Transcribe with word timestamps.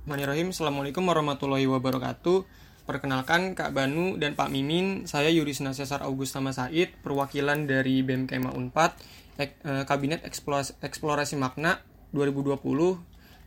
Bismillahirrahmanirrahim. 0.00 0.56
Assalamualaikum 0.56 1.04
warahmatullahi 1.12 1.68
wabarakatuh. 1.68 2.48
Perkenalkan 2.88 3.52
Kak 3.52 3.76
Banu 3.76 4.16
dan 4.16 4.32
Pak 4.32 4.48
Mimin, 4.48 5.04
saya 5.04 5.28
Yurisna 5.28 5.76
Cesar 5.76 6.00
Augustama 6.08 6.56
Said, 6.56 6.96
perwakilan 7.04 7.68
dari 7.68 8.00
BMKMA 8.00 8.48
Unpad, 8.48 8.96
eh, 9.36 9.52
Kabinet 9.84 10.24
Eksplorasi 10.24 11.36
Makna 11.36 11.84
2020 12.16 12.96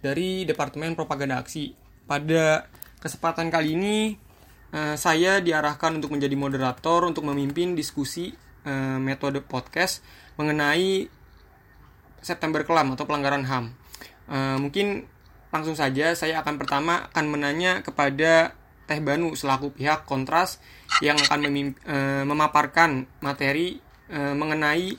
dari 0.06 0.46
Departemen 0.46 0.94
Propaganda 0.94 1.42
Aksi. 1.42 1.74
Pada 2.06 2.70
kesempatan 3.02 3.50
kali 3.50 3.74
ini, 3.74 3.98
eh, 4.78 4.94
saya 4.94 5.42
diarahkan 5.42 5.98
untuk 5.98 6.14
menjadi 6.14 6.38
moderator 6.38 7.10
untuk 7.10 7.26
memimpin 7.26 7.74
diskusi 7.74 8.30
eh, 8.62 9.00
metode 9.02 9.42
podcast 9.42 10.06
mengenai 10.38 11.10
September 12.22 12.62
Kelam 12.62 12.94
atau 12.94 13.10
pelanggaran 13.10 13.42
HAM. 13.42 13.66
Mungkin 14.62 15.13
langsung 15.54 15.78
saja 15.78 16.18
saya 16.18 16.42
akan 16.42 16.58
pertama 16.58 17.06
akan 17.14 17.26
menanya 17.30 17.86
kepada 17.86 18.58
Teh 18.90 19.00
Banu 19.00 19.38
selaku 19.38 19.72
pihak 19.72 20.04
kontras 20.04 20.60
yang 21.00 21.16
akan 21.16 21.40
e, 21.48 21.98
memaparkan 22.28 23.08
materi 23.24 23.80
e, 24.12 24.20
mengenai 24.34 24.98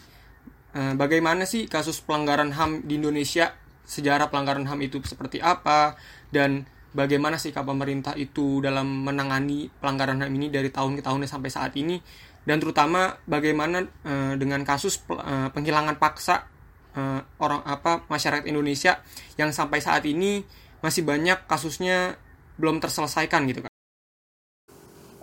e, 0.73 0.81
bagaimana 0.97 1.45
sih 1.45 1.69
kasus 1.69 2.01
pelanggaran 2.01 2.55
HAM 2.55 2.89
di 2.89 2.97
Indonesia, 2.97 3.53
sejarah 3.85 4.33
pelanggaran 4.33 4.65
HAM 4.65 4.81
itu 4.89 5.03
seperti 5.05 5.43
apa 5.45 5.99
dan 6.33 6.65
bagaimana 6.97 7.37
sikap 7.37 7.69
pemerintah 7.69 8.17
itu 8.17 8.65
dalam 8.65 9.05
menangani 9.05 9.69
pelanggaran 9.69 10.23
HAM 10.25 10.33
ini 10.33 10.49
dari 10.49 10.73
tahun 10.73 10.97
ke 10.97 11.03
tahun 11.05 11.29
sampai 11.29 11.51
saat 11.53 11.77
ini 11.77 12.01
dan 12.49 12.57
terutama 12.63 13.21
bagaimana 13.29 13.85
e, 14.01 14.39
dengan 14.41 14.65
kasus 14.65 15.03
e, 15.13 15.35
penghilangan 15.53 16.01
paksa 16.01 16.54
uh, 16.97 17.21
orang 17.43 17.63
apa 17.67 18.03
masyarakat 18.09 18.47
Indonesia 18.49 19.03
yang 19.39 19.51
sampai 19.51 19.83
saat 19.83 20.03
ini 20.07 20.47
masih 20.81 21.07
banyak 21.07 21.47
kasusnya 21.47 22.19
belum 22.59 22.79
terselesaikan 22.79 23.47
gitu 23.51 23.67
kan. 23.67 23.73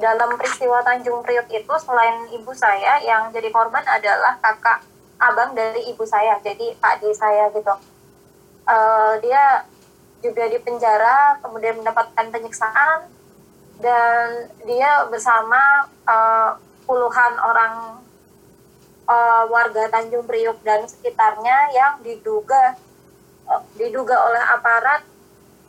Dalam 0.02 0.34
peristiwa 0.34 0.82
Tanjung 0.82 1.22
Priok 1.22 1.46
itu 1.54 1.74
selain 1.78 2.26
ibu 2.34 2.50
saya 2.58 2.98
yang 3.06 3.30
jadi 3.30 3.54
korban 3.54 3.86
adalah 3.86 4.34
kakak 4.42 4.82
abang 5.22 5.54
dari 5.54 5.86
ibu 5.94 6.02
saya, 6.02 6.42
jadi 6.42 6.74
Pak 6.82 7.06
di 7.06 7.14
saya 7.14 7.54
gitu. 7.54 7.70
Uh, 8.66 9.14
dia 9.22 9.62
juga 10.26 10.50
di 10.50 10.58
penjara, 10.58 11.38
kemudian 11.46 11.78
mendapatkan 11.78 12.26
penyiksaan 12.34 13.06
dan 13.82 14.50
dia 14.66 15.06
bersama 15.10 15.86
uh, 16.10 16.58
puluhan 16.86 17.34
orang 17.42 18.02
uh, 19.12 19.44
warga 19.52 19.92
Tanjung 19.92 20.24
Priok 20.24 20.64
dan 20.64 20.88
sekitarnya 20.88 21.76
yang 21.76 21.94
diduga 22.00 22.80
uh, 23.52 23.64
diduga 23.76 24.16
oleh 24.16 24.44
aparat 24.56 25.04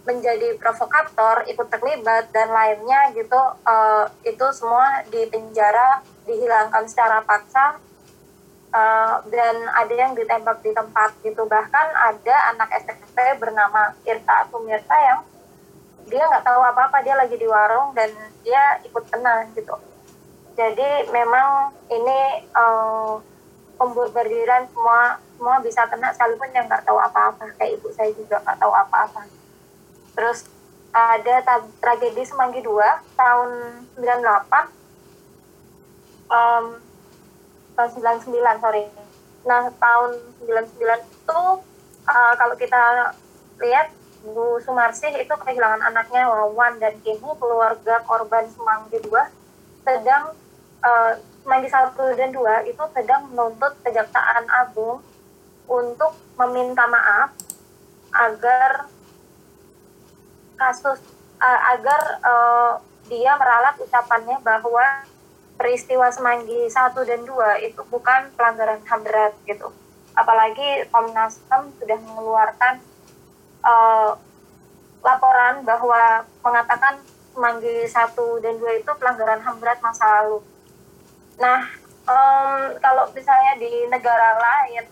menjadi 0.02 0.58
provokator 0.58 1.46
ikut 1.46 1.68
terlibat 1.70 2.30
dan 2.34 2.50
lainnya 2.50 3.14
gitu 3.14 3.38
uh, 3.66 4.10
itu 4.26 4.46
semua 4.50 5.06
di 5.06 5.26
penjara 5.30 6.02
dihilangkan 6.26 6.90
secara 6.90 7.22
paksa 7.22 7.78
uh, 8.74 9.22
dan 9.30 9.54
ada 9.78 9.94
yang 9.94 10.12
ditembak 10.18 10.58
di 10.66 10.74
tempat 10.74 11.14
gitu. 11.22 11.46
Bahkan 11.46 11.86
ada 11.94 12.36
anak 12.50 12.70
SMP 12.82 13.18
bernama 13.38 13.94
Irta 14.02 14.50
Sumirta 14.50 14.96
yang 14.98 15.20
dia 16.10 16.26
nggak 16.26 16.42
tahu 16.42 16.60
apa 16.66 16.90
apa 16.90 16.98
dia 17.06 17.14
lagi 17.14 17.38
di 17.38 17.46
warung 17.46 17.94
dan 17.94 18.10
dia 18.42 18.82
ikut 18.82 19.06
kena 19.06 19.46
gitu. 19.54 19.78
Jadi 20.58 21.08
memang 21.14 21.72
ini 21.88 22.20
uh, 22.52 23.22
pembombardiran 23.82 24.70
semua 24.70 25.18
semua 25.34 25.58
bisa 25.58 25.82
kena 25.90 26.14
sekalipun 26.14 26.54
yang 26.54 26.70
nggak 26.70 26.86
tahu 26.86 27.02
apa-apa. 27.02 27.50
Kayak 27.58 27.82
ibu 27.82 27.90
saya 27.90 28.14
juga 28.14 28.38
nggak 28.46 28.62
tahu 28.62 28.70
apa-apa. 28.70 29.26
Terus 30.14 30.46
ada 30.94 31.34
tragedi 31.82 32.22
Semanggi 32.22 32.62
2 32.62 32.70
tahun 33.18 33.50
98 33.98 34.70
um, 36.30 36.64
tahun 37.74 37.90
99 38.22 38.62
sorry. 38.62 38.86
Nah 39.42 39.74
tahun 39.74 40.10
99 40.46 40.78
itu 40.78 41.40
uh, 42.06 42.34
kalau 42.38 42.54
kita 42.54 43.10
lihat 43.58 43.90
Bu 44.22 44.62
Sumarsih 44.62 45.10
itu 45.18 45.34
kehilangan 45.34 45.82
anaknya 45.90 46.30
Wawan 46.30 46.78
dan 46.78 46.94
kini 47.02 47.18
keluarga 47.18 47.98
korban 48.06 48.46
Semanggi 48.46 49.02
2 49.02 49.10
sedang 49.82 50.30
uh, 50.86 51.18
Semanggi 51.42 51.66
satu 51.66 52.14
dan 52.14 52.30
dua 52.30 52.62
itu 52.62 52.78
sedang 52.94 53.26
menuntut 53.34 53.74
Kejaksaan 53.82 54.46
Agung 54.46 55.02
untuk 55.66 56.14
meminta 56.38 56.86
maaf 56.86 57.34
agar 58.14 58.86
kasus 60.54 61.02
uh, 61.42 61.60
agar 61.74 62.00
uh, 62.22 62.72
dia 63.10 63.34
meralat 63.34 63.74
ucapannya 63.82 64.38
bahwa 64.46 65.02
peristiwa 65.58 66.06
Semanggi 66.14 66.70
satu 66.70 67.02
dan 67.02 67.26
dua 67.26 67.58
itu 67.58 67.82
bukan 67.90 68.30
pelanggaran 68.38 68.78
HAM 68.86 69.02
berat 69.02 69.34
gitu. 69.42 69.74
Apalagi 70.14 70.86
Komnas 70.94 71.42
HAM 71.50 71.74
sudah 71.82 71.98
mengeluarkan 72.06 72.78
uh, 73.66 74.14
laporan 75.02 75.66
bahwa 75.66 76.22
mengatakan 76.46 77.02
Semanggi 77.34 77.90
satu 77.90 78.38
dan 78.38 78.62
dua 78.62 78.78
itu 78.78 78.90
pelanggaran 78.94 79.42
HAM 79.42 79.58
berat 79.58 79.82
masa 79.82 80.22
lalu 80.22 80.51
Nah, 81.40 81.60
um, 82.08 82.76
kalau 82.82 83.08
misalnya 83.14 83.56
di 83.56 83.88
negara 83.88 84.36
lain, 84.36 84.84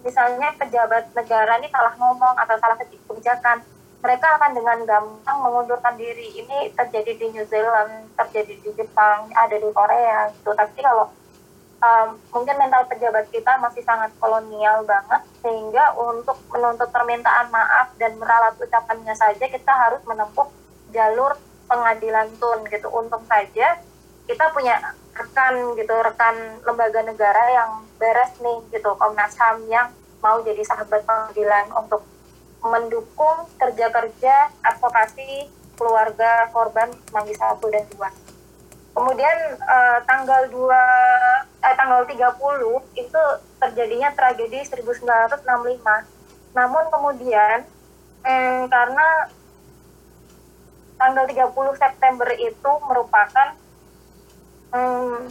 misalnya 0.00 0.48
pejabat 0.56 1.12
negara 1.12 1.60
ini 1.60 1.68
salah 1.68 1.94
ngomong 2.00 2.34
atau 2.40 2.56
salah 2.56 2.76
kebijakan, 2.80 3.60
mereka 4.04 4.36
akan 4.36 4.52
dengan 4.52 4.78
gampang 4.84 5.38
mengundurkan 5.40 5.96
diri. 5.96 6.40
Ini 6.44 6.72
terjadi 6.76 7.12
di 7.16 7.26
New 7.32 7.46
Zealand, 7.48 8.12
terjadi 8.16 8.52
di 8.60 8.70
Jepang, 8.76 9.32
ada 9.32 9.56
di 9.56 9.68
Korea 9.72 10.28
gitu. 10.32 10.52
Tapi 10.52 10.78
kalau 10.84 11.08
um, 11.80 12.08
mungkin 12.32 12.56
mental 12.60 12.84
pejabat 12.84 13.32
kita 13.32 13.56
masih 13.60 13.80
sangat 13.84 14.12
kolonial 14.20 14.84
banget, 14.84 15.22
sehingga 15.40 15.96
untuk 15.96 16.36
menuntut 16.52 16.92
permintaan 16.92 17.48
maaf 17.48 17.96
dan 17.96 18.16
meralat 18.20 18.56
ucapannya 18.60 19.16
saja 19.16 19.44
kita 19.48 19.72
harus 19.72 20.04
menempuh 20.04 20.48
jalur 20.92 21.32
pengadilan 21.64 22.28
tun 22.36 22.60
gitu. 22.68 22.88
Untung 22.92 23.24
saja 23.24 23.80
kita 24.24 24.44
punya 24.56 24.80
rekan 25.14 25.54
gitu 25.76 25.94
rekan 26.00 26.36
lembaga 26.64 27.00
negara 27.04 27.44
yang 27.52 27.70
beres 28.00 28.34
nih 28.40 28.58
gitu 28.72 28.96
Komnas 28.96 29.36
HAM 29.36 29.68
yang 29.68 29.92
mau 30.24 30.40
jadi 30.40 30.64
sahabat 30.64 31.04
pengadilan 31.04 31.68
untuk 31.76 32.02
mendukung 32.64 33.44
kerja-kerja 33.60 34.48
advokasi 34.64 35.52
keluarga 35.76 36.48
korban 36.48 36.88
Manggis 37.12 37.36
1 37.36 37.60
dan 37.68 37.84
2. 37.92 38.96
Kemudian 38.96 39.36
eh, 39.60 39.98
tanggal 40.08 40.48
2 40.48 40.72
eh, 41.60 41.74
tanggal 41.76 42.08
30 42.08 42.24
itu 42.96 43.22
terjadinya 43.60 44.08
tragedi 44.16 44.64
1965. 44.64 45.44
Namun 46.56 46.84
kemudian 46.88 47.68
eh, 48.24 48.62
karena 48.72 49.28
tanggal 50.96 51.24
30 51.28 51.52
September 51.76 52.28
itu 52.38 52.72
merupakan 52.88 53.52
hmm, 54.74 55.30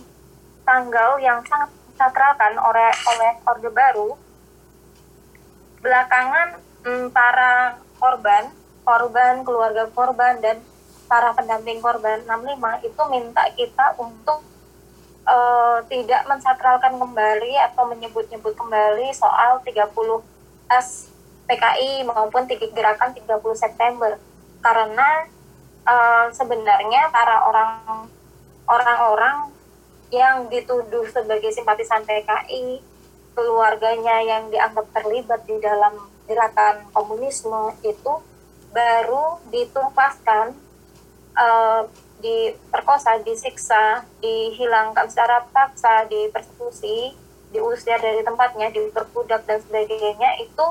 tanggal 0.63 1.19
yang 1.19 1.43
sangat 1.43 1.69
disakralkan 1.91 2.55
oleh 2.57 2.89
oleh 2.89 3.31
Orde 3.43 3.69
Baru 3.69 4.15
belakangan 5.83 6.57
hmm, 6.87 7.07
para 7.11 7.77
korban 7.99 8.49
korban 8.87 9.43
keluarga 9.43 9.83
korban 9.91 10.39
dan 10.39 10.63
para 11.11 11.35
pendamping 11.35 11.83
korban 11.83 12.23
65 12.25 12.87
itu 12.87 13.01
minta 13.11 13.43
kita 13.53 13.93
untuk 13.99 14.41
uh, 15.27 15.79
tidak 15.87 16.23
mensakralkan 16.27 16.95
kembali 16.99 17.53
atau 17.71 17.87
menyebut-nyebut 17.91 18.55
kembali 18.55 19.11
soal 19.13 19.59
30 19.61 19.91
S 20.71 21.11
PKI 21.43 22.07
maupun 22.07 22.47
gerakan 22.47 23.11
30 23.11 23.29
September. 23.53 24.15
Karena 24.63 25.27
uh, 25.83 26.31
sebenarnya 26.31 27.11
para 27.11 27.43
orang 27.51 28.07
orang-orang 28.67 29.51
yang 30.13 30.45
dituduh 30.47 31.09
sebagai 31.09 31.49
simpatisan 31.49 32.05
PKI, 32.05 32.79
keluarganya 33.33 34.21
yang 34.21 34.53
dianggap 34.53 34.85
terlibat 34.93 35.41
di 35.49 35.57
dalam 35.57 35.97
gerakan 36.29 36.85
komunisme 36.93 37.73
itu 37.81 38.13
baru 38.69 39.41
ditumpaskan, 39.49 40.53
uh, 41.33 41.89
diperkosa, 42.21 43.19
disiksa, 43.25 44.05
dihilangkan 44.21 45.09
secara 45.09 45.43
paksa, 45.49 46.05
dipersekusi, 46.07 47.17
diusir 47.51 47.99
dari 47.99 48.21
tempatnya, 48.23 48.69
diperbudak 48.69 49.45
dan 49.45 49.59
sebagainya 49.61 50.41
itu 50.41 50.65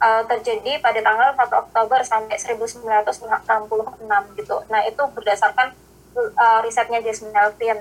uh, 0.00 0.22
terjadi 0.24 0.80
pada 0.80 1.00
tanggal 1.04 1.32
1 1.36 1.62
Oktober 1.68 2.00
sampai 2.04 2.36
1966 2.40 4.38
gitu. 4.40 4.56
Nah 4.72 4.80
itu 4.88 5.02
berdasarkan 5.12 5.76
uh, 6.16 6.58
risetnya 6.64 7.02
Jasmine 7.02 7.34
Elvin 7.34 7.78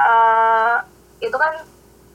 uh, 0.00 0.76
itu 1.20 1.36
kan 1.36 1.54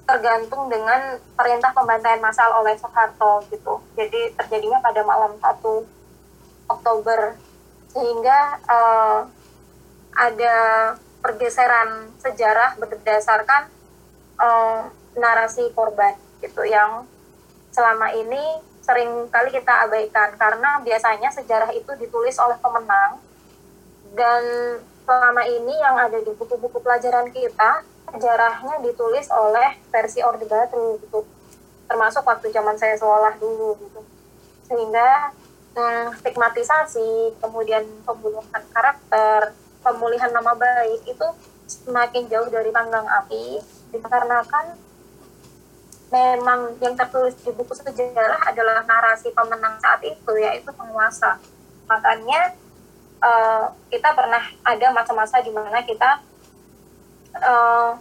tergantung 0.10 0.70
dengan 0.74 1.22
perintah 1.38 1.70
pembantaian 1.70 2.18
massal 2.18 2.50
oleh 2.58 2.74
Soeharto 2.82 3.46
gitu. 3.54 3.78
Jadi 3.94 4.34
terjadinya 4.34 4.82
pada 4.82 5.06
malam 5.06 5.38
1 5.38 5.46
Oktober. 5.46 5.86
Oktober 6.70 7.50
sehingga 7.90 8.62
uh, 8.70 9.20
ada 10.14 10.58
pergeseran 11.20 12.14
sejarah 12.22 12.78
berdasarkan 12.78 13.68
uh, 14.40 14.88
narasi 15.18 15.74
korban 15.74 16.16
gitu 16.40 16.64
yang 16.64 17.04
selama 17.74 18.14
ini 18.16 18.62
sering 18.86 19.28
kali 19.30 19.50
kita 19.54 19.90
abaikan. 19.90 20.38
Karena 20.38 20.80
biasanya 20.82 21.30
sejarah 21.34 21.70
itu 21.74 21.92
ditulis 21.98 22.38
oleh 22.40 22.58
pemenang 22.62 23.20
dan 24.14 24.44
selama 25.10 25.42
ini 25.50 25.74
yang 25.74 25.98
ada 25.98 26.22
di 26.22 26.30
buku-buku 26.38 26.86
pelajaran 26.86 27.34
kita 27.34 27.82
sejarahnya 28.14 28.78
ditulis 28.86 29.26
oleh 29.34 29.82
versi 29.90 30.22
Orde 30.22 30.46
Baru 30.46 31.02
gitu. 31.02 31.26
Termasuk 31.90 32.22
waktu 32.22 32.54
zaman 32.54 32.78
saya 32.78 32.94
sekolah 32.94 33.34
dulu 33.42 33.74
gitu. 33.82 34.06
Sehingga 34.70 35.34
hmm, 35.74 36.14
stigmatisasi 36.22 37.42
kemudian 37.42 37.90
pembunuhan 38.06 38.62
karakter 38.70 39.58
pemulihan 39.82 40.30
nama 40.30 40.54
baik 40.54 41.02
itu 41.10 41.28
semakin 41.66 42.30
jauh 42.30 42.50
dari 42.54 42.70
panggang 42.70 43.10
api 43.10 43.58
dikarenakan 43.90 44.78
memang 46.14 46.78
yang 46.86 46.94
tertulis 46.94 47.34
di 47.42 47.50
buku 47.50 47.74
sejarah 47.74 48.46
adalah 48.46 48.86
narasi 48.86 49.34
pemenang 49.34 49.82
saat 49.82 50.06
itu 50.06 50.32
yaitu 50.38 50.70
penguasa. 50.74 51.42
Makanya 51.90 52.54
uh, 53.24 53.72
kita 53.92 54.10
pernah 54.16 54.44
ada 54.64 54.88
masa-masa 54.92 55.40
di 55.44 55.52
mana 55.52 55.84
kita 55.84 56.20
uh, 57.40 57.92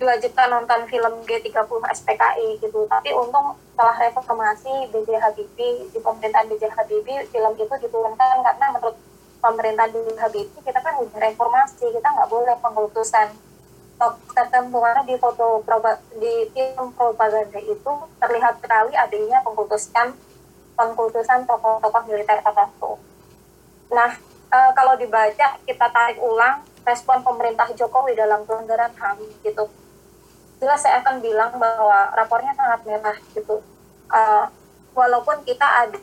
diwajibkan 0.00 0.48
nonton 0.48 0.88
film 0.88 1.12
G30 1.28 1.68
SPKI 1.68 2.56
gitu 2.62 2.88
tapi 2.88 3.12
untung 3.12 3.58
setelah 3.74 3.96
reformasi 4.08 4.88
B.J. 4.92 5.08
Habibie 5.20 5.88
di 5.92 5.98
pemerintahan 6.00 6.48
B.J. 6.48 6.72
Habibie 6.72 7.26
film 7.28 7.52
itu 7.56 7.74
diturunkan 7.84 8.40
karena 8.40 8.66
menurut 8.72 8.96
pemerintahan 9.44 9.92
B.J. 9.92 10.08
Habibie 10.16 10.62
kita 10.64 10.80
kan 10.80 10.96
udah 10.96 11.18
reformasi 11.20 11.84
kita 11.92 12.08
nggak 12.08 12.30
boleh 12.32 12.56
pengkultusan 12.64 13.28
tertentu 14.32 14.80
karena 14.80 15.02
di 15.04 15.14
foto 15.20 15.60
di 16.16 16.48
film 16.56 16.88
propaganda 16.96 17.60
itu 17.60 17.92
terlihat 18.16 18.56
sekali 18.56 18.96
adanya 18.96 19.44
pengkultusan 19.44 20.16
pengkultusan 20.72 21.44
tokoh-tokoh 21.44 22.08
militer 22.08 22.40
tertentu. 22.40 22.96
Nah, 23.90 24.10
e, 24.50 24.58
kalau 24.74 24.94
dibaca 24.94 25.58
kita 25.66 25.86
tarik 25.90 26.18
ulang 26.22 26.62
respon 26.86 27.22
pemerintah 27.22 27.68
Jokowi 27.74 28.14
dalam 28.16 28.46
pelanggaran 28.46 28.94
HAM 28.94 29.18
gitu. 29.42 29.66
Jelas 30.60 30.80
saya 30.82 31.00
akan 31.02 31.18
bilang 31.20 31.56
bahwa 31.58 32.12
rapornya 32.14 32.54
sangat 32.54 32.80
merah 32.86 33.18
gitu. 33.34 33.62
E, 34.10 34.20
walaupun 34.94 35.42
kita 35.42 35.66
ada 35.66 35.98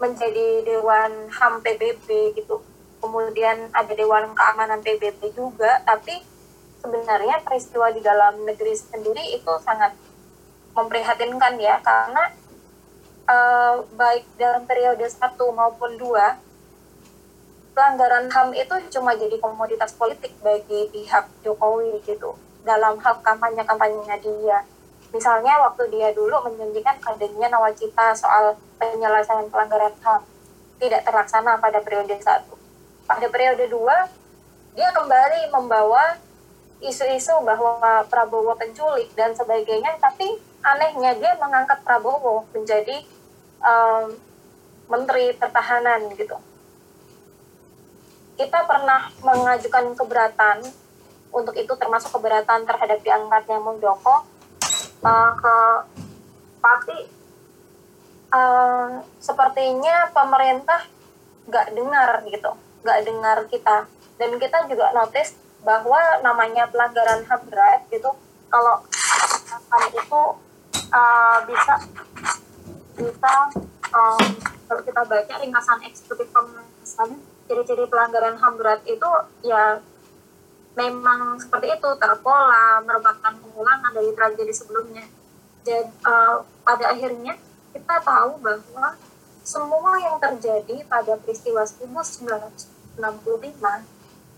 menjadi 0.00 0.64
Dewan 0.64 1.28
HAM 1.28 1.60
PBB 1.60 2.38
gitu, 2.38 2.64
kemudian 3.04 3.68
ada 3.76 3.92
Dewan 3.92 4.32
Keamanan 4.32 4.80
PBB 4.80 5.36
juga, 5.36 5.84
tapi 5.84 6.24
sebenarnya 6.80 7.44
peristiwa 7.44 7.92
di 7.92 8.00
dalam 8.00 8.40
negeri 8.48 8.72
sendiri 8.72 9.36
itu 9.36 9.52
sangat 9.60 9.92
memprihatinkan 10.72 11.60
ya 11.60 11.76
karena 11.84 12.32
uh, 13.28 13.84
baik 13.94 14.24
dalam 14.40 14.64
periode 14.64 15.04
satu 15.12 15.52
maupun 15.52 16.00
dua 16.00 16.40
pelanggaran 17.74 18.26
HAM 18.30 18.54
itu 18.54 18.74
cuma 18.98 19.14
jadi 19.14 19.36
komoditas 19.38 19.94
politik 19.94 20.34
bagi 20.42 20.90
pihak 20.90 21.30
Jokowi 21.46 22.02
gitu 22.04 22.34
dalam 22.66 22.98
hal 23.00 23.18
kampanye-kampanyenya 23.22 24.16
dia. 24.20 24.58
Misalnya 25.10 25.58
waktu 25.66 25.90
dia 25.90 26.14
dulu 26.14 26.38
menjanjikan 26.46 26.98
adanya 27.02 27.50
nawacita 27.50 28.14
soal 28.14 28.54
penyelesaian 28.78 29.50
pelanggaran 29.50 29.94
HAM 30.02 30.22
tidak 30.80 31.02
terlaksana 31.04 31.58
pada 31.58 31.82
periode 31.82 32.16
satu. 32.22 32.56
Pada 33.04 33.26
periode 33.26 33.66
dua, 33.66 34.06
dia 34.72 34.88
kembali 34.94 35.50
membawa 35.50 36.16
isu-isu 36.80 37.36
bahwa 37.44 38.06
Prabowo 38.08 38.56
penculik 38.56 39.12
dan 39.12 39.36
sebagainya, 39.36 40.00
tapi 40.00 40.40
anehnya 40.64 41.12
dia 41.18 41.36
mengangkat 41.36 41.84
Prabowo 41.84 42.48
menjadi 42.56 43.04
um, 43.60 44.16
Menteri 44.88 45.36
Pertahanan 45.36 46.08
gitu. 46.16 46.40
Kita 48.40 48.64
pernah 48.64 49.12
mengajukan 49.20 49.92
keberatan 49.92 50.64
untuk 51.28 51.52
itu 51.60 51.68
termasuk 51.76 52.16
keberatan 52.16 52.64
terhadap 52.64 53.04
diangkatnya 53.04 53.60
Muldoko 53.60 54.24
uh, 55.04 55.32
ke 55.36 55.56
tapi 56.60 56.96
uh, 58.32 59.04
sepertinya 59.20 60.08
pemerintah 60.08 60.88
nggak 61.52 61.68
dengar 61.76 62.24
gitu, 62.24 62.50
nggak 62.80 62.98
dengar 63.04 63.38
kita. 63.52 63.76
Dan 64.16 64.40
kita 64.40 64.64
juga 64.72 64.88
notice 64.96 65.36
bahwa 65.60 66.00
namanya 66.24 66.64
pelanggaran 66.72 67.20
HAM 67.28 67.44
berat 67.52 67.84
gitu 67.92 68.08
kalau 68.48 68.80
itu 69.92 70.22
uh, 70.96 71.38
bisa 71.44 71.74
bisa 72.96 73.32
um, 73.92 74.24
kalau 74.64 74.80
kita 74.80 75.02
baca 75.04 75.34
ringkasan 75.36 75.84
eksekutif 75.84 76.32
Komnas 76.32 76.96
ciri-ciri 77.50 77.90
pelanggaran 77.90 78.38
HAM 78.38 78.54
berat 78.54 78.78
itu 78.86 79.10
ya 79.42 79.82
memang 80.78 81.34
seperti 81.42 81.74
itu. 81.74 81.90
Terpola 81.98 82.78
merupakan 82.86 83.34
pengulangan 83.34 83.90
dari 83.90 84.14
tragedi 84.14 84.54
sebelumnya. 84.54 85.02
Dan 85.66 85.90
uh, 86.06 86.46
pada 86.62 86.94
akhirnya 86.94 87.34
kita 87.74 87.98
tahu 88.06 88.38
bahwa 88.38 88.94
semua 89.42 89.98
yang 89.98 90.22
terjadi 90.22 90.86
pada 90.86 91.18
peristiwa 91.18 91.66
1965 91.66 92.94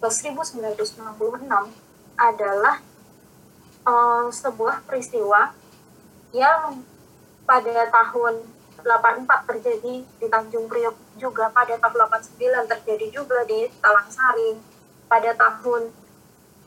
1966 0.00 1.05
adalah 2.17 2.81
uh, 3.85 4.26
sebuah 4.32 4.82
peristiwa 4.88 5.53
yang 6.32 6.81
pada 7.44 7.93
tahun 7.93 8.41
84 8.82 9.50
terjadi 9.50 9.94
di 10.05 10.26
Tanjung 10.29 10.67
Priok 10.67 11.17
juga. 11.17 11.49
Pada 11.55 11.79
tahun 11.79 12.11
89 12.11 12.67
terjadi 12.67 13.06
juga 13.08 13.46
di 13.46 13.70
Talang 13.81 14.11
Sari 14.11 14.58
pada 15.06 15.31
tahun 15.37 15.93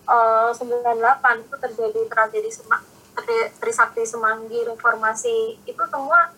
uh, 0.07 0.51
98 0.53 1.45
itu 1.45 1.55
terjadi 1.59 2.01
tragedi 2.09 2.49
Semak 2.51 2.81
Trisakti 3.59 4.03
Semanggi 4.03 4.63
reformasi. 4.67 5.59
Itu 5.65 5.83
semua 5.89 6.29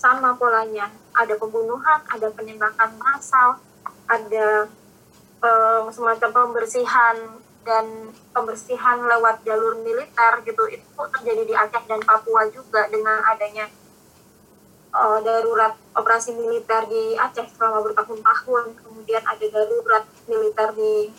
sama 0.00 0.34
polanya. 0.34 0.90
Ada 1.14 1.38
pembunuhan 1.38 2.02
ada 2.08 2.28
penembakan 2.32 2.98
massal 2.98 3.60
ada 4.10 4.66
um, 5.40 5.84
semacam 5.92 6.30
pembersihan 6.32 7.16
dan 7.62 8.10
pembersihan 8.34 8.98
lewat 8.98 9.46
jalur 9.46 9.78
militer 9.80 10.32
gitu. 10.42 10.62
Itu 10.66 11.00
terjadi 11.18 11.42
di 11.46 11.54
Aceh 11.54 11.84
dan 11.86 12.02
Papua 12.02 12.50
juga 12.50 12.90
dengan 12.90 13.22
adanya 13.22 13.70
uh, 14.92 15.18
darurat 15.24 15.74
operasi 15.96 16.36
militer 16.36 16.86
di 16.86 17.16
Aceh 17.16 17.48
selama 17.56 17.82
bertahun-tahun. 17.82 18.76
Kemudian 18.78 19.22
ada 19.24 19.46
darurat 19.48 20.04
militer 20.28 20.68
di 20.76 21.10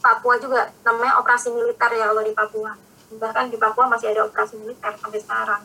Papua 0.00 0.38
juga. 0.38 0.70
Namanya 0.84 1.18
operasi 1.18 1.50
militer 1.50 1.90
ya 1.96 2.12
kalau 2.12 2.22
di 2.22 2.32
Papua. 2.36 2.72
Bahkan 3.16 3.44
di 3.50 3.56
Papua 3.58 3.88
masih 3.88 4.12
ada 4.12 4.28
operasi 4.28 4.60
militer 4.60 4.92
sampai 5.00 5.20
sekarang. 5.20 5.62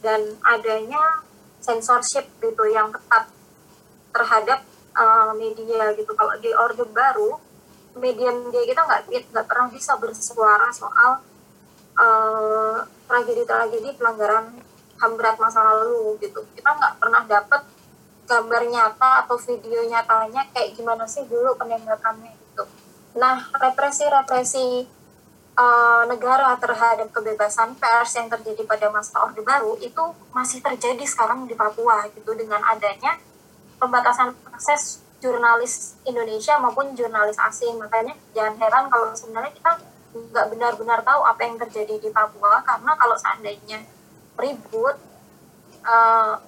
Dan 0.00 0.20
adanya 0.42 1.22
censorship 1.60 2.26
gitu 2.40 2.64
yang 2.70 2.90
ketat 2.94 3.28
terhadap 4.14 4.60
uh, 4.96 5.32
media 5.36 5.92
gitu. 5.94 6.10
Kalau 6.16 6.34
di 6.40 6.50
orde 6.56 6.84
baru 6.88 7.38
media-media 7.98 8.62
kita 8.62 8.80
nggak 8.86 9.00
nggak 9.10 9.46
pernah 9.46 9.68
bisa 9.74 9.98
bersuara 9.98 10.70
soal 10.70 11.18
uh, 11.98 12.78
tragedi-tragedi 13.10 13.98
pelanggaran 13.98 14.54
ham 14.98 15.12
masa 15.38 15.60
lalu 15.62 16.18
gitu 16.22 16.42
kita 16.54 16.70
nggak 16.74 16.94
pernah 16.98 17.22
dapat 17.26 17.62
gambar 18.28 18.62
nyata 18.68 19.10
atau 19.24 19.36
video 19.40 19.80
nyatanya 19.88 20.42
kayak 20.52 20.76
gimana 20.76 21.08
sih 21.08 21.24
dulu 21.24 21.54
penembakannya 21.56 22.34
gitu 22.34 22.64
nah 23.16 23.48
represi-represi 23.56 24.98
uh, 25.58 26.02
negara 26.06 26.54
terhadap 26.60 27.08
kebebasan 27.10 27.74
pers 27.78 28.14
yang 28.14 28.30
terjadi 28.30 28.62
pada 28.68 28.86
masa 28.94 29.18
orde 29.26 29.42
baru 29.42 29.74
itu 29.82 30.02
masih 30.30 30.62
terjadi 30.62 31.02
sekarang 31.02 31.50
di 31.50 31.58
Papua 31.58 32.06
gitu 32.14 32.34
dengan 32.38 32.62
adanya 32.62 33.18
pembatasan 33.78 34.34
akses 34.54 35.02
jurnalis 35.18 35.98
Indonesia 36.06 36.58
maupun 36.62 36.94
jurnalis 36.94 37.38
asing. 37.38 37.78
Makanya 37.78 38.14
jangan 38.34 38.54
heran 38.58 38.84
kalau 38.90 39.10
sebenarnya 39.14 39.52
kita 39.54 39.72
nggak 40.08 40.46
benar-benar 40.50 41.00
tahu 41.04 41.20
apa 41.22 41.40
yang 41.44 41.56
terjadi 41.60 41.94
di 42.00 42.10
Papua 42.10 42.62
karena 42.64 42.92
kalau 42.96 43.16
seandainya 43.18 43.82
ribut 44.38 44.96
uh, 45.84 46.38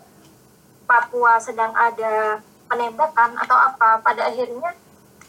Papua 0.86 1.38
sedang 1.38 1.70
ada 1.74 2.42
penembakan 2.66 3.38
atau 3.38 3.54
apa 3.54 4.02
pada 4.02 4.26
akhirnya 4.26 4.74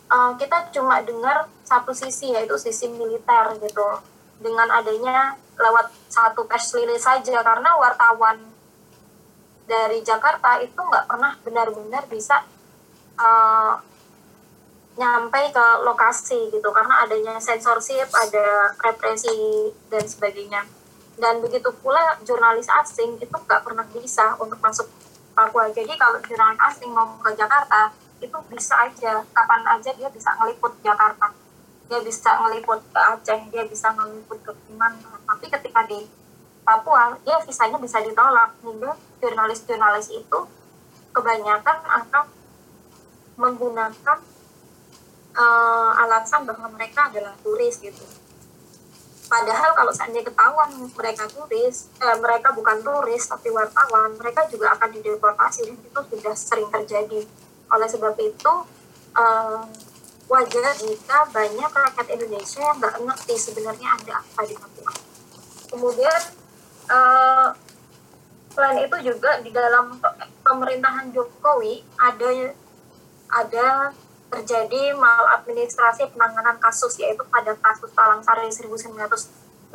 uh, 0.10 0.34
kita 0.38 0.74
cuma 0.74 1.02
dengar 1.06 1.46
satu 1.66 1.94
sisi 1.94 2.34
yaitu 2.34 2.58
sisi 2.58 2.90
militer 2.90 3.58
gitu 3.62 4.02
dengan 4.42 4.70
adanya 4.74 5.38
lewat 5.58 5.94
satu 6.10 6.50
press 6.50 6.74
release 6.74 7.06
saja 7.06 7.46
karena 7.46 7.78
wartawan 7.78 8.42
dari 9.70 10.02
Jakarta 10.02 10.58
itu 10.60 10.76
nggak 10.76 11.06
pernah 11.06 11.38
benar-benar 11.46 12.04
bisa 12.10 12.42
uh, 13.22 13.78
nyampe 15.00 15.42
ke 15.56 15.66
lokasi 15.88 16.52
gitu 16.52 16.70
karena 16.76 17.08
adanya 17.08 17.40
censorship, 17.40 18.12
ada 18.12 18.76
represi 18.84 19.72
dan 19.88 20.04
sebagainya. 20.04 20.68
Dan 21.22 21.38
begitu 21.38 21.70
pula 21.86 22.18
jurnalis 22.26 22.66
asing 22.82 23.22
itu 23.22 23.30
nggak 23.30 23.62
pernah 23.62 23.86
bisa 23.94 24.34
untuk 24.42 24.58
masuk 24.58 24.90
Papua. 25.38 25.70
Jadi 25.70 25.94
kalau 25.94 26.18
jurnalis 26.26 26.58
asing 26.58 26.90
mau 26.90 27.14
ke 27.22 27.38
Jakarta 27.38 27.94
itu 28.18 28.38
bisa 28.50 28.74
aja, 28.82 29.22
kapan 29.30 29.62
aja 29.70 29.94
dia 29.94 30.10
bisa 30.10 30.34
ngeliput 30.42 30.74
Jakarta. 30.82 31.30
Dia 31.86 32.02
bisa 32.02 32.42
ngeliput 32.42 32.82
ke 32.90 33.00
Aceh, 33.00 33.40
dia 33.54 33.64
bisa 33.70 33.94
ngeliput 33.94 34.42
ke 34.42 34.52
mana. 34.74 35.22
Tapi 35.30 35.46
ketika 35.46 35.86
di 35.86 36.10
Papua, 36.66 37.14
dia 37.22 37.38
visanya 37.46 37.78
bisa 37.78 38.02
ditolak. 38.02 38.58
Hingga 38.66 38.98
jurnalis-jurnalis 39.22 40.10
itu 40.10 40.40
kebanyakan 41.14 41.78
akan 41.86 42.26
menggunakan 43.38 44.18
uh, 45.38 45.92
alasan 46.02 46.50
bahwa 46.50 46.68
mereka 46.74 47.14
adalah 47.14 47.34
turis 47.46 47.78
gitu. 47.78 48.04
Padahal 49.32 49.72
kalau 49.72 49.96
seandainya 49.96 50.28
ketahuan 50.28 50.92
mereka 50.92 51.24
turis, 51.32 51.88
eh, 52.04 52.18
mereka 52.20 52.52
bukan 52.52 52.84
turis 52.84 53.24
tapi 53.32 53.48
wartawan, 53.48 54.12
mereka 54.20 54.44
juga 54.52 54.76
akan 54.76 54.92
dideportasi 54.92 55.72
itu 55.72 56.00
sudah 56.12 56.36
sering 56.36 56.68
terjadi. 56.68 57.24
Oleh 57.72 57.88
sebab 57.88 58.12
itu, 58.20 58.54
uh, 59.16 59.64
wajar 60.28 60.76
jika 60.80 61.28
banyak 61.32 61.72
rakyat 61.72 62.08
Indonesia 62.12 62.60
yang 62.60 62.78
nggak 62.80 62.96
ngerti 63.04 63.36
sebenarnya 63.40 63.88
ada 64.00 64.14
apa 64.20 64.42
di 64.44 64.56
Papua. 64.60 64.92
Kemudian 65.72 66.22
uh, 66.92 67.48
selain 68.52 68.84
itu 68.84 68.98
juga 69.12 69.40
di 69.40 69.52
dalam 69.56 69.96
pemerintahan 70.44 71.16
Jokowi 71.16 71.88
ada 71.96 72.52
ada 73.32 73.68
terjadi 74.32 74.96
maladministrasi 74.96 76.08
penanganan 76.16 76.56
kasus 76.58 76.96
yaitu 77.04 77.22
pada 77.28 77.52
kasus 77.60 77.92
Talang 77.92 78.24
Sari 78.24 78.48
1989 78.48 79.68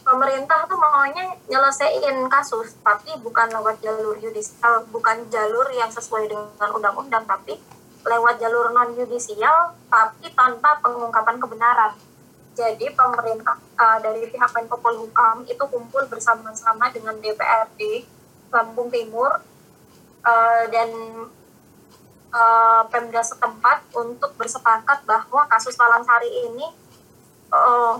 pemerintah 0.00 0.64
tuh 0.64 0.78
maunya 0.78 1.36
nyelesain 1.50 2.16
kasus 2.30 2.78
tapi 2.80 3.18
bukan 3.20 3.50
lewat 3.50 3.82
jalur 3.82 4.16
yudisial 4.16 4.86
bukan 4.88 5.26
jalur 5.28 5.66
yang 5.74 5.90
sesuai 5.90 6.30
dengan 6.30 6.70
undang-undang 6.72 7.26
tapi 7.26 7.58
lewat 8.06 8.40
jalur 8.40 8.72
non 8.72 8.96
yudisial 8.96 9.76
tapi 9.92 10.32
tanpa 10.32 10.80
pengungkapan 10.80 11.36
kebenaran. 11.36 11.92
Jadi 12.56 12.92
pemerintah 12.92 13.56
uh, 13.78 13.98
dari 14.02 14.26
pihak 14.28 14.50
Menko 14.52 14.76
Polhukam 14.80 15.44
itu 15.46 15.64
kumpul 15.68 16.04
bersama-sama 16.08 16.90
dengan 16.92 17.16
DPRD 17.20 18.04
Lampung 18.50 18.90
Timur 18.90 19.40
uh, 20.24 20.64
dan 20.68 20.88
uh, 22.30 22.82
Pemda 22.88 23.22
setempat 23.22 23.90
untuk 23.94 24.34
bersepakat 24.38 25.04
bahwa 25.04 25.46
kasus 25.50 25.74
Talang 25.74 26.02
Sari 26.06 26.30
ini 26.50 26.66
uh, 27.50 27.98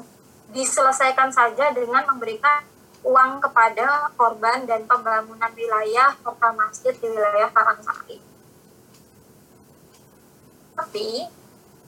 diselesaikan 0.50 1.30
saja 1.30 1.70
dengan 1.70 2.06
memberikan 2.10 2.66
uang 3.00 3.40
kepada 3.40 4.12
korban 4.14 4.66
dan 4.68 4.84
pembangunan 4.84 5.52
wilayah 5.56 6.12
serta 6.20 6.48
masjid 6.52 6.94
di 6.96 7.08
wilayah 7.08 7.48
Talang 7.50 7.80
Sari. 7.80 8.18
Tapi 10.76 11.08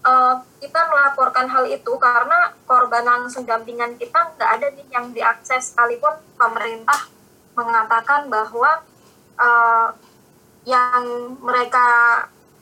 uh, 0.04 0.36
kita 0.60 0.80
melaporkan 0.88 1.48
hal 1.48 1.64
itu 1.68 1.92
karena 1.96 2.52
korban 2.64 3.04
langsung 3.04 3.46
dampingan 3.46 3.96
kita 3.96 4.36
nggak 4.36 4.50
ada 4.60 4.66
nih 4.72 4.86
yang 4.92 5.06
diakses 5.14 5.72
sekalipun 5.72 6.16
pemerintah 6.36 7.08
mengatakan 7.52 8.32
bahwa 8.32 8.80
uh, 9.36 9.88
yang 10.64 11.36
mereka 11.42 11.86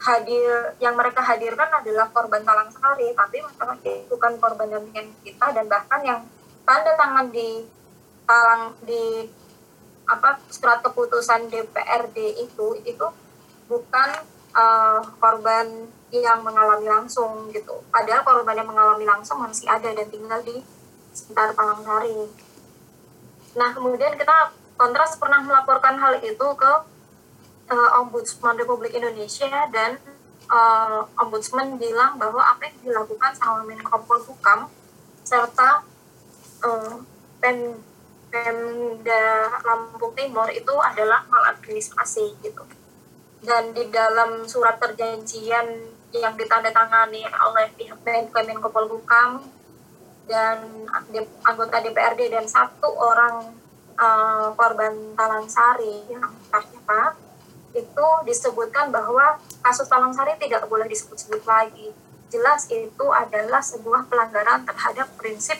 hadir 0.00 0.74
yang 0.80 0.96
mereka 0.96 1.20
hadirkan 1.20 1.68
adalah 1.68 2.08
korban 2.08 2.40
talang 2.40 2.72
sari 2.72 3.12
tapi 3.12 3.44
itu 3.44 4.04
bukan 4.08 4.32
korban 4.40 4.68
dampingan 4.72 5.12
kita 5.20 5.46
dan 5.52 5.68
bahkan 5.68 6.00
yang 6.00 6.20
tanda 6.64 6.96
tangan 6.96 7.28
di 7.28 7.68
talang 8.24 8.72
di 8.80 9.28
apa 10.08 10.40
surat 10.48 10.80
keputusan 10.80 11.52
DPRD 11.52 12.48
itu 12.48 12.66
itu 12.82 13.06
bukan 13.70 14.10
uh, 14.56 14.98
korban 15.22 15.86
yang 16.10 16.42
mengalami 16.42 16.90
langsung 16.90 17.46
gitu. 17.54 17.86
Padahal 17.94 18.26
korban 18.26 18.58
yang 18.58 18.66
mengalami 18.66 19.06
langsung 19.06 19.38
masih 19.38 19.70
ada 19.70 19.94
dan 19.94 20.10
tinggal 20.10 20.42
di 20.42 20.58
sekitar 21.14 21.54
Talang 21.54 21.86
Sari. 21.86 22.26
Nah 23.54 23.70
kemudian 23.70 24.18
kita 24.18 24.50
kontras 24.74 25.14
pernah 25.14 25.38
melaporkan 25.46 25.98
hal 26.02 26.18
itu 26.18 26.46
ke 26.58 26.72
uh, 27.70 27.90
Ombudsman 28.02 28.58
Republik 28.58 28.92
Indonesia 28.98 29.70
dan 29.70 29.96
uh, 30.50 31.06
Ombudsman 31.22 31.78
bilang 31.78 32.18
bahwa 32.18 32.42
apa 32.42 32.68
yang 32.68 32.76
dilakukan 32.82 33.32
sama 33.38 33.62
Menko 33.64 34.02
Polhukam 34.04 34.66
serta 35.22 35.86
uh, 36.66 36.94
Pem 37.38 37.78
Pemda 38.30 39.50
Lampung 39.66 40.14
Timur 40.14 40.46
itu 40.54 40.74
adalah 40.78 41.26
maladministrasi 41.26 42.38
gitu. 42.46 42.62
Dan 43.42 43.74
di 43.74 43.90
dalam 43.90 44.46
surat 44.46 44.78
perjanjian 44.78 45.66
yang 46.14 46.34
ditandatangani 46.38 47.26
oleh 47.26 47.66
pihak 47.74 47.98
Menko 48.06 48.70
Polhukam 48.70 49.50
dan 50.30 50.86
anggota 51.42 51.82
DPRD 51.82 52.30
dan 52.30 52.46
satu 52.46 52.86
orang 52.94 53.50
uh, 53.98 54.54
korban 54.54 54.94
Talang 55.18 55.50
Sari 55.50 56.06
yang 56.06 56.30
ternyata 56.54 57.18
itu 57.70 58.06
disebutkan 58.26 58.90
bahwa 58.90 59.38
kasus 59.62 59.86
Talang 59.86 60.10
Sari 60.10 60.34
tidak 60.42 60.66
boleh 60.66 60.90
disebut-sebut 60.90 61.42
lagi. 61.46 61.94
Jelas 62.30 62.66
itu 62.70 63.06
adalah 63.10 63.62
sebuah 63.62 64.06
pelanggaran 64.06 64.66
terhadap 64.66 65.10
prinsip 65.18 65.58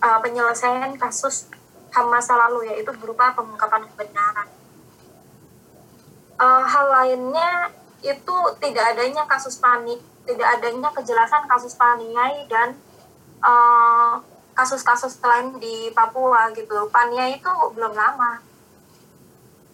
uh, 0.00 0.18
penyelesaian 0.20 0.96
kasus 0.96 1.48
HAM 1.90 2.06
masa 2.06 2.38
lalu 2.38 2.70
yaitu 2.70 2.92
berupa 2.96 3.34
pengungkapan 3.34 3.84
kebenaran. 3.92 4.48
Uh, 6.40 6.64
hal 6.64 6.86
lainnya 6.88 7.68
itu 8.00 8.36
tidak 8.62 8.96
adanya 8.96 9.28
kasus 9.28 9.60
panik, 9.60 10.00
tidak 10.24 10.48
adanya 10.56 10.88
kejelasan 10.96 11.44
kasus 11.44 11.76
paniai 11.76 12.48
dan 12.48 12.78
uh, 13.44 14.22
kasus-kasus 14.56 15.20
lain 15.20 15.56
di 15.60 15.92
Papua 15.92 16.48
gitu. 16.56 16.88
Paniai 16.88 17.36
itu 17.36 17.52
belum 17.76 17.92
lama, 17.92 18.40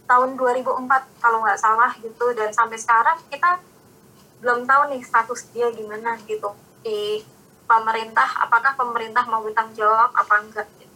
tahun 0.07 0.39
2004 0.39 0.87
kalau 1.23 1.39
nggak 1.43 1.61
salah 1.61 1.93
gitu. 2.01 2.33
Dan 2.33 2.51
sampai 2.55 2.79
sekarang 2.79 3.19
kita 3.29 3.61
belum 4.41 4.65
tahu 4.65 4.83
nih 4.95 5.03
status 5.03 5.51
dia 5.51 5.69
gimana 5.75 6.17
gitu. 6.25 6.55
Di 6.81 7.23
pemerintah 7.67 8.47
apakah 8.47 8.79
pemerintah 8.79 9.27
mau 9.27 9.43
bertanggung 9.43 9.75
jawab 9.77 10.15
apa 10.15 10.35
enggak 10.41 10.69
gitu. 10.79 10.95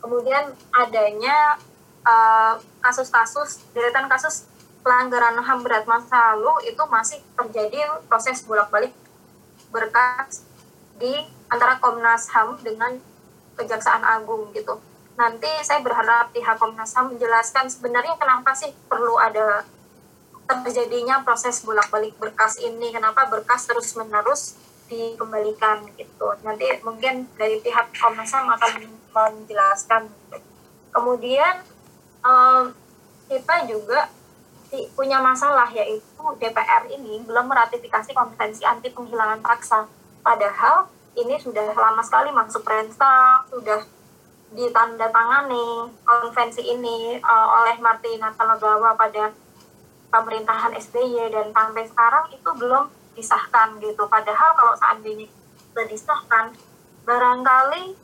kemudian 0.00 0.54
adanya 0.70 1.58
uh, 2.06 2.54
kasus-kasus 2.78 3.66
deretan 3.74 4.06
kasus 4.06 4.46
pelanggaran 4.86 5.42
HAM 5.42 5.66
berat 5.66 5.82
masa 5.90 6.38
lalu 6.38 6.70
itu 6.70 6.82
masih 6.86 7.18
terjadi 7.34 7.90
proses 8.06 8.38
bolak-balik 8.46 8.94
berkas 9.74 10.46
di 11.02 11.10
antara 11.50 11.82
Komnas 11.82 12.30
HAM 12.30 12.62
dengan 12.62 13.02
Kejaksaan 13.58 14.06
Agung 14.06 14.54
gitu 14.54 14.78
nanti 15.16 15.48
saya 15.64 15.80
berharap 15.80 16.30
pihak 16.36 16.60
Komnas 16.60 16.92
HAM 16.92 17.16
menjelaskan 17.16 17.72
sebenarnya 17.72 18.20
kenapa 18.20 18.52
sih 18.52 18.72
perlu 18.88 19.16
ada 19.16 19.64
terjadinya 20.46 21.26
proses 21.26 21.64
bolak-balik 21.64 22.14
berkas 22.20 22.60
ini, 22.62 22.94
kenapa 22.94 23.26
berkas 23.26 23.66
terus-menerus 23.66 24.54
dikembalikan 24.86 25.88
gitu. 25.98 26.36
Nanti 26.46 26.70
mungkin 26.86 27.26
dari 27.34 27.58
pihak 27.58 27.90
Komnas 27.96 28.30
HAM 28.30 28.46
akan 28.54 28.72
menjelaskan. 29.10 30.02
Kemudian 30.92 31.64
um, 32.22 32.70
kita 33.26 33.66
juga 33.66 34.12
punya 34.94 35.18
masalah 35.22 35.66
yaitu 35.72 36.24
DPR 36.38 36.90
ini 36.92 37.24
belum 37.24 37.48
meratifikasi 37.48 38.12
konvensi 38.12 38.62
anti 38.62 38.92
penghilangan 38.92 39.40
paksa. 39.40 39.88
Padahal 40.20 40.90
ini 41.16 41.40
sudah 41.40 41.72
lama 41.72 42.04
sekali 42.04 42.28
masuk 42.30 42.62
Renstak, 42.66 43.48
sudah 43.48 43.80
ditandatangani 44.54 45.90
konvensi 46.06 46.62
ini 46.62 47.18
uh, 47.18 47.48
oleh 47.62 47.76
Martina 47.82 48.30
Talagawa 48.30 48.94
pada 48.94 49.34
pemerintahan 50.06 50.70
SBY 50.78 51.34
dan 51.34 51.50
sampai 51.50 51.84
sekarang 51.90 52.30
itu 52.30 52.50
belum 52.54 52.86
disahkan 53.18 53.80
gitu. 53.82 54.06
Padahal 54.06 54.54
kalau 54.54 54.74
seandainya 54.78 55.26
sudah 55.72 55.86
disahkan, 55.90 56.44
barangkali 57.02 57.96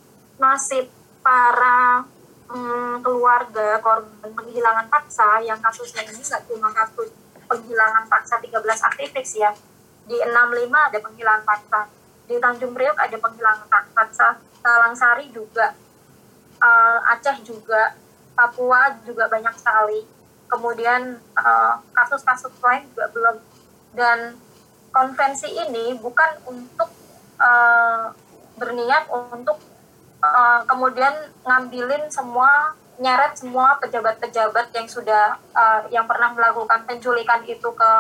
nasib 0.43 0.91
para 1.23 2.03
hmm, 2.51 3.07
keluarga 3.07 3.79
korban 3.79 4.33
penghilangan 4.35 4.87
paksa 4.91 5.39
yang 5.47 5.63
kasusnya 5.63 6.03
ini 6.11 6.19
nggak 6.19 6.43
cuma 6.51 6.75
kasus 6.75 7.15
penghilangan 7.47 8.05
paksa 8.11 8.43
13 8.43 8.59
aktivis 8.67 9.31
ya. 9.39 9.55
Di 10.03 10.19
65 10.19 10.35
ada 10.67 10.99
penghilangan 10.99 11.45
paksa, 11.47 11.81
di 12.27 12.35
Tanjung 12.43 12.75
Priok 12.75 12.99
ada 12.99 13.17
penghilangan 13.17 13.67
paksa, 13.95 14.43
Talang 14.59 14.95
Sari 14.99 15.31
juga 15.31 15.71
uh, 16.63 17.13
Aceh 17.13 17.43
juga 17.43 17.99
Papua 18.33 18.97
juga 19.05 19.29
banyak 19.29 19.53
sekali. 19.59 20.07
Kemudian 20.49 21.21
uh, 21.37 21.75
kasus-kasus 21.93 22.55
lain 22.63 22.89
juga 22.95 23.07
belum. 23.13 23.37
Dan 23.93 24.19
konvensi 24.89 25.53
ini 25.53 25.99
bukan 26.01 26.31
untuk 26.49 26.89
uh, 27.37 28.13
berniat 28.57 29.09
untuk 29.11 29.61
uh, 30.23 30.61
kemudian 30.65 31.13
ngambilin 31.45 32.09
semua 32.09 32.77
nyeret 33.01 33.35
semua 33.35 33.81
pejabat-pejabat 33.81 34.69
yang 34.77 34.87
sudah 34.89 35.41
uh, 35.57 35.89
yang 35.89 36.05
pernah 36.05 36.33
melakukan 36.37 36.85
penculikan 36.85 37.41
itu 37.45 37.69
ke 37.73 37.93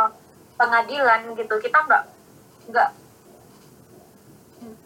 pengadilan 0.56 1.32
gitu. 1.36 1.54
Kita 1.60 1.78
nggak 1.88 2.04
nggak 2.72 2.90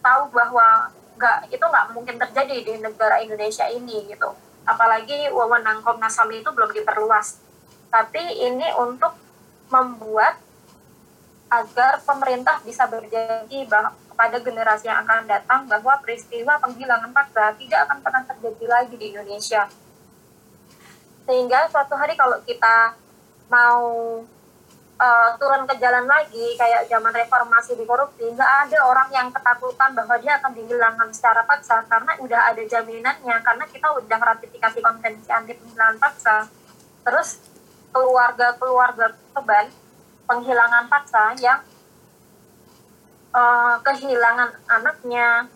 tahu 0.01 0.23
bahwa 0.33 0.89
nggak 1.17 1.49
itu 1.49 1.65
nggak 1.65 1.85
mungkin 1.97 2.15
terjadi 2.21 2.55
di 2.61 2.73
negara 2.77 3.17
Indonesia 3.19 3.65
ini 3.67 4.05
gitu 4.07 4.29
apalagi 4.63 5.33
wewenang 5.33 5.81
Komnas 5.81 6.15
HAM 6.15 6.29
itu 6.31 6.49
belum 6.53 6.71
diperluas 6.71 7.41
tapi 7.89 8.21
ini 8.21 8.67
untuk 8.77 9.17
membuat 9.67 10.37
agar 11.47 12.03
pemerintah 12.03 12.59
bisa 12.63 12.83
berjanji 12.87 13.63
kepada 14.11 14.37
generasi 14.43 14.91
yang 14.91 15.03
akan 15.07 15.23
datang 15.29 15.63
bahwa 15.69 15.95
peristiwa 16.03 16.59
penghilangan 16.59 17.11
paksa 17.15 17.55
tidak 17.55 17.87
akan 17.87 17.97
pernah 18.03 18.23
terjadi 18.27 18.65
lagi 18.67 18.95
di 18.99 19.05
Indonesia. 19.15 19.71
Sehingga 21.23 21.71
suatu 21.71 21.95
hari 21.95 22.19
kalau 22.19 22.39
kita 22.43 22.95
mau 23.47 23.83
uh, 24.97 25.29
turun 25.37 25.63
ke 25.69 25.77
jalan 25.77 26.05
lagi 26.09 26.57
kayak 26.57 26.89
zaman 26.89 27.13
reformasi 27.13 27.77
di 27.77 27.85
korupsi, 27.85 28.25
nggak 28.33 28.51
ada 28.67 28.77
orang 28.85 29.09
yang 29.13 29.27
ketakutan 29.29 29.93
bahwa 29.93 30.15
dia 30.17 30.41
akan 30.41 30.51
dihilangkan 30.57 31.09
secara 31.13 31.45
paksa 31.45 31.85
karena 31.85 32.11
udah 32.19 32.41
ada 32.53 32.63
jaminannya 32.65 33.37
karena 33.45 33.65
kita 33.69 33.87
udah 33.93 34.19
ratifikasi 34.19 34.77
konvensi 34.81 35.29
anti 35.29 35.53
penghilangan 35.53 35.97
paksa. 36.01 36.37
Terus 37.05 37.29
keluarga-keluarga 37.93 39.15
korban 39.31 39.71
penghilangan 40.27 40.85
paksa 40.91 41.33
yang 41.39 41.63
uh, 43.31 43.79
kehilangan 43.85 44.59
anaknya, 44.67 45.47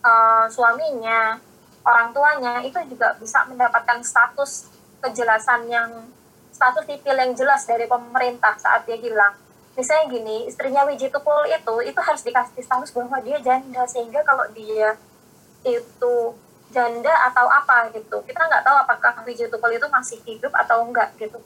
uh, 0.00 0.46
suaminya, 0.48 1.36
orang 1.84 2.08
tuanya 2.16 2.64
itu 2.64 2.80
juga 2.88 3.12
bisa 3.20 3.44
mendapatkan 3.44 4.00
status 4.00 4.72
kejelasan 5.04 5.68
yang 5.68 6.08
status 6.54 6.86
sipil 6.86 7.18
yang 7.18 7.34
jelas 7.34 7.66
dari 7.66 7.90
pemerintah 7.90 8.54
saat 8.62 8.86
dia 8.86 8.94
hilang. 8.94 9.34
Misalnya 9.74 10.06
gini, 10.06 10.46
istrinya 10.46 10.86
Wijitukul 10.86 11.50
itu 11.50 11.74
itu 11.82 11.98
harus 11.98 12.22
dikasih 12.22 12.62
status 12.62 12.94
bahwa 12.94 13.18
dia 13.18 13.42
janda 13.42 13.82
sehingga 13.90 14.22
kalau 14.22 14.46
dia 14.54 14.94
itu 15.66 16.14
janda 16.70 17.10
atau 17.26 17.50
apa 17.50 17.90
gitu, 17.90 18.22
kita 18.22 18.38
nggak 18.38 18.62
tahu 18.62 18.76
apakah 18.86 19.12
Wijitukul 19.26 19.74
itu 19.74 19.86
masih 19.90 20.18
hidup 20.22 20.54
atau 20.54 20.86
enggak 20.86 21.10
gitu 21.18 21.42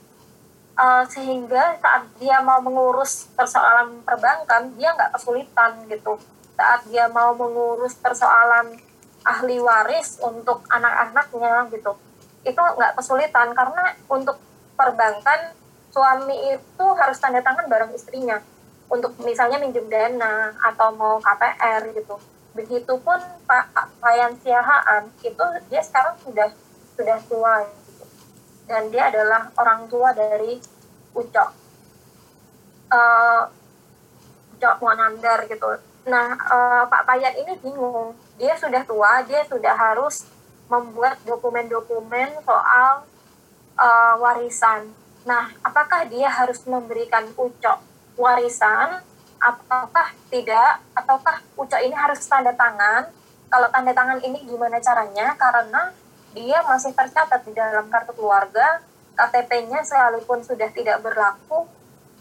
uh, 0.79 1.05
sehingga 1.11 1.77
saat 1.83 2.07
dia 2.23 2.39
mau 2.41 2.63
mengurus 2.63 3.27
persoalan 3.35 4.01
perbankan 4.07 4.71
dia 4.79 4.95
nggak 4.95 5.19
kesulitan 5.19 5.85
gitu 5.91 6.17
saat 6.55 6.87
dia 6.87 7.11
mau 7.11 7.35
mengurus 7.35 7.99
persoalan 7.99 8.79
ahli 9.27 9.59
waris 9.59 10.23
untuk 10.23 10.63
anak-anaknya 10.71 11.67
gitu 11.75 11.93
itu 12.47 12.59
nggak 12.59 12.95
kesulitan 12.95 13.51
karena 13.53 13.99
untuk 14.07 14.39
perbankan 14.79 15.59
suami 15.91 16.55
itu 16.55 16.87
harus 16.95 17.19
tanda 17.19 17.43
tangan 17.43 17.67
bareng 17.67 17.91
istrinya. 17.91 18.39
Untuk 18.89 19.19
misalnya 19.21 19.59
minjem 19.61 19.85
dana 19.91 20.55
atau 20.63 20.95
mau 20.95 21.19
KPR 21.19 21.91
gitu. 21.93 22.17
Begitupun 22.55 23.21
Pak 23.45 23.99
Payan 24.01 24.39
Siahaan 24.41 25.11
itu 25.21 25.45
dia 25.69 25.83
sekarang 25.83 26.17
sudah 26.23 26.49
sudah 26.97 27.19
tua 27.29 27.69
dan 28.65 28.89
dia 28.89 29.13
adalah 29.13 29.53
orang 29.61 29.91
tua 29.93 30.17
dari 30.17 30.57
Ucok. 31.13 31.51
Uh, 32.89 33.45
Ucok 34.57 34.77
Monandar 34.81 35.45
gitu. 35.45 35.69
Nah 36.09 36.33
uh, 36.49 36.85
Pak 36.89 37.05
Payat 37.05 37.37
ini 37.37 37.61
bingung. 37.61 38.17
Dia 38.41 38.57
sudah 38.57 38.81
tua 38.89 39.21
dia 39.29 39.45
sudah 39.45 39.77
harus 39.77 40.25
membuat 40.69 41.21
dokumen-dokumen 41.25 42.41
soal 42.45 43.05
uh, 43.79 44.15
warisan. 44.19 44.91
Nah 45.25 45.55
apakah 45.63 46.05
dia 46.11 46.29
harus 46.29 46.61
memberikan 46.67 47.25
Ucok 47.39 47.79
warisan? 48.19 49.01
Ataukah 49.39 50.13
tidak? 50.29 50.83
Ataukah 50.93 51.41
Ucok 51.55 51.81
ini 51.81 51.95
harus 51.95 52.21
tanda 52.27 52.51
tangan? 52.53 53.09
Kalau 53.49 53.71
tanda 53.71 53.95
tangan 53.95 54.19
ini 54.21 54.45
gimana 54.45 54.83
caranya? 54.83 55.33
Karena 55.39 55.95
dia 56.37 56.61
masih 56.67 56.93
tercatat 56.93 57.41
di 57.49 57.57
dalam 57.57 57.89
kartu 57.89 58.13
keluarga, 58.13 58.85
KTP-nya 59.17 59.81
sekalipun 59.83 60.45
sudah 60.45 60.69
tidak 60.71 61.01
berlaku, 61.01 61.65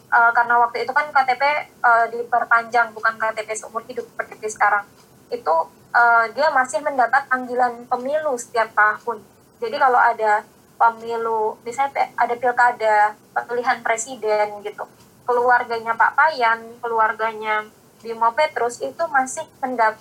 uh, 0.10 0.32
karena 0.32 0.56
waktu 0.64 0.88
itu 0.88 0.92
kan 0.96 1.12
KTP 1.12 1.44
uh, 1.44 1.62
eh, 1.86 2.06
diperpanjang, 2.16 2.96
bukan 2.96 3.14
KTP 3.20 3.50
seumur 3.54 3.84
hidup 3.86 4.08
seperti 4.08 4.48
sekarang. 4.50 4.88
Itu 5.28 5.70
uh, 5.94 6.26
dia 6.32 6.48
masih 6.56 6.80
mendapat 6.82 7.28
panggilan 7.28 7.86
pemilu 7.86 8.34
setiap 8.40 8.72
tahun. 8.74 9.22
Jadi 9.60 9.76
kalau 9.76 10.00
ada 10.00 10.46
pemilu, 10.78 11.58
misalnya 11.66 12.14
ada 12.14 12.36
pilkada, 12.38 13.18
pemilihan 13.34 13.82
presiden 13.82 14.62
gitu, 14.62 14.86
keluarganya 15.26 15.98
Pak 15.98 16.14
Payan, 16.16 16.78
keluarganya 16.80 17.68
Bimo 18.00 18.30
Petrus 18.38 18.80
itu 18.80 19.04
masih 19.10 19.44
mendap 19.60 19.98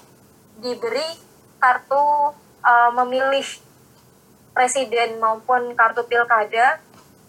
diberi 0.61 1.05
kartu 1.57 1.97
uh, 2.63 2.91
memilih 3.03 3.45
presiden 4.53 5.17
maupun 5.21 5.73
kartu 5.73 6.05
pilkada 6.05 6.81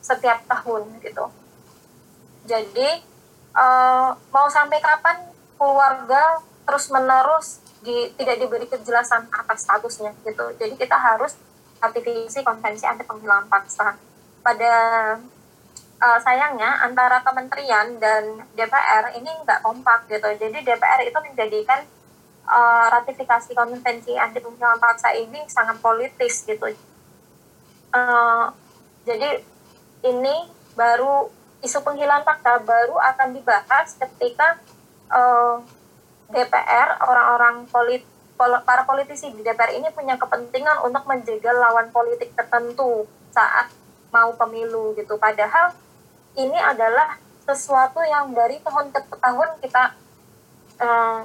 setiap 0.04 0.44
tahun 0.48 0.88
gitu. 1.04 1.28
Jadi 2.48 2.90
uh, 3.56 4.16
mau 4.32 4.48
sampai 4.48 4.80
kapan 4.80 5.28
keluarga 5.60 6.40
terus 6.68 6.88
menerus 6.92 7.60
di, 7.84 8.12
tidak 8.16 8.38
diberi 8.40 8.68
kejelasan 8.68 9.28
atas 9.32 9.64
statusnya 9.64 10.16
gitu. 10.24 10.56
Jadi 10.60 10.76
kita 10.76 10.96
harus 10.96 11.36
ratifikasi 11.78 12.40
konvensi 12.44 12.86
anti 12.86 13.04
penghilangan 13.06 13.48
paksa. 13.50 13.98
Pada 14.42 14.74
uh, 16.00 16.20
sayangnya 16.24 16.82
antara 16.82 17.22
kementerian 17.22 18.00
dan 18.02 18.48
DPR 18.56 19.16
ini 19.18 19.30
nggak 19.44 19.62
kompak 19.62 20.10
gitu. 20.10 20.28
Jadi 20.38 20.64
DPR 20.64 21.02
itu 21.06 21.20
menjadikan 21.22 21.86
uh, 22.48 22.88
ratifikasi 22.92 23.52
konvensi 23.54 24.16
anti 24.16 24.40
penghilangan 24.40 24.80
paksa 24.80 25.12
ini 25.14 25.44
sangat 25.52 25.78
politis 25.84 26.48
gitu 26.48 26.72
uh, 27.94 28.46
jadi 29.08 29.44
ini 30.04 30.36
baru 30.76 31.32
isu 31.64 31.82
penghilangan 31.82 32.26
fakta 32.28 32.62
baru 32.62 32.96
akan 33.00 33.34
dibahas 33.34 33.98
ketika 33.98 34.62
uh, 35.10 35.64
DPR 36.28 37.00
orang-orang 37.02 37.66
polit 37.72 38.04
pol, 38.04 38.17
para 38.38 38.86
politisi 38.86 39.34
di 39.34 39.42
DPR 39.42 39.74
ini 39.74 39.90
punya 39.90 40.16
kepentingan 40.16 40.86
untuk 40.86 41.04
menjaga 41.10 41.52
lawan 41.58 41.90
politik 41.90 42.32
tertentu 42.38 43.10
saat 43.34 43.74
mau 44.14 44.32
pemilu 44.38 44.94
gitu. 44.94 45.18
Padahal 45.18 45.74
ini 46.38 46.56
adalah 46.56 47.18
sesuatu 47.50 48.00
yang 48.06 48.32
dari 48.38 48.62
tahun 48.62 48.94
ke 48.94 49.02
tahun 49.18 49.50
kita 49.64 49.84
uh, 50.84 51.22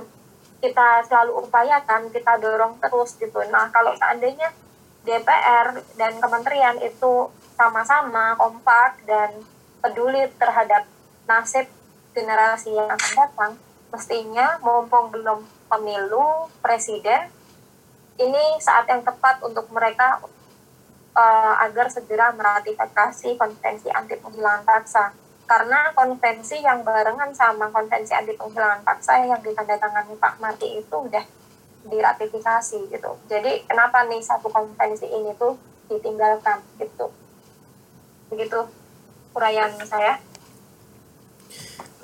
kita 0.62 0.88
selalu 1.11 1.42
upayakan 1.44 2.09
kita 2.09 2.33
dorong 2.40 2.81
terus 2.81 3.18
gitu. 3.20 3.42
Nah 3.51 3.68
kalau 3.68 3.92
seandainya 3.98 4.55
DPR 5.03 5.83
dan 5.98 6.16
kementerian 6.22 6.79
itu 6.79 7.29
sama-sama 7.59 8.38
kompak 8.38 9.03
dan 9.05 9.42
peduli 9.83 10.31
terhadap 10.38 10.87
nasib 11.27 11.66
generasi 12.14 12.70
yang 12.70 12.87
akan 12.87 13.12
datang, 13.18 13.53
mestinya 13.90 14.62
mumpung 14.62 15.11
belum 15.11 15.42
pemilu 15.72 16.52
presiden, 16.61 17.32
ini 18.20 18.61
saat 18.61 18.85
yang 18.92 19.00
tepat 19.00 19.40
untuk 19.40 19.72
mereka 19.72 20.20
uh, 21.16 21.54
agar 21.64 21.88
segera 21.88 22.28
meratifikasi 22.37 23.40
konvensi 23.40 23.88
anti 23.88 24.20
penghilangan 24.20 24.68
paksa. 24.68 25.16
Karena 25.48 25.92
konvensi 25.96 26.61
yang 26.61 26.85
barengan 26.85 27.32
sama 27.32 27.72
konvensi 27.72 28.12
anti 28.12 28.37
penghilangan 28.37 28.85
paksa 28.85 29.24
yang 29.24 29.40
ditandatangani 29.40 30.16
Pak 30.20 30.37
Marti 30.40 30.80
itu 30.80 30.96
udah 30.96 31.24
diratifikasi 31.88 32.78
gitu. 32.92 33.11
Jadi 33.26 33.64
kenapa 33.64 34.04
nih 34.06 34.22
satu 34.22 34.52
konvensi 34.52 35.08
ini 35.08 35.32
tuh 35.40 35.56
ditinggalkan 35.88 36.61
gitu. 36.76 37.11
Begitu 38.28 38.61
uraian 39.32 39.72
saya. 39.88 40.20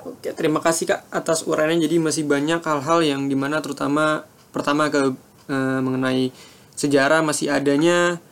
Oke, 0.08 0.32
terima 0.32 0.64
kasih 0.64 0.88
Kak 0.88 1.12
atas 1.12 1.44
uraiannya. 1.44 1.84
Jadi 1.84 2.00
masih 2.00 2.24
banyak 2.24 2.64
hal-hal 2.64 3.04
yang 3.04 3.28
di 3.28 3.36
mana 3.36 3.60
terutama 3.60 4.24
pertama 4.48 4.88
ke 4.88 5.12
e, 5.52 5.56
mengenai 5.84 6.32
sejarah 6.72 7.20
masih 7.26 7.50
adanya 7.50 8.22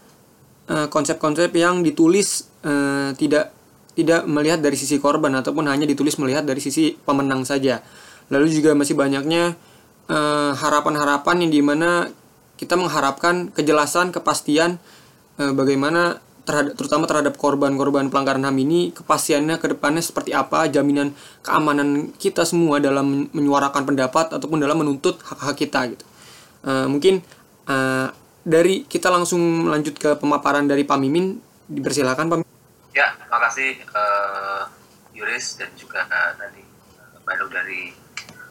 eh, 0.71 0.87
konsep-konsep 0.87 1.51
yang 1.51 1.83
ditulis 1.83 2.47
e, 2.63 2.73
tidak 3.19 3.51
tidak 3.99 4.23
melihat 4.25 4.63
dari 4.63 4.79
sisi 4.79 5.03
korban 5.03 5.35
ataupun 5.37 5.67
hanya 5.67 5.85
ditulis 5.85 6.17
melihat 6.17 6.47
dari 6.49 6.63
sisi 6.63 6.97
pemenang 6.97 7.45
saja. 7.45 7.85
Lalu 8.33 8.47
juga 8.55 8.73
masih 8.73 8.97
banyaknya 8.97 9.59
harapan 10.07 10.55
harapan-harapan 10.95 11.37
yang 11.43 11.51
di 11.51 11.63
mana 11.67 11.91
kita 12.55 12.79
mengharapkan 12.79 13.51
kejelasan 13.51 14.15
kepastian 14.15 14.79
bagaimana 15.35 16.23
terhadap 16.47 16.79
terutama 16.79 17.05
terhadap 17.11 17.35
korban-korban 17.35 18.07
pelanggaran 18.07 18.47
HAM 18.47 18.57
ini 18.63 18.95
kepastiannya 18.95 19.59
ke 19.59 19.75
depannya 19.75 19.99
seperti 19.99 20.31
apa 20.31 20.71
jaminan 20.71 21.11
keamanan 21.43 22.15
kita 22.15 22.47
semua 22.47 22.79
dalam 22.79 23.27
menyuarakan 23.35 23.83
pendapat 23.83 24.31
ataupun 24.39 24.63
dalam 24.63 24.79
menuntut 24.79 25.19
hak-hak 25.27 25.59
kita 25.59 25.81
gitu. 25.91 26.07
Uh, 26.63 26.87
mungkin 26.87 27.21
uh, 27.67 28.15
dari 28.47 28.87
kita 28.87 29.11
langsung 29.11 29.67
lanjut 29.67 29.99
ke 29.99 30.15
pemaparan 30.17 30.71
dari 30.71 30.87
Pak 30.87 30.99
Mimin. 31.03 31.43
Dipersilakan 31.67 32.31
Pak 32.31 32.47
ya 32.97 33.13
makasih 33.29 33.77
uh, 33.93 34.65
Yuris 35.13 35.61
dan 35.61 35.69
juga 35.77 36.09
uh, 36.09 36.33
tadi 36.41 36.65
baru 37.29 37.45
dari 37.53 37.93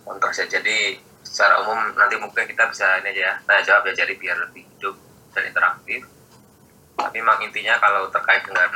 kontras 0.06 0.38
ya 0.38 0.46
jadi 0.46 1.02
secara 1.26 1.66
umum 1.66 1.98
nanti 1.98 2.22
mungkin 2.22 2.46
kita 2.46 2.70
bisa 2.70 3.02
ini 3.02 3.10
aja 3.18 3.22
ya 3.26 3.34
tanya 3.42 3.62
jawab 3.66 3.90
ya 3.90 4.06
jadi 4.06 4.14
biar 4.14 4.38
lebih 4.46 4.70
hidup 4.78 4.94
dan 5.34 5.50
interaktif 5.50 6.06
tapi 6.96 7.20
memang 7.20 7.44
intinya 7.44 7.76
kalau 7.80 8.08
terkait 8.08 8.44
dengan 8.48 8.72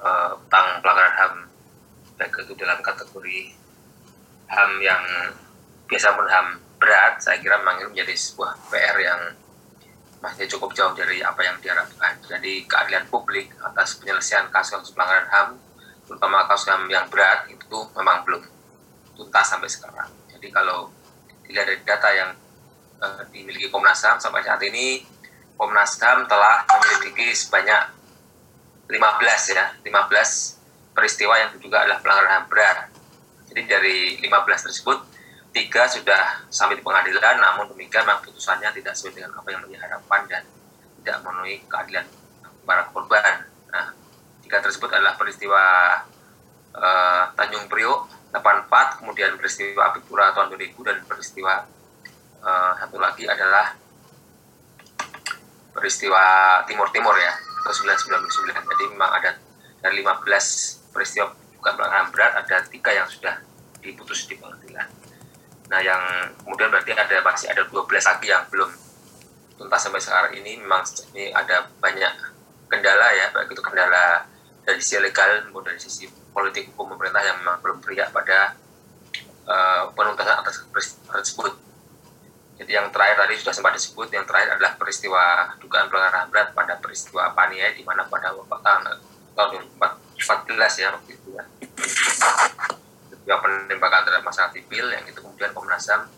uh, 0.00 0.32
tentang 0.46 0.80
pelanggaran 0.80 1.14
HAM 1.14 1.34
baik 2.18 2.34
itu 2.34 2.52
dalam 2.58 2.80
kategori 2.82 3.54
HAM 4.50 4.72
yang 4.82 5.02
biasa 5.86 6.16
pun 6.16 6.26
HAM 6.26 6.46
berat 6.78 7.20
saya 7.20 7.38
kira 7.42 7.58
memang 7.60 7.82
ini 7.82 7.86
menjadi 7.94 8.14
sebuah 8.14 8.52
PR 8.70 8.96
yang 8.98 9.20
masih 10.18 10.50
cukup 10.50 10.74
jauh 10.74 10.94
dari 10.98 11.22
apa 11.22 11.38
yang 11.46 11.56
diharapkan. 11.62 12.18
Jadi 12.26 12.66
keadilan 12.66 13.06
publik 13.06 13.54
atas 13.62 14.02
penyelesaian 14.02 14.50
kasus 14.50 14.90
pelanggaran 14.90 15.28
HAM 15.30 15.48
terutama 16.10 16.48
kasus 16.50 16.72
HAM 16.72 16.90
yang 16.90 17.06
berat 17.06 17.46
itu 17.46 17.78
memang 17.94 18.26
belum 18.26 18.42
tuntas 19.14 19.46
sampai 19.46 19.70
sekarang. 19.70 20.10
Jadi 20.34 20.48
kalau 20.50 20.90
dilihat 21.46 21.66
dari 21.70 21.80
data 21.86 22.08
yang 22.10 22.30
uh, 22.98 23.22
dimiliki 23.30 23.70
Komnas 23.70 24.02
HAM 24.02 24.18
sampai 24.18 24.42
saat 24.42 24.62
ini 24.66 25.06
Komnas 25.58 25.98
HAM 25.98 26.30
telah 26.30 26.62
menyelidiki 26.70 27.34
sebanyak 27.34 27.90
15 28.86 28.94
ya, 29.58 29.74
15 29.82 30.94
peristiwa 30.94 31.34
yang 31.34 31.50
juga 31.58 31.82
adalah 31.82 31.98
pelanggaran 31.98 32.30
HAM 32.30 32.44
berat. 32.46 32.78
Jadi 33.50 33.62
dari 33.66 33.96
15 34.22 34.66
tersebut, 34.70 34.98
tiga 35.50 35.90
sudah 35.90 36.46
sampai 36.46 36.78
di 36.78 36.84
pengadilan, 36.86 37.42
namun 37.42 37.74
demikian 37.74 38.06
memang 38.06 38.22
putusannya 38.22 38.70
tidak 38.70 38.94
sesuai 38.94 39.18
dengan 39.18 39.34
apa 39.34 39.48
yang 39.50 39.66
diharapkan 39.66 40.20
dan 40.30 40.46
tidak 41.02 41.16
memenuhi 41.26 41.66
keadilan 41.66 42.06
para 42.62 42.86
korban. 42.94 43.50
Nah, 43.74 43.98
tiga 44.46 44.62
tersebut 44.62 44.94
adalah 44.94 45.18
peristiwa 45.18 45.62
uh, 46.78 47.34
Tanjung 47.34 47.66
Priok 47.66 48.30
84, 48.30 49.02
kemudian 49.02 49.34
peristiwa 49.34 49.90
Apipura 49.90 50.30
tahun 50.30 50.54
2000 50.54 50.86
dan 50.86 50.96
peristiwa 51.02 51.66
uh, 52.46 52.72
satu 52.78 53.02
lagi 53.02 53.26
adalah 53.26 53.74
peristiwa 55.78 56.22
Timur 56.66 56.90
Timur 56.90 57.14
ya 57.16 57.32
tahun 57.64 57.96
1999 57.96 58.54
jadi 58.54 58.84
memang 58.92 59.10
ada 59.14 59.30
dari 59.78 60.02
15 60.02 60.92
peristiwa 60.94 61.30
bukan 61.58 61.72
pelanggaran 61.74 62.08
berat 62.14 62.32
ada 62.38 62.56
tiga 62.66 62.90
yang 62.94 63.06
sudah 63.06 63.38
diputus 63.78 64.26
di 64.26 64.34
pengadilan. 64.38 64.86
Nah 65.70 65.80
yang 65.82 66.02
kemudian 66.42 66.70
berarti 66.70 66.94
ada 66.94 67.22
masih 67.22 67.50
ada 67.50 67.62
12 67.66 67.86
lagi 67.86 68.26
yang 68.26 68.44
belum 68.50 68.70
tuntas 69.58 69.80
sampai 69.82 70.02
sekarang. 70.02 70.32
Ini 70.38 70.58
memang 70.62 70.82
ini 71.14 71.30
ada 71.30 71.66
banyak 71.78 72.14
kendala 72.68 73.08
ya 73.16 73.32
baik 73.32 73.54
itu 73.54 73.62
kendala 73.64 74.28
dari 74.62 74.78
sisi 74.84 75.00
legal 75.00 75.48
maupun 75.48 75.72
dari 75.72 75.80
sisi 75.80 76.04
politik 76.30 76.68
hukum 76.74 76.94
pemerintah 76.94 77.24
yang 77.24 77.40
memang 77.40 77.58
belum 77.64 77.80
berpihak 77.80 78.12
pada 78.12 78.52
uh, 79.48 79.88
penuntasan 79.96 80.44
atas 80.44 80.62
peristiwa 80.68 81.16
tersebut 81.16 81.52
jadi 82.58 82.82
yang 82.82 82.90
terakhir 82.90 83.22
tadi 83.22 83.34
sudah 83.38 83.54
sempat 83.54 83.72
disebut, 83.78 84.10
yang 84.10 84.26
terakhir 84.26 84.58
adalah 84.58 84.74
peristiwa 84.74 85.54
dugaan 85.62 85.86
pelanggaran 85.86 86.26
berat 86.26 86.50
pada 86.58 86.74
peristiwa 86.82 87.30
Paniai 87.30 87.78
di 87.78 87.86
mana 87.86 88.02
pada 88.10 88.34
tahun 88.34 88.98
tahun 89.38 89.54
2014 89.78 90.82
ya 90.82 90.88
waktu 90.90 91.10
itu 91.14 91.28
ya. 91.38 91.44
Peristiwa 93.06 93.36
penembakan 93.38 94.00
terhadap 94.02 94.26
masyarakat 94.26 94.52
sipil 94.58 94.90
yang 94.90 95.06
itu 95.06 95.22
kemudian 95.22 95.54
Komnas 95.54 95.86
HAM 95.86 96.10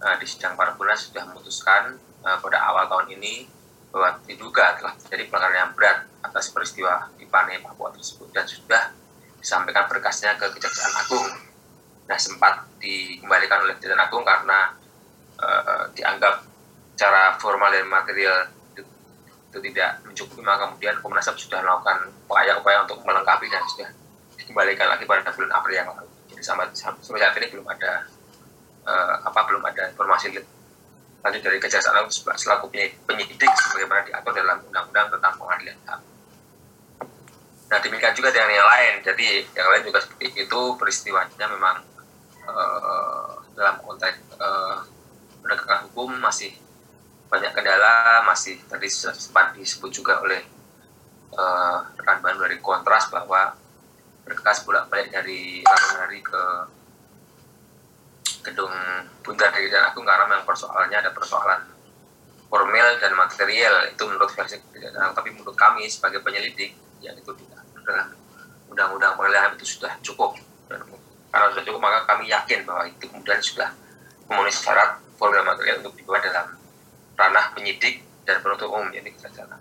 uh, 0.00 0.16
di 0.16 0.24
sidang 0.24 0.56
paripurna 0.56 0.96
sudah 0.96 1.28
memutuskan 1.28 2.00
uh, 2.24 2.40
pada 2.40 2.64
awal 2.64 2.88
tahun 2.88 3.20
ini 3.20 3.44
bahwa 3.92 4.16
diduga 4.24 4.80
telah 4.80 4.96
terjadi 5.04 5.28
pelanggaran 5.28 5.68
yang 5.68 5.72
berat 5.76 6.08
atas 6.24 6.48
peristiwa 6.48 7.12
di 7.20 7.28
Paniai 7.28 7.60
Papua 7.60 7.92
tersebut 7.92 8.32
dan 8.32 8.48
sudah 8.48 8.88
disampaikan 9.36 9.84
berkasnya 9.92 10.40
ke 10.40 10.48
Kejaksaan 10.48 10.96
Agung. 10.96 11.28
Nah 12.08 12.16
sempat 12.16 12.64
dikembalikan 12.80 13.68
oleh 13.68 13.76
Kejaksaan 13.76 14.00
Agung 14.00 14.24
karena 14.24 14.80
uh, 15.40 15.90
dianggap 15.94 16.44
cara 16.94 17.34
formal 17.42 17.70
dan 17.74 17.86
material 17.90 18.50
itu, 18.74 18.82
itu 19.50 19.58
tidak 19.70 20.02
mencukupi 20.06 20.42
maka 20.42 20.70
kemudian 20.70 20.94
Komnas 21.02 21.26
HAM 21.26 21.36
sudah 21.38 21.58
melakukan 21.62 22.10
upaya-upaya 22.30 22.86
untuk 22.86 23.02
melengkapi 23.02 23.46
dan 23.50 23.62
sudah 23.66 23.88
dikembalikan 24.38 24.86
lagi 24.90 25.04
pada 25.06 25.30
bulan 25.34 25.50
April 25.54 25.74
yang 25.74 25.88
lalu. 25.90 26.06
Jadi 26.30 26.42
sampai, 26.42 26.66
sampai 26.74 27.18
saat 27.18 27.34
ini 27.38 27.46
belum 27.50 27.66
ada 27.66 28.06
uh, 28.86 29.14
apa 29.26 29.40
belum 29.48 29.62
ada 29.64 29.90
informasi 29.90 30.38
lanjut 31.24 31.40
dari 31.40 31.56
Kejaksaan 31.56 31.96
Agung 31.96 32.12
selaku 32.12 32.68
penyidik 33.08 33.48
sebagaimana 33.48 34.04
diatur 34.04 34.32
dalam 34.36 34.60
Undang-Undang 34.68 35.08
tentang 35.16 35.32
Pengadilan 35.40 35.78
HAM. 35.88 36.00
Nah 37.72 37.78
demikian 37.80 38.12
juga 38.12 38.28
dengan 38.28 38.52
yang 38.52 38.68
lain. 38.68 38.94
Jadi 39.00 39.28
yang 39.56 39.68
lain 39.72 39.82
juga 39.88 39.98
seperti 40.04 40.26
itu 40.36 40.60
peristiwanya 40.76 41.46
memang 41.48 41.80
uh, 42.44 43.40
dalam 43.56 43.80
konteks 43.80 44.36
uh, 44.36 44.84
hukum 45.94 46.18
masih 46.18 46.50
banyak 47.30 47.54
kendala, 47.54 48.26
masih 48.26 48.58
tadi 48.66 48.90
sempat 48.90 49.54
disebut 49.54 49.94
juga 49.94 50.18
oleh 50.18 50.42
uh, 51.38 51.86
rekan 51.94 52.18
dari 52.18 52.58
Kontras 52.58 53.06
bahwa 53.14 53.54
berkas 54.26 54.66
bolak-balik 54.66 55.14
dari 55.14 55.62
hari 55.70 56.18
ke 56.18 56.42
gedung 58.44 58.74
Buntar 59.24 59.54
dari 59.54 59.72
dan 59.72 59.88
Agung 59.88 60.04
karena 60.04 60.28
memang 60.28 60.44
persoalannya 60.44 60.98
ada 61.00 61.14
persoalan 61.14 61.62
formil 62.50 62.86
dan 62.98 63.14
material. 63.14 63.88
Itu 63.88 64.04
menurut 64.10 64.34
versi 64.34 64.58
tapi 64.90 65.28
menurut 65.30 65.56
kami 65.56 65.86
sebagai 65.88 66.20
penyelidik 66.20 66.74
ya 66.98 67.14
itu 67.14 67.32
tidak 67.38 67.62
dalam 67.86 68.10
undang-undang 68.68 69.14
pengadilan 69.14 69.56
itu 69.56 69.78
sudah 69.78 69.94
cukup. 70.02 70.34
Dan 70.66 70.82
karena 71.30 71.46
sudah 71.54 71.64
cukup 71.64 71.80
maka 71.80 72.04
kami 72.04 72.28
yakin 72.28 72.66
bahwa 72.68 72.84
itu 72.84 73.04
kemudian 73.08 73.40
sudah 73.40 73.72
memenuhi 74.28 74.52
syarat 74.52 75.00
formula 75.16 75.42
material 75.44 75.84
untuk 75.84 75.94
dibawa 75.96 76.18
dalam 76.20 76.46
ranah 77.14 77.54
penyidik 77.54 78.02
dan 78.24 78.40
penuntut 78.40 78.68
umum 78.68 78.90
jadi 78.90 79.08
kejaksaan 79.12 79.54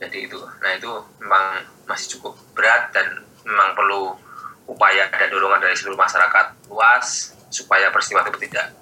jadi 0.00 0.18
itu. 0.26 0.40
Nah 0.40 0.70
itu 0.74 0.90
memang 1.20 1.44
masih 1.84 2.16
cukup 2.16 2.32
berat 2.56 2.88
dan 2.96 3.20
memang 3.44 3.76
perlu 3.76 4.16
upaya 4.64 5.12
dan 5.12 5.28
dorongan 5.28 5.60
dari 5.60 5.76
seluruh 5.76 6.00
masyarakat 6.00 6.72
luas 6.72 7.36
supaya 7.52 7.92
peristiwa 7.92 8.24
itu 8.24 8.48
tidak 8.48 8.72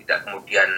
tidak 0.00 0.18
kemudian 0.24 0.70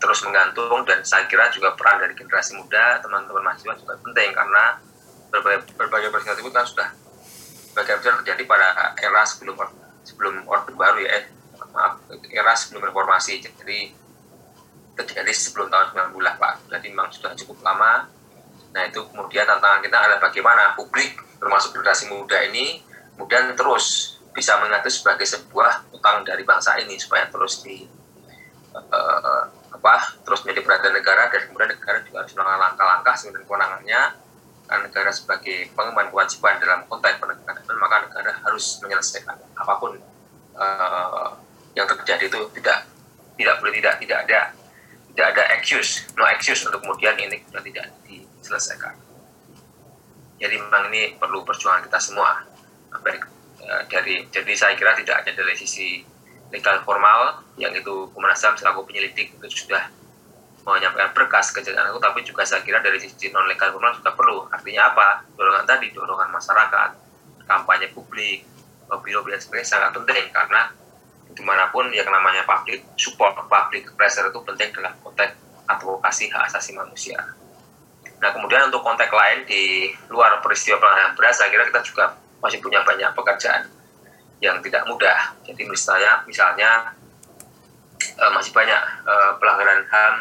terus 0.00 0.24
menggantung. 0.24 0.88
Dan 0.88 1.04
saya 1.04 1.28
kira 1.28 1.52
juga 1.52 1.76
peran 1.76 2.00
dari 2.00 2.16
generasi 2.16 2.56
muda 2.56 2.96
teman-teman 3.04 3.52
mahasiswa 3.52 3.76
juga 3.76 3.94
penting 4.00 4.32
karena 4.32 4.80
berbagai 5.28 5.68
berbagai 5.76 6.08
peristiwa 6.08 6.34
itu 6.40 6.50
kan 6.50 6.64
sudah 6.66 6.88
bagian 7.76 8.00
terjadi 8.00 8.42
pada 8.48 8.96
era 8.98 9.22
sebelum 9.28 9.54
sebelum 10.02 10.48
orde 10.48 10.72
baru 10.74 10.98
ya 11.06 11.28
maaf 11.72 12.02
era 12.30 12.52
sebelum 12.54 12.90
reformasi 12.90 13.40
jadi 13.42 13.94
terjadi 14.94 15.32
sebelum 15.32 15.72
tahun 15.72 16.12
90 16.12 16.40
Pak. 16.40 16.54
Jadi 16.68 16.86
memang 16.92 17.08
sudah 17.08 17.32
cukup 17.38 17.64
lama. 17.64 18.10
Nah 18.70 18.82
itu 18.86 19.00
kemudian 19.08 19.48
tantangan 19.48 19.80
kita 19.80 19.96
adalah 19.96 20.20
bagaimana 20.20 20.76
publik 20.76 21.16
termasuk 21.40 21.72
generasi 21.72 22.12
muda 22.12 22.36
ini 22.52 22.84
kemudian 23.16 23.56
terus 23.56 24.16
bisa 24.36 24.60
mengatur 24.60 24.92
sebagai 24.92 25.24
sebuah 25.24 25.88
utang 25.96 26.22
dari 26.22 26.44
bangsa 26.44 26.76
ini 26.78 27.00
supaya 27.00 27.26
terus 27.32 27.64
di 27.64 27.88
uh, 28.76 29.42
apa 29.72 29.94
terus 30.22 30.44
menjadi 30.44 30.60
perhatian 30.62 30.94
negara 30.94 31.32
dan 31.32 31.48
kemudian 31.48 31.72
negara 31.72 31.98
juga 32.04 32.16
harus 32.22 32.32
melakukan 32.36 32.60
langkah-langkah 32.60 33.14
sebenarnya 33.16 33.46
kewenangannya 33.48 34.00
karena 34.70 34.82
negara 34.86 35.10
sebagai 35.10 35.56
pengemban 35.74 36.06
kewajiban 36.14 36.54
dalam 36.62 36.80
konteks 36.86 37.16
penegakan 37.18 37.76
maka 37.80 37.96
negara 38.06 38.30
harus 38.44 38.64
menyelesaikan 38.84 39.36
apa 39.56 39.72
pun 39.80 39.92
uh, 40.60 41.28
yang 41.74 41.86
terjadi 41.86 42.26
itu 42.26 42.40
tidak 42.60 42.86
tidak 43.38 43.54
boleh 43.62 43.72
tidak 43.78 43.94
tidak 44.02 44.18
ada 44.26 44.40
tidak 45.10 45.26
ada 45.36 45.42
excuse 45.58 46.06
no 46.14 46.26
excuse 46.30 46.62
untuk 46.66 46.82
kemudian 46.82 47.14
ini 47.18 47.42
sudah 47.50 47.62
tidak 47.62 47.86
diselesaikan. 48.06 48.94
Jadi 50.40 50.56
memang 50.56 50.88
ini 50.88 51.14
perlu 51.20 51.44
perjuangan 51.44 51.84
kita 51.84 51.98
semua. 52.00 52.40
Baik 53.04 53.22
eh, 53.60 53.82
dari 53.92 54.14
jadi 54.32 54.52
saya 54.56 54.72
kira 54.74 54.96
tidak 54.96 55.22
hanya 55.22 55.32
dari 55.36 55.54
sisi 55.54 56.02
legal 56.50 56.82
formal 56.82 57.46
yang 57.60 57.70
itu 57.76 58.10
Komnas 58.10 58.42
HAM 58.42 58.58
selaku 58.58 58.82
penyelidik 58.90 59.30
itu 59.38 59.46
sudah 59.66 59.86
menyampaikan 60.66 61.14
berkas 61.14 61.54
kejadian 61.54 61.88
itu 61.88 62.00
tapi 62.02 62.20
juga 62.26 62.42
saya 62.44 62.60
kira 62.66 62.82
dari 62.82 62.98
sisi 63.00 63.30
non 63.30 63.46
legal 63.46 63.70
formal 63.74 63.94
juga 63.94 64.16
perlu. 64.16 64.48
Artinya 64.50 64.90
apa? 64.90 65.08
Dorongan 65.36 65.64
tadi 65.68 65.92
dorongan 65.94 66.30
masyarakat 66.34 66.90
kampanye 67.46 67.90
publik 67.90 68.46
lobby-lobby 68.90 69.34
dan 69.34 69.40
sebagainya 69.42 69.68
sangat 69.70 69.90
penting 69.94 70.26
karena 70.34 70.70
di 71.30 71.42
mana 71.46 71.70
pun 71.70 71.88
yang 71.94 72.08
namanya 72.10 72.42
public 72.44 72.82
support 72.98 73.38
public 73.46 73.86
pressure 73.94 74.28
itu 74.28 74.40
penting 74.42 74.68
dalam 74.74 74.92
konteks 75.00 75.34
advokasi 75.70 76.26
hak 76.28 76.50
asasi 76.50 76.74
manusia 76.74 77.18
Nah 78.20 78.30
kemudian 78.36 78.68
untuk 78.68 78.84
konteks 78.84 79.10
lain 79.10 79.48
di 79.48 79.88
luar 80.12 80.38
peristiwa 80.44 80.76
pelanggaran 80.76 81.16
berat, 81.16 81.34
saya 81.34 81.48
kira 81.48 81.64
kita 81.64 81.80
juga 81.80 82.04
masih 82.44 82.60
punya 82.60 82.84
banyak 82.84 83.08
pekerjaan 83.16 83.64
yang 84.44 84.60
tidak 84.60 84.84
mudah. 84.84 85.32
Jadi 85.48 85.64
misalnya, 85.64 86.20
misalnya 86.28 86.92
uh, 88.20 88.32
masih 88.36 88.52
banyak 88.52 88.80
uh, 89.08 89.32
pelanggaran 89.40 89.88
HAM 89.88 90.14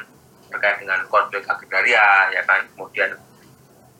terkait 0.50 0.80
dengan 0.80 1.04
konflik 1.12 1.43
agraria, 1.45 2.32
ya 2.32 2.41
kan, 2.48 2.63
kemudian 2.74 3.19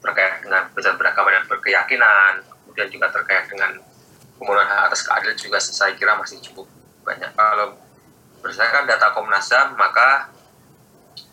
terkait 0.00 0.40
dengan 0.40 0.64
perbedaan 0.72 0.96
beragama 0.96 1.28
dan 1.36 1.44
berkeyakinan, 1.44 2.32
kemudian 2.64 2.88
juga 2.88 3.06
terkait 3.12 3.52
dengan 3.52 3.76
pemenuhan 4.40 4.64
hak 4.64 4.88
atas 4.88 5.04
keadilan 5.04 5.36
juga 5.36 5.60
saya 5.60 5.92
kira 5.92 6.16
masih 6.16 6.40
cukup 6.40 6.64
banyak. 7.04 7.30
Kalau 7.34 7.76
berdasarkan 8.40 8.88
data 8.88 9.12
Komnas 9.12 9.48
HAM, 9.52 9.76
maka 9.76 10.32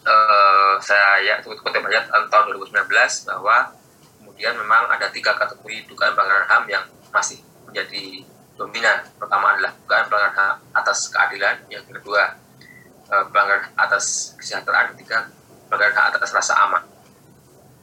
uh, 0.04 0.76
saya 0.84 1.24
ya 1.24 1.36
kutip 1.44 1.84
aja 1.88 2.08
tahun 2.28 2.46
2019 2.58 2.88
bahwa 3.32 3.72
kemudian 4.20 4.54
memang 4.60 4.92
ada 4.92 5.08
tiga 5.10 5.36
kategori 5.36 5.88
dugaan 5.88 6.14
pelanggaran 6.14 6.48
HAM 6.48 6.64
yang 6.68 6.86
masih 7.12 7.40
menjadi 7.68 8.24
dominan. 8.60 9.08
Pertama 9.16 9.56
adalah 9.56 9.72
dugaan 9.84 10.06
pelanggaran 10.12 10.36
HAM 10.36 10.56
atas 10.76 11.08
keadilan, 11.12 11.56
yang 11.72 11.84
kedua 11.88 12.36
uh, 13.12 13.26
pelanggaran 13.32 13.72
atas 13.80 14.36
kesejahteraan, 14.40 14.96
ketiga 14.96 15.32
pelanggaran 15.68 15.96
hak 15.96 16.20
atas 16.20 16.32
rasa 16.36 16.54
aman. 16.68 16.84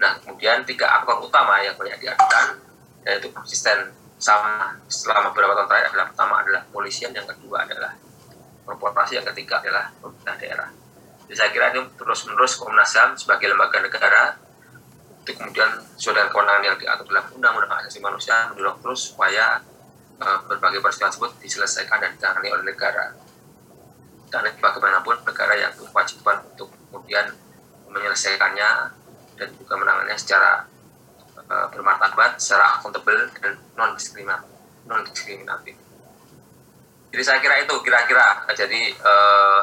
Nah, 0.00 0.20
kemudian 0.20 0.66
tiga 0.68 0.90
aktor 1.00 1.22
utama 1.22 1.62
yang 1.64 1.76
banyak 1.78 1.96
diadukan 2.02 2.60
yaitu 3.04 3.28
konsisten 3.30 3.92
sama 4.18 4.78
selama 4.88 5.34
beberapa 5.34 5.52
tahun 5.58 5.68
terakhir 5.68 5.86
adalah 5.92 6.06
pertama 6.10 6.34
adalah 6.40 6.62
polisian, 6.70 7.10
yang 7.12 7.26
kedua 7.28 7.66
adalah 7.66 7.92
korporasi, 8.64 9.20
yang 9.20 9.26
ketiga 9.34 9.60
adalah 9.60 9.92
pemerintah 10.00 10.36
daerah. 10.40 10.68
Jadi 11.24 11.36
saya 11.36 11.50
kira 11.52 11.72
ini 11.72 11.80
terus-menerus 11.96 12.60
Komnas 12.60 12.92
HAM 12.96 13.16
sebagai 13.16 13.48
lembaga 13.52 13.80
negara 13.80 14.36
itu 15.24 15.32
kemudian 15.40 15.80
dengan 15.96 16.28
kewenangan 16.28 16.62
yang 16.68 16.76
diatur 16.76 17.08
dalam 17.08 17.24
Undang-Undang 17.32 17.70
Hak 17.72 17.88
Asasi 17.88 18.00
Manusia 18.04 18.36
mendorong 18.52 18.76
terus 18.84 19.00
supaya 19.08 19.56
uh, 20.20 20.38
berbagai 20.44 20.84
peristiwa 20.84 21.08
tersebut 21.08 21.32
diselesaikan 21.40 21.96
dan 21.96 22.12
ditangani 22.12 22.52
oleh 22.52 22.64
negara. 22.68 23.16
Karena 24.28 24.52
bagaimanapun 24.52 25.24
negara 25.24 25.54
yang 25.56 25.72
berkewajiban 25.80 26.44
untuk 26.44 26.68
kemudian 26.92 27.32
menyelesaikannya 27.88 28.70
dan 29.40 29.48
juga 29.56 29.74
menangannya 29.80 30.16
secara 30.20 30.68
uh, 31.50 31.66
bermartabat, 31.72 32.40
secara 32.40 32.78
akuntabel 32.78 33.28
dan 33.40 33.54
non 33.76 33.92
diskriminatif. 33.96 34.52
Non 34.88 35.00
diskriminatif. 35.04 35.74
Jadi 37.14 37.22
saya 37.22 37.38
kira 37.38 37.62
itu 37.62 37.74
kira-kira 37.86 38.42
jadi 38.58 38.90
uh, 38.98 39.62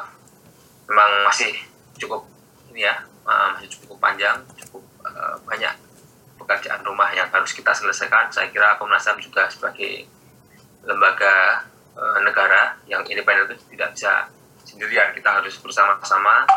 memang 0.87 1.27
masih 1.27 1.51
cukup 1.99 2.23
ini 2.71 2.87
ya 2.87 2.95
uh, 3.27 3.55
masih 3.55 3.67
cukup 3.75 3.99
panjang 3.99 4.39
cukup 4.55 4.83
uh, 5.03 5.35
banyak 5.43 5.71
pekerjaan 6.39 6.81
rumah 6.83 7.11
yang 7.15 7.27
harus 7.29 7.55
kita 7.55 7.71
selesaikan 7.71 8.27
saya 8.33 8.49
kira 8.49 8.75
Komnas 8.75 9.05
HAM 9.07 9.21
juga 9.23 9.47
sebagai 9.47 10.07
lembaga 10.83 11.67
uh, 11.95 12.19
negara 12.25 12.75
yang 12.89 13.05
independen 13.05 13.53
itu 13.53 13.77
tidak 13.77 13.93
bisa 13.93 14.27
sendirian 14.65 15.13
kita 15.13 15.29
harus 15.29 15.55
bersama-sama 15.61 16.47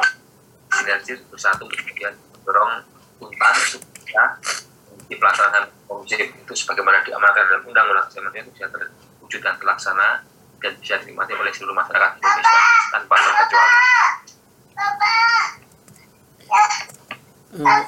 sinergi 0.72 1.14
bersatu 1.30 1.68
kemudian 1.68 2.14
mendorong 2.42 2.82
tuntas 3.20 3.78
supaya 3.78 4.38
di 5.08 5.14
pelaksanaan 5.20 5.68
komisi 5.84 6.16
itu 6.20 6.52
sebagaimana 6.56 7.04
diamankan 7.04 7.44
dalam 7.48 7.64
undang-undang 7.68 8.06
kesehatan 8.08 8.32
itu 8.40 8.50
bisa 8.56 8.66
terwujud 8.72 9.40
dan 9.44 9.54
terlaksana 9.60 10.08
dan 10.64 10.72
bisa 10.80 10.94
dinikmati 11.04 11.32
oleh 11.36 11.52
seluruh 11.52 11.76
masyarakat 11.76 12.10
Indonesia 12.16 12.60
tanpa 12.88 13.14
terkecuali. 13.20 13.76
Uh, 17.54 17.64
Oke, 17.64 17.84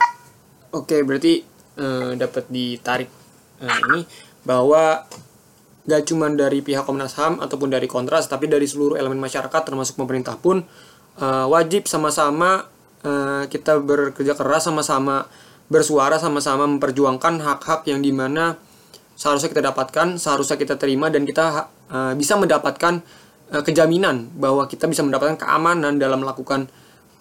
okay, 0.77 1.01
berarti 1.03 1.35
uh, 1.81 2.13
dapat 2.15 2.45
ditarik 2.53 3.11
uh, 3.65 3.79
ini 3.91 4.05
bahwa 4.47 5.09
gak 5.87 6.03
cuma 6.07 6.31
dari 6.31 6.61
pihak 6.61 6.85
Komnas 6.85 7.17
HAM 7.17 7.41
ataupun 7.41 7.73
dari 7.73 7.89
Kontras, 7.91 8.29
tapi 8.29 8.47
dari 8.47 8.69
seluruh 8.69 8.99
elemen 9.01 9.19
masyarakat 9.19 9.63
termasuk 9.65 9.97
pemerintah 9.97 10.37
pun 10.37 10.63
uh, 11.19 11.47
wajib 11.49 11.89
sama-sama 11.89 12.69
uh, 13.03 13.45
kita 13.49 13.81
bekerja 13.81 14.37
keras 14.37 14.69
sama-sama 14.69 15.27
bersuara 15.67 16.17
sama-sama 16.23 16.67
memperjuangkan 16.67 17.43
hak-hak 17.43 17.91
yang 17.91 18.03
di 18.03 18.15
mana 18.15 18.55
seharusnya 19.19 19.51
kita 19.51 19.65
dapatkan, 19.73 20.21
seharusnya 20.21 20.57
kita 20.61 20.79
terima 20.79 21.11
dan 21.11 21.27
kita 21.27 21.73
uh, 21.91 22.13
bisa 22.15 22.39
mendapatkan 22.39 23.03
uh, 23.51 23.63
kejaminan 23.65 24.31
bahwa 24.37 24.69
kita 24.71 24.87
bisa 24.87 25.03
mendapatkan 25.03 25.41
keamanan 25.41 25.99
dalam 25.99 26.23
melakukan 26.23 26.71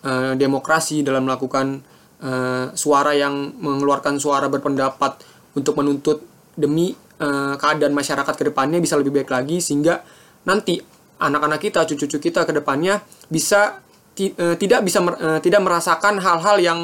uh, 0.05 0.38
demokrasi, 0.38 1.01
dalam 1.01 1.25
melakukan 1.25 1.81
uh, 2.21 2.69
suara 2.77 3.15
yang 3.17 3.55
mengeluarkan 3.58 4.21
suara 4.21 4.51
berpendapat 4.51 5.23
untuk 5.58 5.79
menuntut 5.79 6.21
demi 6.53 6.93
uh, 7.19 7.55
keadaan 7.58 7.95
masyarakat 7.95 8.34
ke 8.36 8.43
depannya 8.51 8.77
bisa 8.77 8.99
lebih 8.99 9.15
baik 9.23 9.31
lagi 9.31 9.58
sehingga 9.63 10.03
nanti 10.45 10.77
anak-anak 11.15 11.60
kita, 11.63 11.88
cucu-cucu 11.88 12.29
kita 12.29 12.43
ke 12.43 12.51
depannya 12.51 12.99
bisa 13.31 13.79
uh, 14.19 14.55
tidak 14.60 14.84
bisa 14.84 14.99
uh, 15.01 15.39
tidak 15.39 15.62
merasakan 15.63 16.19
hal-hal 16.19 16.60
yang 16.60 16.79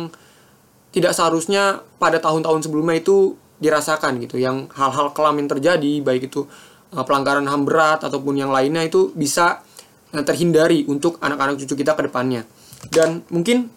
tidak 0.91 1.15
seharusnya 1.15 1.83
pada 1.97 2.19
tahun-tahun 2.19 2.67
sebelumnya 2.67 2.99
itu 2.99 3.39
dirasakan 3.61 4.19
gitu 4.23 4.41
yang 4.41 4.67
hal-hal 4.73 5.13
kelam 5.15 5.37
yang 5.37 5.47
terjadi 5.47 6.01
baik 6.03 6.27
itu 6.27 6.45
Eh, 6.91 7.05
pelanggaran 7.07 7.47
HAM 7.47 7.63
berat 7.63 8.03
ataupun 8.03 8.35
yang 8.35 8.51
lainnya 8.51 8.83
itu 8.83 9.15
bisa 9.15 9.63
eh, 10.11 10.23
terhindari 10.27 10.83
untuk 10.91 11.15
anak-anak 11.23 11.55
cucu 11.63 11.79
kita 11.79 11.95
ke 11.95 12.11
depannya. 12.11 12.43
Dan 12.91 13.23
mungkin 13.31 13.71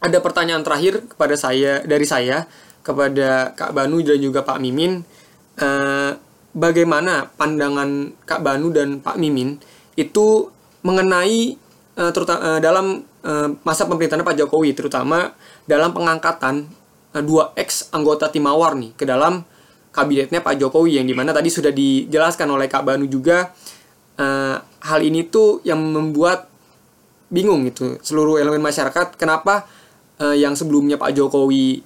ada 0.00 0.16
pertanyaan 0.24 0.64
terakhir 0.64 1.04
kepada 1.12 1.36
saya 1.36 1.84
dari 1.84 2.08
saya 2.08 2.48
kepada 2.80 3.52
Kak 3.52 3.76
Banu 3.76 4.00
dan 4.00 4.16
juga 4.16 4.40
Pak 4.48 4.64
Mimin 4.64 5.04
eh, 5.60 6.10
bagaimana 6.56 7.28
pandangan 7.36 8.16
Kak 8.24 8.40
Banu 8.40 8.72
dan 8.72 9.04
Pak 9.04 9.20
Mimin 9.20 9.60
itu 10.00 10.48
mengenai 10.80 11.58
terutama 11.98 12.62
dalam 12.62 13.02
masa 13.66 13.82
pemerintahan 13.90 14.22
Pak 14.22 14.38
Jokowi 14.38 14.70
terutama 14.70 15.34
dalam 15.68 15.92
pengangkatan 15.92 16.64
dua 17.24 17.52
ex 17.56 17.92
anggota 17.92 18.32
Timawar 18.32 18.72
nih 18.74 18.96
ke 18.96 19.04
dalam 19.04 19.44
kabinetnya 19.92 20.40
Pak 20.44 20.60
Jokowi 20.60 21.00
yang 21.00 21.06
di 21.08 21.16
mana 21.16 21.32
tadi 21.32 21.48
sudah 21.48 21.72
dijelaskan 21.72 22.48
oleh 22.48 22.68
Kak 22.70 22.84
Banu 22.84 23.08
juga 23.08 23.50
uh, 24.20 24.56
hal 24.60 25.00
ini 25.02 25.26
tuh 25.26 25.64
yang 25.64 25.80
membuat 25.80 26.46
bingung 27.28 27.66
gitu 27.68 28.00
seluruh 28.00 28.40
elemen 28.40 28.62
masyarakat 28.62 29.16
kenapa 29.20 29.68
uh, 30.20 30.36
yang 30.36 30.54
sebelumnya 30.54 30.96
Pak 30.96 31.12
Jokowi 31.16 31.82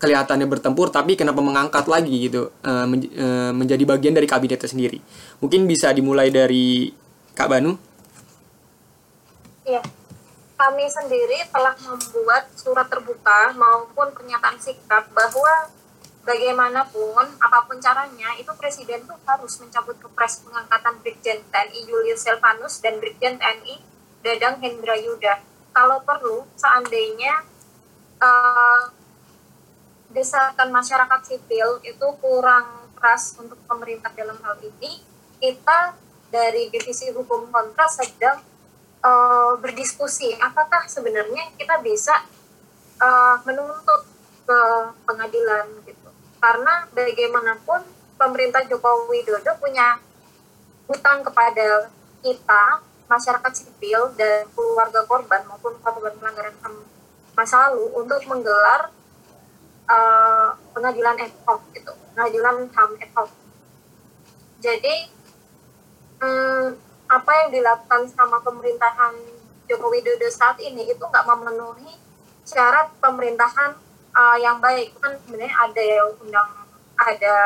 kelihatannya 0.00 0.48
bertempur 0.48 0.88
tapi 0.88 1.14
kenapa 1.14 1.44
mengangkat 1.44 1.84
lagi 1.84 2.30
gitu 2.30 2.48
uh, 2.64 2.86
men 2.88 3.04
uh, 3.04 3.52
menjadi 3.52 3.84
bagian 3.84 4.16
dari 4.16 4.24
kabinetnya 4.24 4.70
sendiri. 4.70 4.98
Mungkin 5.44 5.68
bisa 5.68 5.92
dimulai 5.92 6.32
dari 6.32 6.88
Kak 7.36 7.48
Banu. 7.52 7.76
Iya 9.68 9.99
kami 10.60 10.84
sendiri 10.92 11.40
telah 11.48 11.72
membuat 11.80 12.52
surat 12.52 12.84
terbuka 12.92 13.56
maupun 13.56 14.12
pernyataan 14.12 14.60
sikap 14.60 15.08
bahwa 15.16 15.72
bagaimanapun 16.20 17.24
apa 17.40 17.64
pun 17.64 17.80
caranya 17.80 18.36
itu 18.36 18.52
presiden 18.60 19.08
tuh 19.08 19.16
harus 19.24 19.56
mencabut 19.56 19.96
kepres 19.96 20.44
pengangkatan 20.44 21.00
Brigjen 21.00 21.40
TNI 21.48 21.80
Julius 21.88 22.28
Silvanus 22.28 22.84
dan 22.84 23.00
Brigjen 23.00 23.40
TNI 23.40 23.80
Dadang 24.20 24.60
Hendra 24.60 25.00
Yuda. 25.00 25.40
Kalau 25.72 26.04
perlu 26.04 26.44
seandainya 26.60 27.40
uh, 28.20 28.92
desakan 30.12 30.68
masyarakat 30.68 31.20
sipil 31.24 31.80
itu 31.88 32.06
kurang 32.20 32.84
keras 33.00 33.32
untuk 33.40 33.56
pemerintah 33.64 34.12
dalam 34.12 34.36
hal 34.44 34.60
ini 34.60 35.00
kita 35.40 35.96
dari 36.28 36.68
divisi 36.68 37.08
hukum 37.16 37.48
kontra 37.48 37.88
sedang 37.88 38.49
uh, 39.04 39.52
berdiskusi 39.60 40.36
apakah 40.40 40.86
sebenarnya 40.86 41.52
kita 41.56 41.80
bisa 41.80 42.14
uh, 43.00 43.36
menuntut 43.44 44.06
ke 44.44 44.60
pengadilan 45.04 45.66
gitu. 45.86 46.08
Karena 46.40 46.88
bagaimanapun 46.92 47.80
pemerintah 48.16 48.64
Joko 48.68 49.08
Widodo 49.08 49.52
punya 49.60 50.00
hutang 50.90 51.22
kepada 51.22 51.88
kita 52.20 52.82
masyarakat 53.10 53.52
sipil 53.56 54.14
dan 54.14 54.46
keluarga 54.54 55.02
korban 55.08 55.42
maupun 55.50 55.74
korban 55.82 56.14
pelanggaran 56.14 56.54
HAM 56.62 56.74
masa 57.34 57.70
lalu 57.70 57.90
untuk 57.98 58.20
menggelar 58.30 58.92
uh, 59.90 60.54
pengadilan 60.76 61.18
ad 61.18 61.34
hoc 61.46 61.62
gitu 61.74 61.90
pengadilan 62.14 62.70
HAM 62.70 62.90
ad 63.00 63.30
jadi 64.60 64.94
hmm, 66.20 66.66
apa 67.10 67.30
yang 67.42 67.48
dilakukan 67.50 68.06
sama 68.14 68.38
pemerintahan 68.38 69.18
Joko 69.66 69.90
Widodo 69.90 70.30
saat 70.30 70.62
ini 70.62 70.86
itu 70.86 71.02
nggak 71.02 71.26
memenuhi 71.26 71.90
syarat 72.46 72.94
pemerintahan 73.02 73.74
uh, 74.14 74.38
yang 74.38 74.62
baik 74.62 74.94
kan 75.02 75.18
sebenarnya 75.26 75.50
ada 75.50 75.82
ya 75.82 76.02
undang 76.06 76.50
ada 76.94 77.36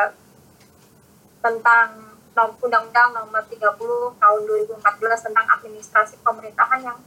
tentang 1.40 1.88
undang-undang 2.34 3.08
nomor 3.14 3.40
30 3.46 3.62
tahun 4.20 4.40
2014 4.76 5.26
tentang 5.30 5.46
administrasi 5.48 6.20
pemerintahan 6.20 6.80
yang 6.84 6.98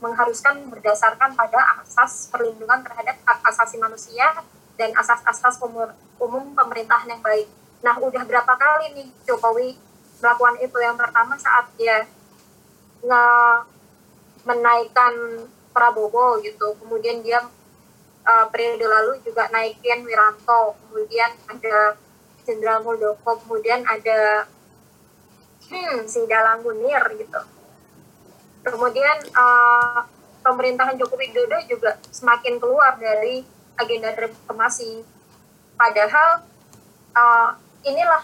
mengharuskan 0.00 0.68
berdasarkan 0.72 1.34
pada 1.34 1.80
asas 1.82 2.28
perlindungan 2.28 2.84
terhadap 2.84 3.16
hak 3.24 3.38
asasi 3.50 3.80
manusia 3.80 4.30
dan 4.76 4.92
asas-asas 4.92 5.56
umum 6.20 6.52
pemerintahan 6.52 7.08
yang 7.08 7.22
baik. 7.24 7.48
Nah, 7.80 7.96
udah 7.98 8.22
berapa 8.28 8.52
kali 8.54 8.92
nih 8.92 9.08
Jokowi 9.24 9.74
melakukan 10.20 10.56
itu? 10.62 10.76
Yang 10.80 10.96
pertama 11.00 11.34
saat 11.36 11.66
dia 11.76 12.06
nge 13.04 13.26
menaikkan 14.46 15.14
Prabowo 15.74 16.40
gitu, 16.40 16.72
kemudian 16.80 17.20
dia 17.20 17.44
uh, 18.24 18.46
periode 18.48 18.86
lalu 18.86 19.20
juga 19.20 19.50
naikin 19.52 20.02
Wiranto, 20.06 20.78
kemudian 20.88 21.30
ada 21.50 22.00
Jenderal 22.46 22.80
Muldoko, 22.80 23.42
kemudian 23.42 23.82
ada 23.84 24.46
hmm, 25.66 26.06
si 26.06 26.22
Dalang 26.30 26.62
Munir 26.62 27.02
gitu. 27.18 27.42
Kemudian 28.62 29.18
uh, 29.34 30.06
pemerintahan 30.46 30.94
Joko 30.98 31.18
Widodo 31.18 31.58
juga 31.66 31.98
semakin 32.10 32.62
keluar 32.62 32.94
dari 32.98 33.42
agenda 33.74 34.14
reformasi. 34.14 35.02
Padahal 35.74 36.46
uh, 37.14 37.50
inilah 37.82 38.22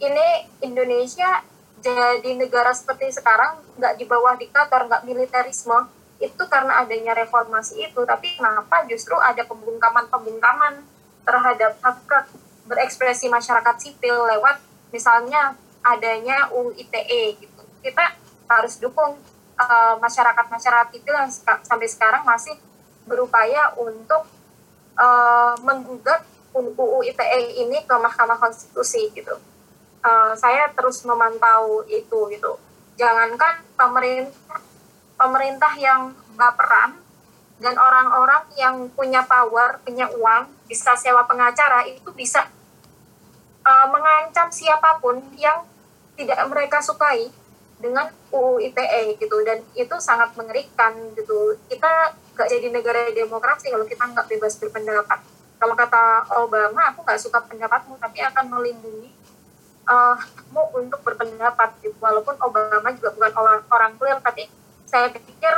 ini 0.00 0.28
Indonesia 0.64 1.44
jadi 1.80 2.36
negara 2.36 2.72
seperti 2.76 3.12
sekarang 3.12 3.60
nggak 3.76 3.96
di 3.96 4.04
bawah 4.04 4.36
diktator, 4.36 4.88
nggak 4.88 5.04
militerisme 5.04 5.88
itu 6.20 6.42
karena 6.48 6.84
adanya 6.84 7.16
reformasi 7.16 7.88
itu. 7.88 8.00
Tapi 8.04 8.36
kenapa 8.36 8.84
justru 8.88 9.16
ada 9.16 9.44
pembungkaman-pembungkaman 9.48 10.84
terhadap 11.24 11.76
hak 11.80 12.28
berekspresi 12.68 13.32
masyarakat 13.32 13.76
sipil 13.80 14.28
lewat 14.36 14.60
misalnya 14.92 15.56
adanya 15.80 16.52
UU 16.52 16.76
ITE 16.76 17.40
gitu. 17.40 17.62
Kita 17.80 18.04
harus 18.50 18.76
dukung 18.76 19.16
uh, 19.56 19.94
masyarakat-masyarakat 20.00 20.88
sipil 20.92 21.14
yang 21.16 21.32
sampai 21.64 21.88
sekarang 21.88 22.22
masih 22.28 22.56
berupaya 23.08 23.72
untuk 23.80 24.28
uh, 25.00 25.54
menggugat 25.64 26.20
UU 26.52 27.08
ITE 27.08 27.64
ini 27.64 27.80
ke 27.88 27.94
Mahkamah 27.96 28.36
Konstitusi 28.36 29.08
gitu. 29.16 29.49
Uh, 30.00 30.32
saya 30.32 30.72
terus 30.72 31.04
memantau 31.04 31.84
itu 31.84 32.18
gitu. 32.32 32.56
Jangankan 32.96 33.60
pemerintah 33.76 34.60
pemerintah 35.20 35.76
yang 35.76 36.16
baperan 36.40 36.96
dan 37.60 37.76
orang-orang 37.76 38.48
yang 38.56 38.88
punya 38.96 39.20
power, 39.28 39.84
punya 39.84 40.08
uang, 40.08 40.48
bisa 40.64 40.96
sewa 40.96 41.28
pengacara 41.28 41.84
itu 41.84 42.08
bisa 42.16 42.48
uh, 43.68 43.86
mengancam 43.92 44.48
siapa 44.48 44.96
pun 45.04 45.20
yang 45.36 45.68
tidak 46.16 46.40
mereka 46.48 46.80
sukai 46.80 47.28
dengan 47.76 48.08
UU 48.32 48.64
ITE 48.72 49.20
gitu. 49.20 49.36
Dan 49.44 49.60
itu 49.76 49.96
sangat 50.00 50.32
mengerikan 50.40 50.96
gitu. 51.12 51.60
Kita 51.68 52.16
gak 52.32 52.48
jadi 52.48 52.72
negara 52.72 53.12
demokrasi 53.12 53.68
kalau 53.68 53.84
kita 53.84 54.08
nggak 54.08 54.28
bebas 54.32 54.56
berpendapat. 54.56 55.20
Kalau 55.60 55.76
kata 55.76 56.24
Obama 56.40 56.88
aku 56.88 57.04
nggak 57.04 57.20
suka 57.20 57.44
pendapatmu 57.44 58.00
tapi 58.00 58.24
akan 58.24 58.48
melindungi 58.48 59.12
uh, 59.90 60.16
untuk 60.78 61.02
berpendapat 61.02 61.74
gitu. 61.82 61.98
walaupun 61.98 62.38
Obama 62.38 62.94
juga 62.94 63.10
bukan 63.18 63.32
orang 63.34 63.60
orang 63.66 63.92
clear 63.98 64.18
tapi 64.22 64.46
saya 64.86 65.10
pikir 65.10 65.54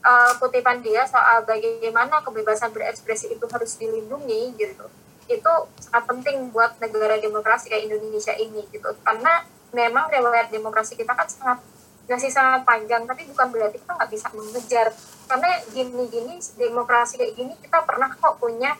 uh, 0.00 0.32
kutipan 0.40 0.80
dia 0.80 1.04
soal 1.04 1.44
bagaimana 1.44 2.24
kebebasan 2.24 2.72
berekspresi 2.72 3.36
itu 3.36 3.44
harus 3.52 3.76
dilindungi 3.76 4.56
gitu 4.56 4.88
itu 5.28 5.52
sangat 5.80 6.04
penting 6.04 6.52
buat 6.52 6.76
negara 6.80 7.16
demokrasi 7.16 7.72
kayak 7.72 7.88
Indonesia 7.88 8.34
ini 8.36 8.60
gitu. 8.68 8.90
Karena 9.00 9.44
memang 9.72 10.12
riwayat 10.12 10.52
demokrasi 10.52 10.94
kita 10.94 11.16
kan 11.16 11.26
sangat 11.26 11.58
masih 12.04 12.28
sangat 12.28 12.68
panjang 12.68 13.08
tapi 13.08 13.24
bukan 13.32 13.48
berarti 13.48 13.80
kita 13.80 13.92
nggak 13.96 14.10
bisa 14.12 14.28
mengejar. 14.36 14.86
Karena 15.24 15.50
gini-gini 15.72 16.36
demokrasi 16.60 17.16
kayak 17.16 17.34
gini 17.34 17.54
kita 17.56 17.80
pernah 17.88 18.12
kok 18.12 18.36
punya 18.36 18.76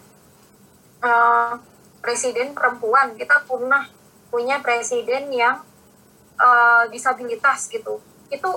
uh, 1.01 1.57
presiden 2.05 2.53
perempuan. 2.53 3.17
Kita 3.17 3.40
pernah 3.49 3.88
punya 4.35 4.59
presiden 4.59 5.31
yang 5.31 5.62
uh, 6.42 6.90
disabilitas 6.90 7.70
gitu. 7.70 8.03
Itu 8.27 8.51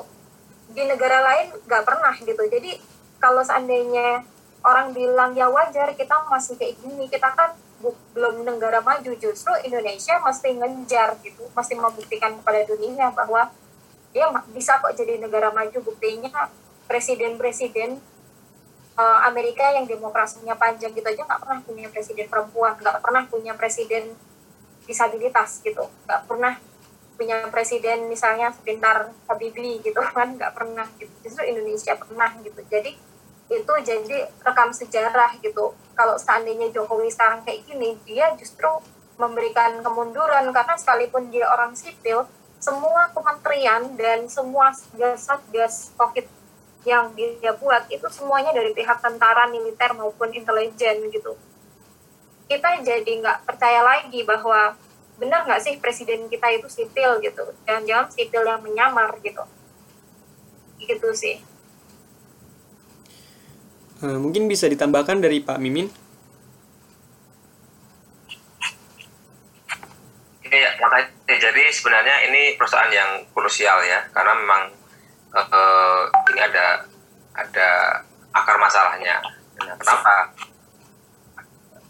di 0.73 0.81
negara 0.89 1.21
lain 1.21 1.53
nggak 1.69 1.83
pernah 1.85 2.17
gitu. 2.17 2.41
Jadi 2.49 2.81
kalau 3.21 3.45
seandainya 3.45 4.25
orang 4.65 4.89
bilang 4.97 5.37
ya 5.37 5.45
wajar 5.53 5.93
kita 5.93 6.25
masih 6.33 6.57
kayak 6.57 6.81
gini 6.81 7.05
kita 7.05 7.29
kan 7.37 7.53
belum 8.17 8.41
negara 8.41 8.81
maju 8.81 9.13
justru 9.21 9.53
Indonesia 9.61 10.17
mesti 10.17 10.49
ngejar 10.57 11.13
gitu 11.21 11.45
mesti 11.53 11.77
membuktikan 11.77 12.33
kepada 12.41 12.65
dunia 12.65 13.13
bahwa 13.13 13.53
dia 14.09 14.25
bisa 14.49 14.81
kok 14.81 14.97
jadi 14.97 15.21
negara 15.21 15.53
maju. 15.53 15.77
Buktinya 15.85 16.49
presiden-presiden 16.89 18.01
uh, 18.97 19.19
Amerika 19.29 19.69
yang 19.77 19.85
demokrasinya 19.85 20.57
panjang 20.57 20.89
gitu 20.89 21.05
aja 21.05 21.21
nggak 21.21 21.41
pernah 21.45 21.59
punya 21.61 21.85
presiden 21.93 22.25
perempuan 22.25 22.73
nggak 22.81 22.97
pernah 22.97 23.23
punya 23.29 23.53
presiden 23.53 24.17
disabilitas 24.87 25.61
gitu. 25.61 25.85
Nggak 26.07 26.21
pernah 26.25 26.55
punya 27.17 27.49
presiden 27.49 28.07
misalnya 28.07 28.53
sepintar 28.53 29.11
Habibie 29.27 29.83
gitu 29.83 29.99
kan 30.15 30.39
nggak 30.39 30.55
pernah 30.55 30.87
gitu. 30.97 31.11
Justru 31.21 31.43
Indonesia 31.45 31.93
pernah 31.99 32.31
gitu. 32.41 32.61
Jadi 32.71 32.95
itu 33.47 33.73
jadi 33.83 34.17
rekam 34.43 34.71
sejarah 34.71 35.35
gitu. 35.43 35.75
Kalau 35.93 36.15
seandainya 36.15 36.71
Jokowi 36.71 37.11
sekarang 37.11 37.43
kayak 37.43 37.67
gini 37.67 37.99
dia 38.07 38.31
justru 38.39 38.69
memberikan 39.19 39.83
kemunduran. 39.83 40.49
Karena 40.55 40.73
sekalipun 40.79 41.29
dia 41.29 41.51
orang 41.51 41.75
sipil 41.75 42.23
semua 42.57 43.13
kementerian 43.13 43.93
dan 43.93 44.25
semua 44.25 44.73
gas 45.53 45.93
covid 45.93 46.25
yang 46.87 47.11
dia 47.13 47.51
buat 47.59 47.85
itu 47.91 48.07
semuanya 48.07 48.55
dari 48.55 48.71
pihak 48.71 49.03
tentara 49.03 49.45
militer 49.51 49.91
maupun 49.93 50.31
intelijen 50.31 51.11
gitu 51.11 51.35
kita 52.47 52.83
jadi 52.83 53.11
nggak 53.23 53.43
percaya 53.43 53.83
lagi 53.83 54.23
bahwa 54.23 54.75
benar 55.19 55.43
nggak 55.43 55.61
sih 55.61 55.79
presiden 55.79 56.31
kita 56.31 56.47
itu 56.55 56.67
sipil 56.71 57.19
gitu 57.19 57.43
jangan-jangan 57.67 58.07
sipil 58.11 58.43
yang 58.47 58.61
menyamar 58.63 59.11
gitu 59.21 59.43
gitu 60.77 61.09
sih 61.11 61.41
Eh, 63.97 64.17
mungkin 64.21 64.45
bisa 64.45 64.69
ditambahkan 64.69 65.17
dari 65.17 65.41
Pak 65.41 65.57
Mimin. 65.57 65.89
Iya, 70.45 70.69
makanya 70.77 71.09
jadi 71.25 71.63
sebenarnya 71.73 72.15
ini 72.29 72.53
perusahaan 72.61 72.93
yang 72.93 73.25
krusial 73.33 73.81
ya, 73.89 74.05
karena 74.13 74.37
memang 74.37 74.63
uh, 75.33 76.01
ini 76.29 76.39
ada 76.45 76.85
ada 77.33 77.69
akar 78.37 78.55
masalahnya. 78.61 79.17
Nah, 79.65 79.75
kenapa? 79.81 80.13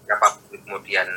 Kenapa 0.08 0.39
kemudian 0.48 1.08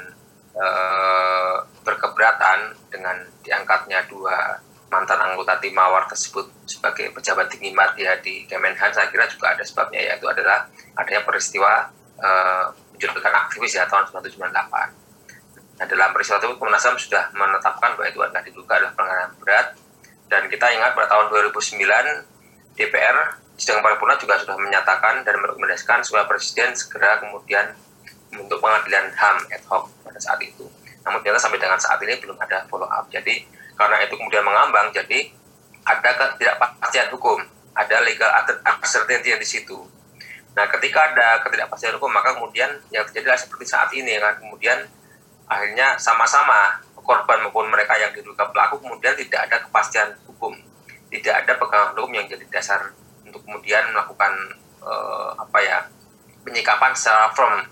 uh, 0.58 1.62
berkeberatan 1.86 2.74
dengan 2.90 3.22
diangkatnya 3.46 4.02
dua 4.10 4.58
mantan 4.90 5.22
anggota 5.22 5.54
tim 5.62 5.70
mawar 5.70 6.10
tersebut 6.10 6.50
sebagai 6.66 7.14
pejabat 7.14 7.46
tinggi 7.46 7.70
media 7.70 8.18
di 8.18 8.42
Kemenhan 8.50 8.90
saya 8.90 9.06
kira 9.06 9.30
juga 9.30 9.54
ada 9.54 9.62
sebabnya 9.62 10.02
yaitu 10.02 10.26
adalah 10.26 10.66
adanya 10.98 11.22
peristiwa 11.22 11.86
menjatuhkan 13.00 13.32
aktivis 13.32 13.80
ya 13.80 13.88
tahun 13.88 14.04
1998. 14.12 14.52
Nah 15.80 15.86
dalam 15.88 16.12
peristiwa 16.12 16.36
itu 16.36 16.52
Komnas 16.60 16.84
HAM 16.84 17.00
sudah 17.00 17.32
menetapkan 17.32 17.96
bahwa 17.96 18.04
itu 18.12 18.20
adalah 18.20 18.44
diduga 18.44 18.76
adalah 18.76 18.92
pelanggaran 18.92 19.32
berat 19.40 19.66
dan 20.28 20.44
kita 20.52 20.66
ingat 20.68 20.92
pada 20.92 21.08
tahun 21.08 21.32
2009 21.32 21.80
DPR 22.76 23.16
sidang 23.56 23.80
paripurna 23.80 24.20
juga 24.20 24.36
sudah 24.36 24.60
menyatakan 24.60 25.24
dan 25.24 25.40
merekomendasikan 25.40 26.04
supaya 26.04 26.28
presiden 26.28 26.76
segera 26.76 27.24
kemudian 27.24 27.72
membentuk 28.30 28.58
pengadilan 28.62 29.10
HAM 29.14 29.36
ad 29.50 29.62
hoc 29.66 29.90
pada 30.06 30.18
saat 30.22 30.38
itu. 30.42 30.66
Namun 31.02 31.20
ternyata 31.20 31.42
sampai 31.42 31.58
dengan 31.58 31.80
saat 31.80 31.98
ini 32.02 32.16
belum 32.18 32.38
ada 32.38 32.64
follow 32.70 32.86
up. 32.86 33.06
Jadi 33.10 33.42
karena 33.80 33.96
itu 34.04 34.12
kemudian 34.12 34.44
mengambang 34.44 34.92
jadi 34.92 35.32
ada 35.88 36.10
ketidakpastian 36.12 37.08
hukum 37.16 37.40
ada 37.72 37.96
legal 38.04 38.28
uncertainty 38.84 39.32
di 39.32 39.48
situ 39.48 39.80
nah 40.52 40.68
ketika 40.68 41.14
ada 41.14 41.40
ketidakpastian 41.40 41.96
hukum 41.96 42.12
maka 42.12 42.36
kemudian 42.36 42.68
yang 42.92 43.06
terjadi 43.08 43.38
seperti 43.40 43.64
saat 43.64 43.88
ini 43.96 44.20
kan 44.20 44.36
kemudian 44.36 44.84
akhirnya 45.48 45.96
sama-sama 45.96 46.76
korban 47.00 47.40
maupun 47.40 47.72
mereka 47.72 47.96
yang 47.96 48.12
diduga 48.12 48.52
pelaku 48.52 48.76
kemudian 48.84 49.16
tidak 49.16 49.48
ada 49.48 49.56
kepastian 49.64 50.12
hukum 50.28 50.52
tidak 51.08 51.34
ada 51.40 51.56
pegangan 51.56 51.96
hukum 51.96 52.12
yang 52.12 52.26
jadi 52.28 52.44
dasar 52.52 52.92
untuk 53.24 53.40
kemudian 53.48 53.88
melakukan 53.96 54.30
uh, 54.84 55.32
apa 55.40 55.58
ya 55.64 55.78
penyikapan 56.46 56.92
secara 56.96 57.30
firm 57.32 57.64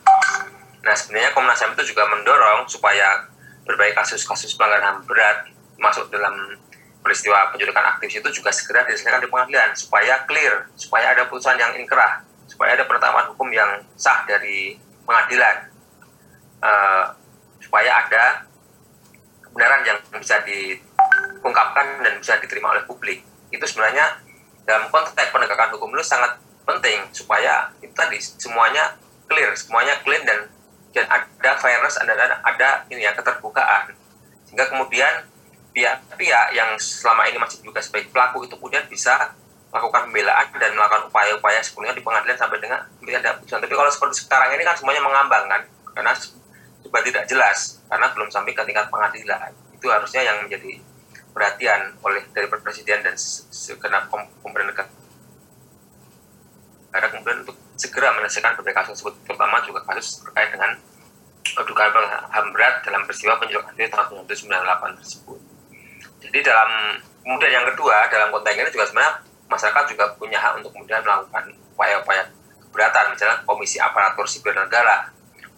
nah 0.85 0.95
sebenarnya 0.95 1.35
Komnas 1.35 1.61
HAM 1.61 1.75
itu 1.75 1.93
juga 1.93 2.07
mendorong 2.09 2.65
supaya 2.71 3.27
berbagai 3.67 3.99
kasus-kasus 3.99 4.57
pelanggaran 4.57 4.85
HAM 4.85 4.99
berat 5.05 5.39
masuk 5.79 6.09
dalam 6.09 6.59
peristiwa 7.09 7.49
penculikan 7.55 7.87
aktivis 7.95 8.21
itu 8.21 8.31
juga 8.43 8.51
segera 8.53 8.85
diselesaikan 8.85 9.23
di 9.23 9.31
pengadilan 9.31 9.71
supaya 9.73 10.29
clear, 10.29 10.69
supaya 10.75 11.15
ada 11.15 11.25
putusan 11.31 11.57
yang 11.57 11.73
inkrah, 11.79 12.21
supaya 12.45 12.75
ada 12.75 12.85
penetapan 12.85 13.25
hukum 13.33 13.49
yang 13.55 13.81
sah 13.95 14.27
dari 14.27 14.77
pengadilan, 15.07 15.73
uh, 16.61 17.15
supaya 17.63 18.05
ada 18.05 18.45
kebenaran 19.41 19.83
yang 19.87 19.99
bisa 20.21 20.37
diungkapkan 20.45 21.87
dan 22.05 22.15
bisa 22.21 22.37
diterima 22.43 22.77
oleh 22.77 22.85
publik. 22.85 23.25
Itu 23.49 23.65
sebenarnya 23.65 24.21
dalam 24.69 24.93
konteks 24.93 25.33
penegakan 25.33 25.73
hukum 25.79 25.95
itu 25.97 26.05
sangat 26.05 26.37
penting 26.69 27.09
supaya 27.17 27.73
itu 27.81 27.95
tadi 27.97 28.21
semuanya 28.21 29.01
clear, 29.25 29.57
semuanya 29.57 29.97
clean 30.05 30.21
dan 30.29 30.45
dan 30.93 31.05
ada 31.09 31.51
fairness 31.61 31.97
ada 32.01 32.13
ada, 32.13 32.37
ada 32.45 32.69
ini 32.93 33.05
ya 33.05 33.13
keterbukaan 33.17 33.93
sehingga 34.45 34.69
kemudian 34.69 35.25
pihak-pihak 35.73 36.47
yang 36.57 36.77
selama 36.81 37.29
ini 37.29 37.39
masih 37.41 37.61
juga 37.65 37.81
sebagai 37.81 38.09
pelaku 38.13 38.45
itu 38.45 38.57
kemudian 38.57 38.85
bisa 38.89 39.37
melakukan 39.69 40.09
pembelaan 40.09 40.49
dan 40.57 40.73
melakukan 40.73 41.13
upaya-upaya 41.13 41.61
sepenuhnya 41.61 41.93
di 41.93 42.01
pengadilan 42.01 42.39
sampai 42.41 42.59
dengan 42.59 42.81
ada 42.89 43.31
putusan. 43.37 43.61
Tapi 43.61 43.75
kalau 43.77 43.91
seperti 43.93 44.25
sekarang 44.25 44.57
ini 44.57 44.65
kan 44.65 44.77
semuanya 44.77 45.05
mengambang 45.05 45.45
kan, 45.45 45.63
karena 45.93 46.13
juga 46.81 46.99
tidak 47.05 47.25
jelas 47.29 47.85
karena 47.85 48.07
belum 48.17 48.29
sampai 48.33 48.53
ke 48.57 48.63
tingkat 48.65 48.89
pengadilan. 48.89 49.53
Itu 49.77 49.93
harusnya 49.93 50.25
yang 50.25 50.49
menjadi 50.49 50.81
perhatian 51.37 52.01
oleh 52.01 52.25
dari 52.33 52.49
presiden 52.49 53.05
dan 53.05 53.15
segenap 53.53 54.09
pemerintah 54.41 54.89
negara 56.99 57.15
kemudian 57.15 57.47
untuk 57.47 57.57
segera 57.79 58.11
menyelesaikan 58.11 58.59
berbagai 58.59 58.83
kasus 58.83 58.99
tersebut, 58.99 59.15
terutama 59.23 59.63
juga 59.63 59.81
kasus 59.87 60.27
terkait 60.27 60.51
dengan 60.51 60.75
dugaan 61.63 61.95
HAM 62.35 62.47
berat 62.51 62.83
dalam 62.83 63.07
peristiwa 63.07 63.39
penjualan 63.39 63.71
tahun 63.71 64.27
1998 64.27 64.99
tersebut. 64.99 65.39
Jadi 66.19 66.39
dalam 66.43 66.99
kemudian 67.23 67.53
yang 67.55 67.67
kedua 67.71 68.11
dalam 68.11 68.35
konteks 68.35 68.59
ini 68.59 68.71
juga 68.75 68.87
sebenarnya 68.91 69.15
masyarakat 69.47 69.85
juga 69.95 70.05
punya 70.19 70.39
hak 70.43 70.59
untuk 70.59 70.75
kemudian 70.75 71.01
melakukan 71.07 71.45
upaya-upaya 71.79 72.23
keberatan 72.67 73.05
misalnya 73.15 73.37
Komisi 73.47 73.79
Aparatur 73.79 74.27
Sipil 74.27 74.53
Negara 74.53 75.09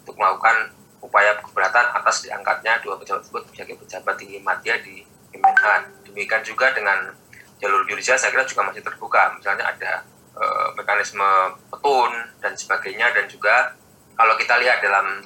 untuk 0.05 0.15
melakukan 0.15 0.69
upaya 1.01 1.33
keberatan 1.41 1.85
atas 1.97 2.23
diangkatnya 2.23 2.77
dua 2.85 2.95
pejabat 3.01 3.25
tersebut 3.25 3.41
sebagai 3.51 3.75
pejabat 3.81 4.15
tinggi 4.21 4.37
media 4.37 4.77
di 4.79 5.01
Kemenhan. 5.33 5.81
Demikian 6.05 6.45
juga 6.45 6.69
dengan 6.71 7.09
jalur 7.57 7.81
judicial 7.89 8.15
saya 8.15 8.29
kira 8.31 8.45
juga 8.45 8.69
masih 8.69 8.85
terbuka. 8.85 9.33
Misalnya 9.35 9.65
ada 9.65 10.05
e, 10.35 10.45
mekanisme 10.77 11.29
petun 11.71 12.11
dan 12.39 12.53
sebagainya 12.55 13.11
dan 13.15 13.25
juga 13.27 13.75
kalau 14.15 14.35
kita 14.35 14.59
lihat 14.59 14.79
dalam 14.83 15.23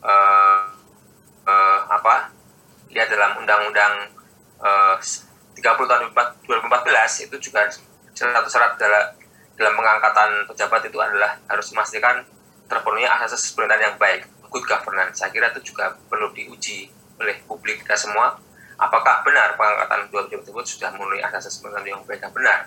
e, 0.00 0.14
e, 1.44 1.54
apa 1.88 2.30
lihat 2.92 3.08
dalam 3.10 3.40
undang-undang 3.42 4.12
e, 4.60 4.70
30 5.56 5.64
tahun 5.64 6.12
2014 6.12 7.26
itu 7.26 7.36
juga 7.40 7.64
satu 8.16 8.48
syarat 8.48 8.80
dalam 8.80 9.04
dalam 9.56 9.72
pengangkatan 9.72 10.44
pejabat 10.52 10.84
itu 10.84 10.98
adalah 11.00 11.40
harus 11.48 11.72
memastikan 11.72 12.20
terpenuhnya 12.68 13.08
asas 13.24 13.56
pemerintahan 13.56 13.92
yang 13.92 13.96
baik 13.96 14.28
good 14.52 14.64
governance. 14.68 15.20
Saya 15.20 15.32
kira 15.32 15.48
itu 15.52 15.72
juga 15.72 15.96
perlu 16.08 16.30
diuji 16.36 16.92
oleh 17.16 17.40
publik 17.48 17.82
kita 17.84 17.96
semua. 17.96 18.36
Apakah 18.76 19.24
benar 19.24 19.56
pengangkatan 19.56 20.12
dua 20.12 20.28
pejabat 20.28 20.44
tersebut 20.44 20.64
sudah 20.68 20.88
memenuhi 20.92 21.24
asas 21.24 21.56
pemerintahan 21.60 21.88
yang 21.88 22.00
baik 22.04 22.20
dan 22.20 22.32
benar? 22.36 22.58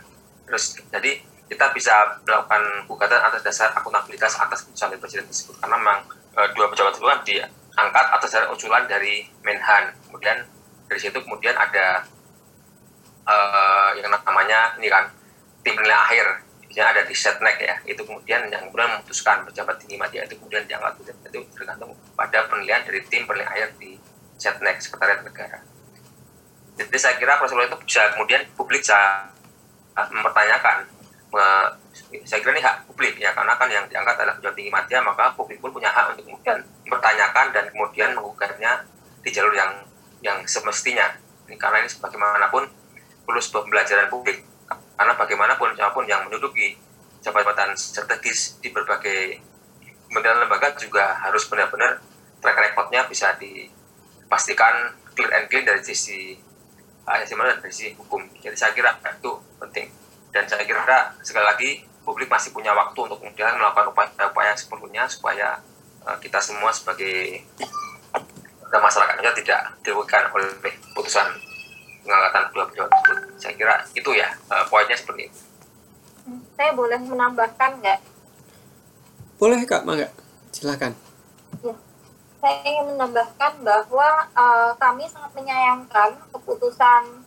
Terus 0.49 0.81
jadi 0.89 1.11
kita 1.49 1.65
bisa 1.73 2.21
melakukan 2.23 2.61
gugatan 2.85 3.19
atas 3.25 3.41
dasar 3.41 3.73
akuntabilitas 3.73 4.37
atas 4.37 4.61
keputusan 4.63 4.93
dari 4.93 5.01
presiden 5.01 5.25
tersebut. 5.25 5.57
Karena 5.57 5.75
memang 5.81 5.99
e, 6.37 6.39
dua 6.53 6.69
pejabat 6.69 6.93
tersebut 6.93 7.09
kan 7.09 7.21
diangkat 7.25 8.05
atas 8.13 8.29
dasar 8.29 8.43
usulan 8.53 8.85
dari 8.85 9.25
Menhan. 9.41 9.97
Kemudian 10.05 10.45
dari 10.85 10.99
situ 11.01 11.17
kemudian 11.17 11.57
ada 11.57 12.05
e, 13.25 13.35
yang 13.97 14.13
namanya 14.13 14.77
ini 14.77 14.87
kan 14.93 15.09
tim 15.65 15.73
penilai 15.73 15.97
akhir. 15.97 16.27
Misalnya 16.69 17.01
ada 17.01 17.03
di 17.09 17.15
setnek 17.17 17.57
ya. 17.57 17.75
Itu 17.89 18.05
kemudian 18.05 18.45
yang 18.53 18.69
kemudian 18.69 19.01
memutuskan 19.01 19.41
pejabat 19.41 19.81
tinggi 19.81 19.97
media 19.97 20.21
itu 20.29 20.37
kemudian 20.37 20.69
diangkat. 20.69 21.01
Itu 21.33 21.41
tergantung 21.57 21.97
pada 22.13 22.45
penilaian 22.45 22.85
dari 22.85 23.01
tim 23.09 23.25
penilai 23.25 23.49
akhir 23.49 23.73
di 23.81 23.97
setnek 24.37 24.77
sekretariat 24.77 25.25
negara. 25.25 25.65
Jadi 26.77 26.95
saya 26.95 27.17
kira 27.17 27.41
prosedur 27.41 27.65
itu 27.65 27.75
bisa 27.83 28.13
kemudian 28.13 28.45
publik 28.53 28.85
bisa 28.85 29.27
ah, 29.97 30.07
mempertanyakan 30.13 30.98
saya 32.25 32.39
kira 32.41 32.57
ini 32.57 32.63
hak 32.63 32.89
publik 32.89 33.21
ya 33.21 33.29
karena 33.37 33.53
kan 33.53 33.69
yang 33.69 33.85
diangkat 33.85 34.17
adalah 34.17 34.35
pejabat 34.41 34.55
tinggi 34.57 34.71
media 34.73 34.97
maka 35.05 35.29
publik 35.37 35.61
pun 35.61 35.69
punya 35.69 35.93
hak 35.93 36.17
untuk 36.17 36.25
kemudian 36.25 36.57
mempertanyakan 36.85 37.45
dan 37.53 37.65
kemudian 37.69 38.09
menggugatnya 38.17 38.71
di 39.21 39.29
jalur 39.29 39.53
yang 39.53 39.71
yang 40.25 40.41
semestinya 40.49 41.05
ini 41.45 41.55
karena 41.55 41.85
ini 41.85 41.89
sebagaimanapun 41.89 42.65
perlu 43.29 43.39
sebuah 43.39 43.69
pembelajaran 43.69 44.09
publik 44.09 44.41
karena 44.69 45.13
bagaimanapun 45.15 45.69
siapa 45.77 45.93
pun 45.93 46.05
yang 46.09 46.25
menduduki 46.25 46.75
jabatan 47.21 47.77
strategis 47.77 48.57
di 48.59 48.73
berbagai 48.73 49.37
kementerian 50.09 50.41
lembaga 50.41 50.73
juga 50.81 51.13
harus 51.21 51.45
benar-benar 51.45 52.01
track 52.41 52.57
recordnya 52.57 53.05
bisa 53.05 53.35
dipastikan 53.37 54.95
clear 55.13 55.29
and 55.35 55.45
clean 55.51 55.67
dari 55.67 55.83
sisi 55.83 56.39
asasi 57.05 57.33
mana 57.35 57.57
dari 57.59 57.73
sisi 57.73 57.93
hukum. 57.97 58.21
Jadi 58.39 58.55
saya 58.55 58.71
kira 58.71 58.95
itu 58.97 59.33
penting. 59.59 59.87
Dan 60.29 60.45
saya 60.45 60.63
kira 60.65 61.13
sekali 61.25 61.45
lagi 61.45 61.69
publik 62.05 62.29
masih 62.29 62.53
punya 62.53 62.73
waktu 62.73 62.97
untuk 62.97 63.21
kemudian 63.21 63.57
melakukan 63.57 63.93
upaya-upaya 63.93 64.53
sepenuhnya 64.57 65.05
supaya 65.05 65.61
uh, 66.05 66.17
kita 66.17 66.41
semua 66.41 66.73
sebagai 66.73 67.45
masyarakatnya 68.69 69.33
tidak 69.41 69.61
dirugikan 69.81 70.29
oleh 70.33 70.49
putusan 70.93 71.25
pengangkatan 72.05 72.43
dua 72.53 72.65
pejabat 72.69 72.89
tersebut. 72.89 73.17
Saya 73.41 73.53
kira 73.57 73.75
itu 73.93 74.09
ya 74.13 74.29
uh, 74.49 74.65
poinnya 74.69 74.97
seperti 74.97 75.29
itu. 75.29 75.39
Saya 76.53 76.71
boleh 76.77 76.99
menambahkan 77.01 77.81
nggak? 77.81 77.99
Boleh 79.41 79.59
kak, 79.65 79.85
mangga. 79.85 80.09
Silahkan. 80.53 80.93
Ya. 81.63 81.75
Saya 82.39 82.55
ingin 82.63 82.95
menambahkan 82.95 83.63
bahwa 83.63 84.09
uh, 84.31 84.71
kami 84.79 85.09
sangat 85.09 85.31
menyayangkan 85.35 86.15
keputusan 86.31 87.25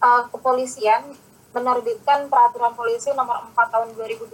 uh, 0.00 0.22
kepolisian 0.32 1.16
menerbitkan 1.58 2.30
peraturan 2.30 2.70
polisi 2.78 3.10
nomor 3.10 3.50
4 3.50 3.74
tahun 3.74 3.88
2020 3.98 4.30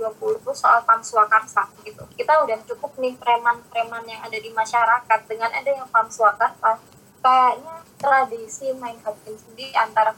soal 0.53 0.85
pamsuakarsa 0.85 1.73
gitu. 1.81 2.05
Kita 2.13 2.45
udah 2.45 2.61
cukup 2.69 2.93
nih 3.01 3.17
preman-preman 3.17 4.05
yang 4.05 4.21
ada 4.21 4.37
di 4.37 4.53
masyarakat. 4.53 5.21
Dengan 5.25 5.49
ada 5.49 5.71
yang 5.73 5.89
pamsuakarsa 5.89 6.77
kayaknya 7.25 7.81
tradisi 7.97 8.69
main 8.77 9.01
hakim 9.01 9.33
sendiri 9.41 9.73
antara 9.73 10.13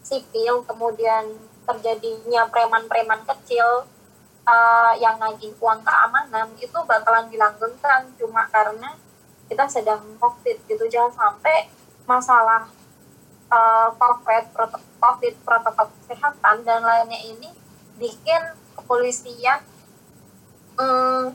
sipil 0.00 0.64
kemudian 0.64 1.36
terjadinya 1.68 2.48
preman-preman 2.48 3.20
kecil 3.28 3.84
uh, 4.48 4.92
yang 4.96 5.20
nagih 5.20 5.52
uang 5.60 5.84
keamanan 5.84 6.48
itu 6.56 6.78
bakalan 6.88 7.28
dilanggengkan. 7.28 8.08
Cuma 8.16 8.48
karena 8.48 8.96
kita 9.52 9.68
sedang 9.68 10.00
covid 10.16 10.56
gitu. 10.64 10.84
Jangan 10.88 11.12
sampai 11.12 11.68
masalah 12.08 12.72
uh, 13.52 13.92
covid 14.00 14.48
protokol 14.56 14.85
covid 15.00 15.34
protokol 15.44 15.88
kesehatan 16.04 16.64
dan 16.64 16.80
lainnya 16.82 17.20
ini 17.22 17.50
bikin 17.96 18.42
kepolisian 18.76 19.64
um, 20.76 21.32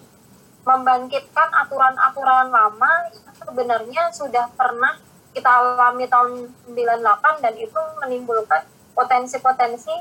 membangkitkan 0.62 1.50
aturan-aturan 1.66 2.54
lama 2.54 2.92
yang 3.10 3.34
sebenarnya 3.34 4.04
sudah 4.14 4.46
pernah 4.54 5.02
kita 5.34 5.50
alami 5.50 6.06
tahun 6.06 6.52
98 6.70 7.44
dan 7.44 7.54
itu 7.58 7.82
menimbulkan 8.04 8.62
potensi-potensi 8.94 9.96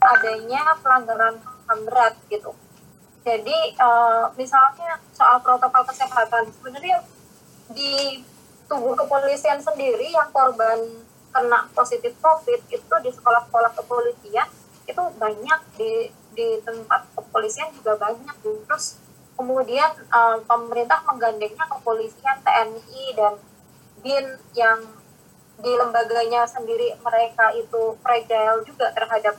adanya 0.00 0.78
pelanggaran 0.80 1.36
HAM 1.68 1.78
berat 1.84 2.14
gitu. 2.32 2.56
Jadi 3.20 3.76
uh, 3.76 4.32
misalnya 4.40 4.96
soal 5.12 5.44
protokol 5.44 5.84
kesehatan 5.84 6.48
sebenarnya 6.56 7.04
di 7.76 8.24
tubuh 8.64 8.96
kepolisian 8.96 9.60
sendiri 9.60 10.08
yang 10.08 10.30
korban 10.32 10.80
kena 11.30 11.70
positif 11.72 12.12
COVID 12.18 12.60
itu 12.70 12.94
di 13.02 13.10
sekolah-sekolah 13.14 13.70
kepolisian 13.78 14.48
itu 14.86 15.02
banyak 15.18 15.60
di 15.78 16.10
di 16.34 16.48
tempat 16.62 17.06
kepolisian 17.14 17.70
juga 17.74 17.98
banyak. 17.98 18.34
Terus 18.42 18.98
kemudian 19.38 19.90
uh, 20.10 20.38
pemerintah 20.44 21.02
menggandengnya 21.06 21.64
kepolisian 21.70 22.36
TNI 22.42 23.04
dan 23.14 23.34
bin 24.00 24.26
yang 24.56 24.80
di 25.60 25.72
lembaganya 25.76 26.48
sendiri 26.48 26.96
mereka 27.04 27.52
itu 27.52 27.94
fragile 28.00 28.64
juga 28.64 28.90
terhadap 28.96 29.36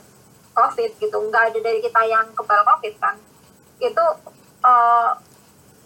covid 0.54 0.90
gitu. 0.96 1.16
Nggak 1.28 1.52
ada 1.52 1.58
dari 1.60 1.80
kita 1.82 2.02
yang 2.08 2.30
kebal 2.32 2.62
covid 2.64 2.94
kan. 3.02 3.16
Itu 3.82 4.04
uh, 4.62 5.12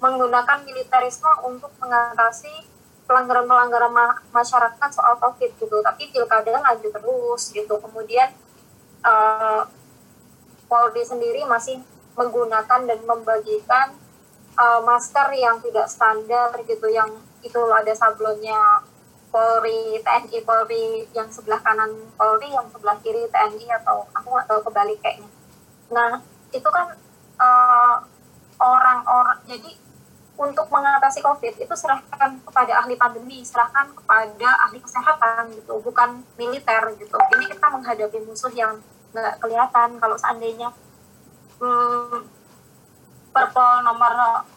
menggunakan 0.01 0.61
militerisme 0.69 1.33
untuk 1.49 1.73
mengatasi 1.81 2.76
pelanggaran-pelanggaran 3.07 3.91
ma 3.95 4.07
masyarakat 4.35 4.91
soal 4.91 5.17
covid 5.23 5.51
gitu. 5.57 5.77
Tapi 5.81 6.11
pilkada 6.11 6.59
lanjut 6.59 6.93
terus 6.93 7.43
gitu. 7.55 7.75
Kemudian 7.79 8.35
uh, 9.07 9.63
Polri 10.67 11.07
sendiri 11.07 11.47
masih 11.47 11.79
menggunakan 12.19 12.91
dan 12.91 12.99
membagikan 13.07 13.95
uh, 14.59 14.83
masker 14.83 15.31
yang 15.39 15.63
tidak 15.63 15.87
standar 15.87 16.51
gitu. 16.67 16.87
Yang 16.91 17.23
itu 17.47 17.63
ada 17.71 17.95
sablonnya 17.95 18.83
Polri 19.31 20.01
TNI 20.03 20.39
Polri 20.43 21.07
yang 21.15 21.29
sebelah 21.31 21.63
kanan 21.63 21.93
Polri 22.19 22.51
yang 22.51 22.67
sebelah 22.73 22.99
kiri 23.05 23.29
TNI 23.31 23.69
atau 23.83 24.09
aku 24.11 24.27
nggak 24.33 24.47
tahu 24.51 24.61
kebalik 24.71 24.99
kayaknya. 24.99 25.31
Nah 25.93 26.19
itu 26.51 26.69
kan 26.73 26.97
uh, 27.39 27.97
orang-orang 28.57 29.39
jadi 29.45 29.86
untuk 30.37 30.69
mengatasi 30.69 31.25
COVID 31.25 31.55
itu 31.65 31.75
serahkan 31.75 32.41
kepada 32.45 32.85
ahli 32.85 32.95
pandemi, 33.01 33.41
serahkan 33.41 33.89
kepada 33.97 34.49
ahli 34.69 34.79
kesehatan 34.85 35.57
gitu, 35.57 35.81
bukan 35.81 36.21
militer 36.37 36.93
gitu. 37.01 37.17
Ini 37.17 37.45
kita 37.57 37.67
menghadapi 37.73 38.19
musuh 38.29 38.53
yang 38.53 38.77
nggak 39.17 39.41
kelihatan. 39.41 39.97
Kalau 39.97 40.17
seandainya 40.21 40.69
hmm, 41.57 42.37
Perpol 43.37 43.85
nomor 43.85 44.13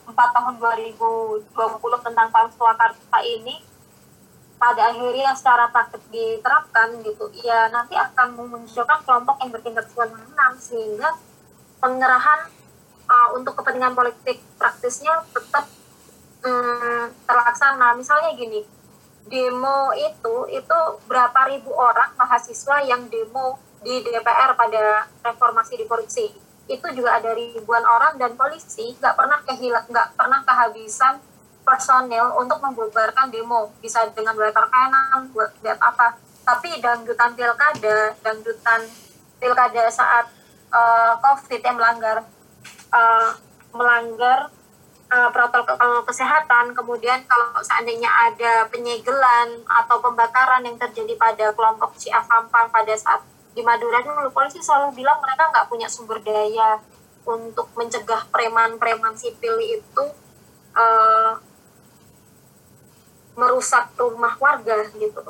4 0.07 0.15
tahun 0.15 0.55
2020 0.55 1.51
tentang 1.99 2.27
PAM 2.31 2.47
Swakarsa 2.47 3.19
ini 3.27 3.59
pada 4.59 4.91
akhirnya 4.91 5.31
secara 5.35 5.71
praktik 5.71 6.03
diterapkan 6.11 6.99
gitu 7.03 7.31
ya 7.43 7.71
nanti 7.71 7.95
akan 7.95 8.35
memunculkan 8.35 8.99
kelompok 9.07 9.39
yang 9.39 9.51
bertindak 9.55 9.87
sewenang 9.87 10.55
sehingga 10.59 11.15
pengerahan 11.79 12.51
uh, 13.09 13.29
untuk 13.33 13.57
kepentingan 13.57 13.97
politik 13.97 14.37
praktisnya 14.61 15.25
tetap 15.33 15.65
um, 16.45 17.09
terlaksana. 17.25 17.97
Misalnya 17.97 18.37
gini 18.37 18.61
demo 19.29 19.93
itu 19.93 20.35
itu 20.53 20.79
berapa 21.05 21.39
ribu 21.49 21.73
orang 21.73 22.13
mahasiswa 22.17 22.81
yang 22.85 23.09
demo 23.09 23.57
di 23.81 24.01
DPR 24.01 24.57
pada 24.57 25.05
reformasi 25.21 25.77
di 25.77 25.85
korupsi 25.85 26.25
itu 26.69 26.87
juga 26.93 27.17
ada 27.17 27.33
ribuan 27.33 27.81
orang 27.81 28.17
dan 28.21 28.37
polisi 28.37 28.93
nggak 29.01 29.17
pernah 29.17 29.41
kehilang 29.41 29.85
nggak 29.89 30.07
pernah 30.13 30.45
kehabisan 30.45 31.17
personil 31.65 32.33
untuk 32.37 32.61
membubarkan 32.61 33.29
demo. 33.29 33.73
Bisa 33.81 34.05
dengan 34.13 34.37
letter 34.37 34.65
kanan 34.69 35.29
buat 35.33 35.53
buat 35.61 35.77
apa. 35.81 36.17
Tapi 36.45 36.81
dangdutan 36.81 37.33
pilkada 37.33 38.17
dangdutan 38.21 38.81
pilkada 39.37 39.85
saat 39.89 40.25
uh, 40.73 41.13
covid 41.21 41.61
yang 41.61 41.77
melanggar 41.77 42.25
uh, 42.93 43.31
melanggar 43.73 44.49
uh, 45.09 45.29
protokol 45.33 45.77
kesehatan 46.05 46.73
kemudian 46.73 47.21
kalau 47.25 47.57
seandainya 47.61 48.09
ada 48.09 48.65
penyegelan 48.69 49.65
atau 49.65 49.97
pembakaran 50.01 50.65
yang 50.65 50.77
terjadi 50.77 51.13
pada 51.17 51.53
kelompok 51.53 51.93
si 51.97 52.09
Sampang 52.09 52.69
pada 52.69 52.93
saat 52.97 53.21
di 53.53 53.65
Madura 53.65 53.99
dulu 54.05 54.29
polisi 54.29 54.61
selalu 54.61 55.01
bilang 55.01 55.17
mereka 55.19 55.49
nggak 55.49 55.67
punya 55.67 55.89
sumber 55.89 56.21
daya 56.21 56.77
untuk 57.25 57.69
mencegah 57.77 58.25
preman-preman 58.33 59.13
sipil 59.17 59.57
itu 59.61 60.03
uh, 60.73 61.33
merusak 63.39 63.95
rumah 63.95 64.35
warga 64.35 64.83
gitu. 64.97 65.23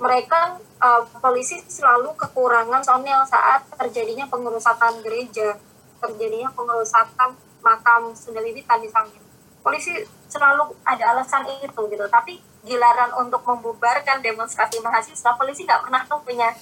Mereka 0.00 0.58
uh, 0.82 1.02
polisi 1.22 1.60
selalu 1.70 2.16
kekurangan 2.18 2.82
personil 2.82 3.22
saat 3.28 3.62
terjadinya 3.78 4.26
pengerusakan 4.26 5.04
gereja, 5.04 5.54
terjadinya 6.00 6.50
pengerusakan 6.52 7.38
makam 7.64 8.12
Sunda 8.12 8.40
Wiwitan 8.44 8.80
misalnya. 8.80 9.20
Polisi 9.64 9.96
selalu 10.28 10.76
ada 10.84 11.16
alasan 11.16 11.48
itu 11.48 11.80
gitu, 11.88 12.04
tapi 12.12 12.36
giliran 12.64 13.12
untuk 13.20 13.44
membubarkan 13.44 14.20
demonstrasi 14.20 14.80
mahasiswa, 14.80 15.36
polisi 15.36 15.64
nggak 15.64 15.88
pernah 15.88 16.02
tuh 16.04 16.20
punya 16.24 16.52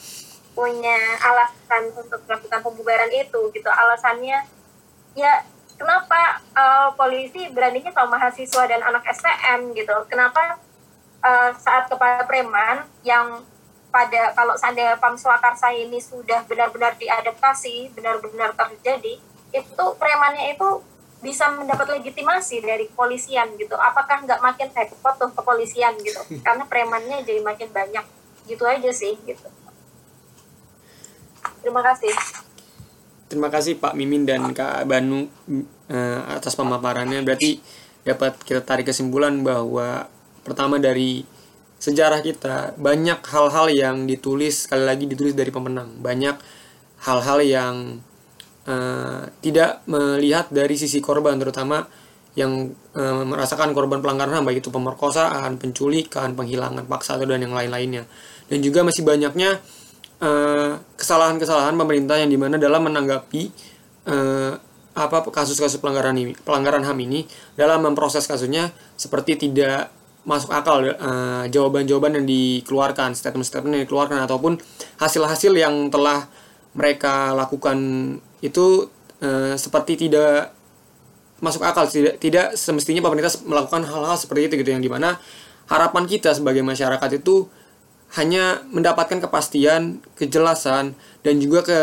punya 0.52 0.98
alasan 1.18 1.90
untuk 1.96 2.20
melakukan 2.28 2.60
pembubaran 2.60 3.10
itu 3.10 3.40
gitu. 3.50 3.70
Alasannya 3.70 4.44
ya 5.16 5.32
kenapa 5.78 6.40
uh, 6.54 6.88
polisi 6.94 7.48
beraninya 7.50 7.90
sama 7.90 8.20
mahasiswa 8.20 8.62
dan 8.68 8.80
anak 8.84 9.02
STM 9.08 9.72
gitu. 9.74 9.96
Kenapa 10.06 10.60
uh, 11.24 11.50
saat 11.56 11.88
kepala 11.88 12.22
preman 12.28 12.84
yang 13.02 13.40
pada 13.92 14.32
kalau 14.32 14.56
seandainya 14.56 14.96
PAM 14.96 15.14
Swakarsa 15.20 15.68
ini 15.70 16.00
sudah 16.00 16.42
benar-benar 16.48 16.96
diadaptasi 16.96 17.92
benar-benar 17.92 18.56
terjadi 18.56 19.20
itu 19.52 19.84
premannya 20.00 20.56
itu 20.56 20.80
bisa 21.20 21.52
mendapat 21.54 22.00
legitimasi 22.00 22.64
dari 22.64 22.88
kepolisian 22.88 23.54
gitu 23.60 23.76
apakah 23.76 24.24
nggak 24.24 24.40
makin 24.40 24.72
repot 24.72 25.14
tuh 25.20 25.30
kepolisian 25.36 25.94
gitu 26.00 26.18
karena 26.46 26.64
premannya 26.64 27.20
jadi 27.22 27.44
makin 27.44 27.68
banyak 27.70 28.04
gitu 28.48 28.64
aja 28.66 28.90
sih 28.90 29.14
gitu 29.22 29.46
Terima 31.62 31.80
kasih. 31.80 32.12
Terima 33.30 33.48
kasih 33.48 33.78
Pak 33.78 33.94
Mimin 33.94 34.26
dan 34.26 34.50
Kak 34.52 34.84
Banu 34.84 35.30
uh, 35.88 36.20
atas 36.28 36.52
pemaparannya. 36.58 37.22
Berarti 37.22 37.62
dapat 38.02 38.36
kita 38.42 38.60
tarik 38.60 38.90
kesimpulan 38.90 39.40
bahwa 39.40 40.10
pertama 40.42 40.76
dari 40.82 41.22
sejarah 41.82 42.22
kita 42.22 42.78
banyak 42.78 43.18
hal-hal 43.26 43.66
yang 43.74 43.96
ditulis 44.06 44.70
sekali 44.70 44.86
lagi 44.86 45.10
ditulis 45.10 45.34
dari 45.34 45.50
pemenang. 45.50 45.98
Banyak 45.98 46.38
hal-hal 47.02 47.38
yang 47.42 47.74
uh, 48.70 49.26
tidak 49.42 49.82
melihat 49.90 50.46
dari 50.54 50.78
sisi 50.78 51.02
korban 51.02 51.42
terutama 51.42 51.82
yang 52.38 52.70
uh, 52.94 53.26
merasakan 53.26 53.74
korban 53.74 53.98
pelanggaran 53.98 54.38
HAM 54.38 54.46
baik 54.46 54.62
itu 54.62 54.70
pemerkosaan, 54.70 55.58
penculikan, 55.58 56.38
penghilangan 56.38 56.86
paksa 56.86 57.18
atau 57.18 57.26
dan 57.26 57.42
yang 57.42 57.52
lain-lainnya. 57.52 58.06
Dan 58.46 58.62
juga 58.62 58.86
masih 58.86 59.02
banyaknya 59.02 59.58
Eh, 60.22 60.72
kesalahan-kesalahan 60.94 61.74
pemerintah 61.74 62.14
yang 62.14 62.30
di 62.30 62.38
mana 62.38 62.54
dalam 62.54 62.86
menanggapi 62.86 63.50
uh, 64.06 64.54
apa 64.94 65.18
kasus-kasus 65.34 65.82
pelanggaran 65.82 66.14
ini 66.14 66.38
pelanggaran 66.46 66.86
ham 66.86 66.94
ini 67.02 67.26
dalam 67.58 67.82
memproses 67.82 68.30
kasusnya 68.30 68.70
seperti 68.94 69.34
tidak 69.34 69.90
masuk 70.22 70.54
akal 70.54 70.86
uh, 70.86 71.44
jawaban-jawaban 71.50 72.22
yang 72.22 72.26
dikeluarkan 72.26 73.18
statement-statement 73.18 73.74
yang 73.74 73.84
dikeluarkan 73.86 74.22
ataupun 74.22 74.58
hasil-hasil 75.02 75.50
yang 75.58 75.90
telah 75.90 76.30
mereka 76.78 77.34
lakukan 77.34 77.78
itu 78.38 78.86
uh, 79.18 79.54
seperti 79.58 80.06
tidak 80.06 80.54
masuk 81.42 81.66
akal 81.66 81.90
tidak 81.90 82.22
tidak 82.22 82.54
semestinya 82.54 83.02
pemerintah 83.02 83.34
melakukan 83.42 83.82
hal-hal 83.82 84.14
seperti 84.14 84.46
itu 84.46 84.54
gitu 84.62 84.70
yang 84.78 84.82
di 84.82 84.86
mana 84.86 85.18
harapan 85.66 86.06
kita 86.06 86.30
sebagai 86.38 86.62
masyarakat 86.62 87.18
itu 87.18 87.50
hanya 88.12 88.60
mendapatkan 88.68 89.24
kepastian, 89.24 90.04
kejelasan, 90.20 90.92
dan 91.24 91.34
juga 91.40 91.64
ke 91.64 91.80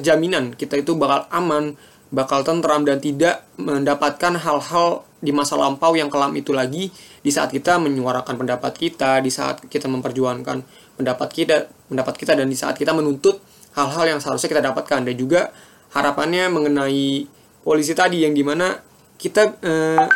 kejaminan 0.00 0.56
kita 0.56 0.80
itu 0.80 0.96
bakal 0.96 1.28
aman, 1.28 1.76
bakal 2.08 2.40
tentram 2.44 2.84
dan 2.84 2.98
tidak 2.98 3.44
mendapatkan 3.60 4.36
hal-hal 4.40 5.04
di 5.18 5.34
masa 5.34 5.58
lampau 5.58 5.98
yang 5.98 6.08
kelam 6.08 6.30
itu 6.38 6.54
lagi 6.54 6.88
di 7.20 7.30
saat 7.34 7.50
kita 7.50 7.76
menyuarakan 7.82 8.38
pendapat 8.38 8.72
kita, 8.78 9.18
di 9.18 9.28
saat 9.28 9.60
kita 9.66 9.90
memperjuangkan 9.90 10.62
pendapat 10.96 11.28
kita, 11.34 11.66
pendapat 11.90 12.14
kita 12.14 12.32
dan 12.38 12.46
di 12.46 12.56
saat 12.56 12.78
kita 12.78 12.94
menuntut 12.94 13.42
hal-hal 13.74 14.16
yang 14.16 14.20
seharusnya 14.22 14.48
kita 14.48 14.62
dapatkan. 14.62 15.04
Dan 15.04 15.14
juga 15.18 15.50
harapannya 15.92 16.48
mengenai 16.48 17.26
polisi 17.66 17.92
tadi 17.92 18.22
yang 18.22 18.32
di 18.32 18.46
mana 18.46 18.78
kita 19.18 19.58
eh, 19.58 20.06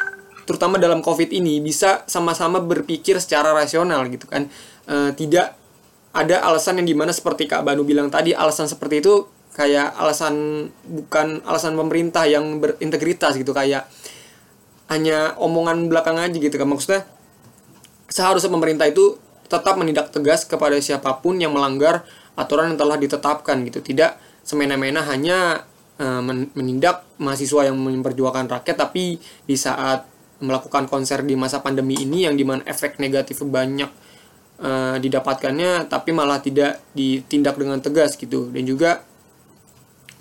terutama 0.47 0.79
dalam 0.79 1.03
covid 1.03 1.31
ini 1.31 1.63
bisa 1.63 2.07
sama-sama 2.07 2.59
berpikir 2.63 3.19
secara 3.19 3.55
rasional 3.55 4.07
gitu 4.11 4.27
kan. 4.27 4.51
Uh, 4.83 5.15
tidak 5.15 5.55
ada 6.11 6.43
alasan 6.43 6.83
yang 6.83 6.89
di 6.91 6.97
mana 6.99 7.15
seperti 7.15 7.47
Kak 7.47 7.63
Banu 7.63 7.87
bilang 7.87 8.11
tadi 8.11 8.35
alasan 8.35 8.67
seperti 8.67 8.99
itu 8.99 9.25
kayak 9.53 9.93
alasan 10.01 10.69
bukan 10.89 11.45
alasan 11.45 11.77
pemerintah 11.77 12.25
yang 12.25 12.61
berintegritas 12.61 13.37
gitu 13.37 13.53
kayak 13.53 13.85
hanya 14.89 15.37
omongan 15.41 15.89
belakang 15.89 16.17
aja 16.21 16.37
gitu 16.37 16.57
kan. 16.57 16.69
Maksudnya 16.69 17.03
seharusnya 18.09 18.53
pemerintah 18.53 18.89
itu 18.89 19.17
tetap 19.49 19.77
menindak 19.77 20.09
tegas 20.13 20.49
kepada 20.49 20.77
siapa 20.81 21.21
pun 21.21 21.37
yang 21.37 21.53
melanggar 21.53 22.05
aturan 22.37 22.73
yang 22.73 22.79
telah 22.81 22.97
ditetapkan 22.97 23.61
gitu. 23.69 23.85
Tidak 23.85 24.45
semena-mena 24.45 25.05
hanya 25.05 25.69
uh, 26.01 26.23
menindak 26.57 27.05
mahasiswa 27.21 27.69
yang 27.69 27.77
memperjuangkan 27.77 28.49
rakyat 28.49 28.77
tapi 28.77 29.21
di 29.21 29.57
saat 29.57 30.09
melakukan 30.43 30.91
konser 30.91 31.23
di 31.23 31.39
masa 31.39 31.63
pandemi 31.63 31.95
ini 31.95 32.27
yang 32.27 32.35
di 32.35 32.43
mana 32.43 32.67
efek 32.67 32.99
negatif 32.99 33.47
banyak 33.47 33.87
uh, 34.59 34.97
didapatkannya 34.99 35.87
tapi 35.87 36.11
malah 36.11 36.43
tidak 36.43 36.81
ditindak 36.97 37.55
dengan 37.61 37.79
tegas 37.85 38.17
gitu. 38.17 38.49
Dan 38.49 38.65
juga 38.65 39.12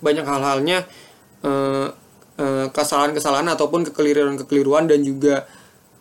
banyak 0.02 0.26
hal-halnya 0.26 0.84
uh, 1.46 1.88
uh, 2.36 2.66
kesalahan-kesalahan 2.74 3.48
ataupun 3.54 3.86
kekeliruan-kekeliruan 3.88 4.90
dan 4.90 5.00
juga 5.06 5.46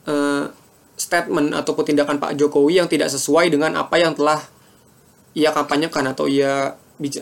uh, 0.10 0.50
statement 0.98 1.54
ataupun 1.56 1.94
tindakan 1.94 2.18
Pak 2.18 2.38
Jokowi 2.38 2.82
yang 2.82 2.90
tidak 2.90 3.10
sesuai 3.14 3.54
dengan 3.54 3.78
apa 3.78 3.98
yang 3.98 4.18
telah 4.18 4.42
ia 5.38 5.54
kampanyekan 5.56 6.12
atau 6.12 6.28
ia 6.28 6.76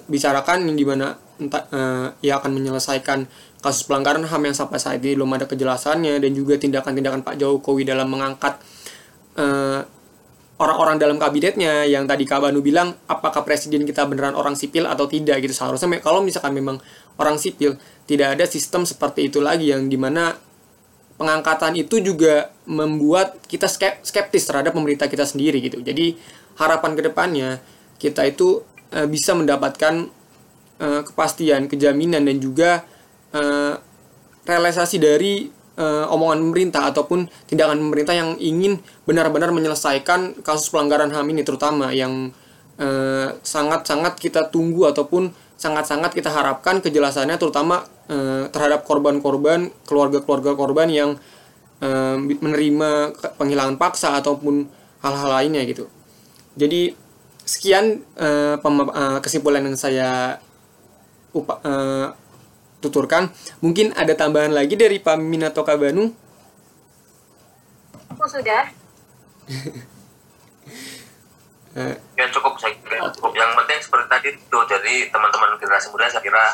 bicarakan 0.10 0.76
di 0.76 0.84
mana 0.84 1.16
entah, 1.40 1.64
uh, 1.72 2.08
ia 2.20 2.36
akan 2.42 2.52
menyelesaikan 2.52 3.30
kasus 3.64 3.88
pelanggaran 3.88 4.24
HAM 4.28 4.52
yang 4.52 4.56
sampai 4.56 4.80
saat 4.80 5.00
ini 5.00 5.16
belum 5.16 5.36
ada 5.36 5.48
kejelasannya 5.48 6.20
dan 6.20 6.32
juga 6.36 6.60
tindakan-tindakan 6.60 7.24
Pak 7.24 7.36
Jokowi 7.40 7.88
dalam 7.88 8.12
mengangkat 8.12 8.60
uh, 9.40 9.84
orang-orang 10.60 11.00
dalam 11.00 11.16
kabinetnya 11.16 11.88
yang 11.88 12.04
tadi 12.04 12.28
Kak 12.28 12.44
Banu 12.44 12.60
bilang 12.60 12.92
apakah 13.08 13.48
presiden 13.48 13.88
kita 13.88 14.04
beneran 14.04 14.36
orang 14.36 14.60
sipil 14.60 14.84
atau 14.84 15.08
tidak 15.08 15.40
gitu. 15.40 15.56
Seharusnya 15.56 15.88
kalau 16.04 16.20
misalkan 16.20 16.52
memang 16.52 16.84
orang 17.16 17.40
sipil 17.40 17.80
tidak 18.04 18.36
ada 18.36 18.44
sistem 18.44 18.84
seperti 18.84 19.32
itu 19.32 19.40
lagi 19.40 19.72
yang 19.72 19.88
di 19.88 19.96
mana 19.96 20.36
pengangkatan 21.16 21.80
itu 21.80 22.04
juga 22.04 22.52
membuat 22.68 23.40
kita 23.48 23.68
skeptis 24.04 24.44
terhadap 24.48 24.76
pemerintah 24.76 25.08
kita 25.08 25.24
sendiri 25.24 25.64
gitu. 25.64 25.80
Jadi 25.80 26.20
harapan 26.60 26.92
ke 26.96 27.02
depannya 27.08 27.50
kita 27.96 28.28
itu 28.28 28.64
e, 28.92 29.08
bisa 29.08 29.36
mendapatkan 29.36 30.12
e, 30.80 30.88
kepastian 31.08 31.72
kejaminan 31.72 32.24
dan 32.24 32.38
juga 32.40 32.88
e, 33.32 33.42
realisasi 34.44 35.00
dari 35.00 35.59
uh, 35.80 36.06
omongan 36.12 36.44
pemerintah 36.44 36.92
ataupun 36.92 37.32
tindakan 37.48 37.80
pemerintah 37.80 38.14
yang 38.14 38.36
ingin 38.38 38.84
benar-benar 39.08 39.50
menyelesaikan 39.56 40.44
kasus 40.44 40.68
pelanggaran 40.70 41.10
HAM 41.10 41.32
ini 41.32 41.42
terutama 41.48 41.90
yang 41.96 42.36
eh, 42.80 43.28
sangat-sangat 43.44 44.18
kita 44.18 44.48
tunggu 44.50 44.88
ataupun 44.88 45.30
sangat-sangat 45.60 46.16
kita 46.16 46.32
harapkan 46.32 46.80
kejelasannya 46.80 47.36
terutama 47.36 47.84
eh, 48.08 48.48
terhadap 48.50 48.88
korban-korban 48.88 49.70
keluarga-keluarga 49.84 50.56
korban 50.56 50.88
yang 50.88 51.10
eh, 51.84 52.18
menerima 52.18 53.14
penghilangan 53.36 53.76
paksa 53.76 54.16
ataupun 54.18 54.72
hal-hal 55.04 55.30
lainnya 55.32 55.64
gitu. 55.68 55.88
Jadi 56.60 56.92
sekian 57.44 58.04
pema- 58.62 58.94
eh, 58.94 59.20
kesimpulan 59.24 59.64
yang 59.64 59.78
saya 59.80 60.40
upa- 61.36 61.62
tuturkan. 62.80 63.32
Mungkin 63.60 63.96
ada 63.96 64.16
tambahan 64.16 64.56
lagi 64.56 64.80
dari 64.80 64.98
Pak 65.00 65.16
Mimin 65.20 65.48
atau 65.48 65.64
Kak 65.68 65.78
Banu? 65.80 66.12
Aku 68.16 68.26
sudah. 68.28 68.64
Eh, 71.78 71.94
ya 72.18 72.26
cukup 72.34 72.58
saya 72.58 72.74
kira 72.82 73.06
cukup. 73.14 73.38
Yang 73.38 73.54
penting 73.62 73.78
seperti 73.78 74.06
tadi 74.10 74.30
itu 74.34 74.58
jadi 74.66 74.94
teman-teman 75.14 75.54
generasi 75.62 75.94
muda 75.94 76.10
saya 76.10 76.26
kira 76.26 76.46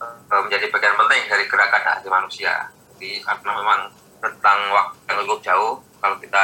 eh, 0.00 0.40
menjadi 0.40 0.72
bagian 0.72 0.96
penting 0.96 1.20
dari 1.28 1.44
gerakan 1.44 1.82
hak 1.84 2.00
asasi 2.00 2.08
manusia. 2.08 2.72
Jadi 2.96 3.20
karena 3.20 3.50
memang 3.60 3.80
tentang 4.24 4.58
waktu 4.72 4.96
yang 5.04 5.16
cukup 5.28 5.40
jauh 5.44 5.72
kalau 6.00 6.16
kita 6.16 6.42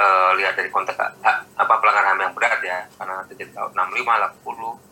eh, 0.00 0.30
lihat 0.40 0.56
dari 0.56 0.72
konteks 0.72 0.96
hak, 0.96 1.38
apa 1.52 1.74
pelanggaran 1.76 2.16
HAM 2.16 2.24
yang 2.24 2.32
berat 2.32 2.60
ya 2.64 2.80
karena 2.96 3.20
terjadi 3.28 3.52
tahun 3.52 3.70
65, 3.76 4.08
80, 4.48 4.87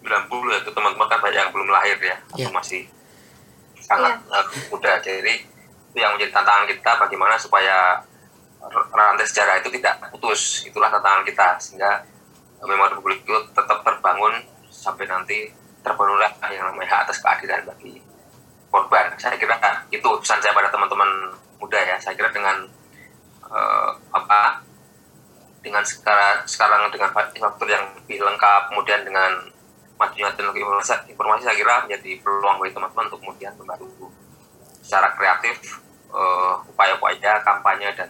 90 0.00 0.52
ya 0.52 0.58
itu 0.64 0.70
teman-teman 0.72 1.06
kan 1.08 1.18
banyak 1.20 1.40
yang 1.40 1.52
belum 1.52 1.68
lahir 1.68 1.96
ya. 2.00 2.16
Atau 2.32 2.48
Ya. 2.48 2.50
masih 2.50 2.82
sangat 3.80 4.16
eh, 4.16 4.46
muda. 4.72 4.92
Jadi 5.00 5.34
itu 5.90 5.98
yang 5.98 6.14
menjadi 6.14 6.32
tantangan 6.32 6.66
kita 6.70 6.90
bagaimana 7.02 7.34
supaya 7.36 8.00
rantai 8.92 9.26
sejarah 9.26 9.60
itu 9.60 9.68
tidak 9.76 9.98
putus. 10.12 10.64
Itulah 10.68 10.88
tantangan 10.92 11.24
kita 11.26 11.58
sehingga 11.60 12.04
memori 12.60 12.92
publik 13.00 13.24
itu 13.24 13.36
tetap 13.56 13.80
terbangun 13.80 14.36
sampai 14.68 15.08
nanti 15.08 15.48
terbangunlah 15.80 16.28
yang 16.52 16.68
namanya 16.68 17.00
hak 17.00 17.00
atas 17.08 17.18
keadilan 17.24 17.64
bagi 17.64 18.00
korban. 18.68 19.10
Saya 19.16 19.40
kira 19.40 19.56
itu 19.90 20.08
pesan 20.20 20.38
saya 20.44 20.52
pada 20.52 20.68
teman-teman 20.68 21.34
muda 21.56 21.80
ya. 21.80 21.96
Saya 21.98 22.14
kira 22.16 22.28
dengan 22.30 22.68
eh, 23.48 23.90
apa 24.12 24.62
dengan 25.60 25.84
sekarang 25.84 26.44
sekarang 26.48 26.88
dengan 26.88 27.12
faktor 27.12 27.68
yang 27.68 27.84
lebih 28.00 28.24
lengkap 28.24 28.72
kemudian 28.72 29.04
dengan 29.04 29.32
majunya 30.00 30.32
teknologi 30.32 30.64
informasi, 30.64 31.12
informasi 31.12 31.42
saya 31.44 31.56
kira 31.60 31.84
menjadi 31.84 32.10
peluang 32.24 32.56
bagi 32.56 32.72
teman-teman 32.72 33.04
untuk 33.12 33.20
kemudian 33.20 33.52
membantu 33.60 34.08
secara 34.80 35.12
kreatif 35.12 35.60
eh, 36.08 36.54
upaya-upaya 36.72 37.44
kampanye 37.44 37.92
dan 37.92 38.08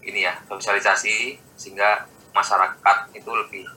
ini 0.00 0.24
ya 0.24 0.32
sosialisasi 0.48 1.36
sehingga 1.60 2.08
masyarakat 2.32 2.96
itu 3.12 3.28
lebih 3.28 3.68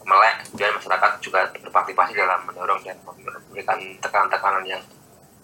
melek 0.00 0.48
kemudian 0.48 0.72
masyarakat 0.80 1.10
juga 1.20 1.44
berpartisipasi 1.52 2.16
dalam 2.16 2.40
mendorong 2.48 2.80
dan 2.80 2.96
memberikan 3.04 3.76
tekanan-tekanan 4.00 4.64
yang 4.64 4.80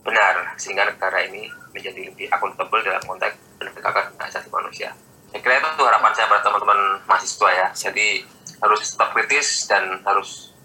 benar 0.00 0.56
sehingga 0.56 0.88
negara 0.88 1.20
ini 1.28 1.52
menjadi 1.76 2.08
lebih 2.08 2.26
akuntabel 2.32 2.80
dalam 2.80 3.02
konteks 3.04 3.36
penegakan 3.58 4.14
hak 4.16 4.30
asasi 4.30 4.48
manusia. 4.48 4.94
Saya 5.34 5.40
kira 5.42 5.58
itu 5.60 5.82
harapan 5.84 6.12
saya 6.14 6.30
pada 6.30 6.42
teman-teman 6.46 6.80
mahasiswa 7.04 7.48
ya. 7.52 7.66
Jadi 7.74 8.24
harus 8.62 8.80
tetap 8.94 9.12
kritis 9.12 9.66
dan 9.68 10.00
harus 10.06 10.55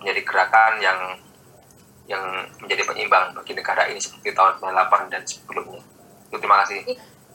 menjadi 0.00 0.20
gerakan 0.24 0.72
yang 0.82 0.98
yang 2.04 2.24
menjadi 2.60 2.84
penyeimbang 2.84 3.32
bagi 3.32 3.56
negara 3.56 3.88
ini 3.88 3.96
seperti 3.96 4.36
tahun 4.36 4.60
98 4.60 5.12
dan 5.12 5.22
sebelumnya. 5.24 5.80
Itu 6.28 6.36
terima 6.36 6.60
kasih. 6.64 6.80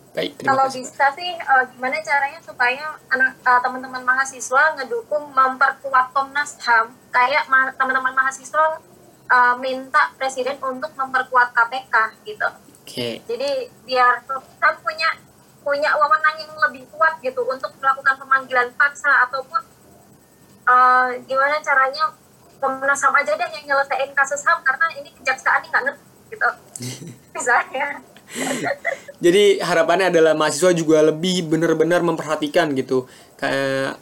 baik 0.10 0.32
terima 0.42 0.50
Kalau 0.58 0.66
kasih 0.70 0.82
bisa 0.82 1.06
sih, 1.14 1.32
eh, 1.38 1.64
gimana 1.74 2.02
caranya 2.02 2.40
supaya 2.42 2.98
anak 3.10 3.34
eh, 3.42 3.60
teman-teman 3.62 4.02
mahasiswa 4.06 4.64
ngedukung 4.78 5.30
memperkuat 5.34 6.14
Komnas 6.14 6.58
HAM, 6.66 6.94
kayak 7.14 7.46
ma- 7.50 7.74
teman-teman 7.74 8.14
mahasiswa 8.14 8.82
eh, 9.30 9.56
minta 9.58 10.14
presiden 10.18 10.58
untuk 10.62 10.94
memperkuat 10.94 11.54
KPK 11.54 11.96
gitu. 12.26 12.48
oke 12.86 13.10
Jadi 13.26 13.50
biar 13.86 14.26
HAM 14.26 14.76
punya 14.82 15.10
punya 15.62 15.94
wewenang 15.94 16.38
yang 16.42 16.54
lebih 16.58 16.90
kuat 16.90 17.22
gitu 17.22 17.46
untuk 17.46 17.70
melakukan 17.78 18.18
pemanggilan 18.18 18.70
paksa 18.74 19.30
ataupun 19.30 19.62
eh, 20.70 21.10
gimana 21.26 21.58
caranya 21.62 22.10
Komnas 22.60 23.00
HAM 23.00 23.16
aja 23.16 23.32
deh 23.40 23.50
yang 23.56 23.66
nyelesain 23.72 24.12
kasus 24.12 24.44
HAM 24.44 24.60
karena 24.62 24.86
ini 25.00 25.10
kejaksaan 25.16 25.64
ini 25.64 25.68
nggak 25.72 25.84
ngerti 25.88 26.06
gitu. 26.36 26.50
Misalnya. 27.36 27.88
Jadi 29.18 29.58
harapannya 29.58 30.14
adalah 30.14 30.38
mahasiswa 30.38 30.70
juga 30.78 31.02
lebih 31.02 31.50
benar-benar 31.50 32.06
memperhatikan 32.06 32.70
gitu 32.78 33.10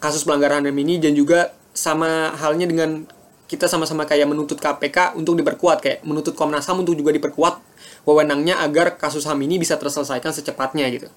kasus 0.02 0.28
pelanggaran 0.28 0.68
HAM 0.68 0.78
ini 0.84 1.00
dan 1.00 1.14
juga 1.14 1.56
sama 1.72 2.34
halnya 2.36 2.66
dengan 2.66 3.06
kita 3.48 3.70
sama-sama 3.72 4.04
kayak 4.04 4.28
menuntut 4.28 4.60
KPK 4.60 5.16
untuk 5.16 5.40
diperkuat 5.40 5.80
kayak 5.80 6.00
menuntut 6.04 6.36
Komnas 6.36 6.68
HAM 6.68 6.84
untuk 6.84 7.00
juga 7.00 7.16
diperkuat 7.16 7.64
wewenangnya 8.04 8.60
agar 8.60 9.00
kasus 9.00 9.24
HAM 9.24 9.40
ini 9.48 9.56
bisa 9.62 9.80
terselesaikan 9.80 10.36
secepatnya 10.36 10.84
gitu. 10.92 11.08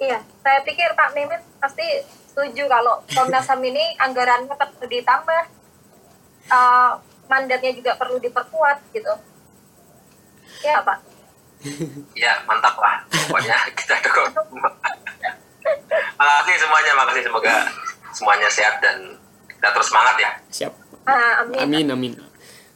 Iya, 0.00 0.20
saya 0.40 0.60
pikir 0.64 0.92
Pak 0.96 1.12
Mimin 1.12 1.40
pasti 1.60 1.84
setuju 2.36 2.68
kalau 2.68 3.00
Komnas 3.16 3.48
HAM 3.48 3.64
ini 3.64 3.96
anggarannya 3.96 4.52
perlu 4.52 4.84
ditambah, 4.84 5.42
eh, 6.52 6.92
mandatnya 7.32 7.72
juga 7.72 7.96
perlu 7.96 8.20
diperkuat 8.20 8.92
gitu. 8.92 9.08
Ya 10.60 10.84
Pak. 10.84 11.00
Ya 12.12 12.44
mantap 12.44 12.76
lah. 12.76 13.08
Pokoknya 13.08 13.56
kita 13.80 14.04
dukung. 14.04 14.28
Makasih 16.20 16.60
semuanya, 16.60 16.92
makasih 16.92 17.24
semoga 17.24 17.54
semuanya 18.12 18.48
sehat 18.52 18.84
dan 18.84 19.16
kita 19.48 19.72
terus 19.72 19.88
semangat 19.88 20.16
ya. 20.20 20.30
Siap. 20.52 20.72
Ah, 21.08 21.40
amin. 21.40 21.58
Amin 21.64 21.86
amin. 21.88 22.12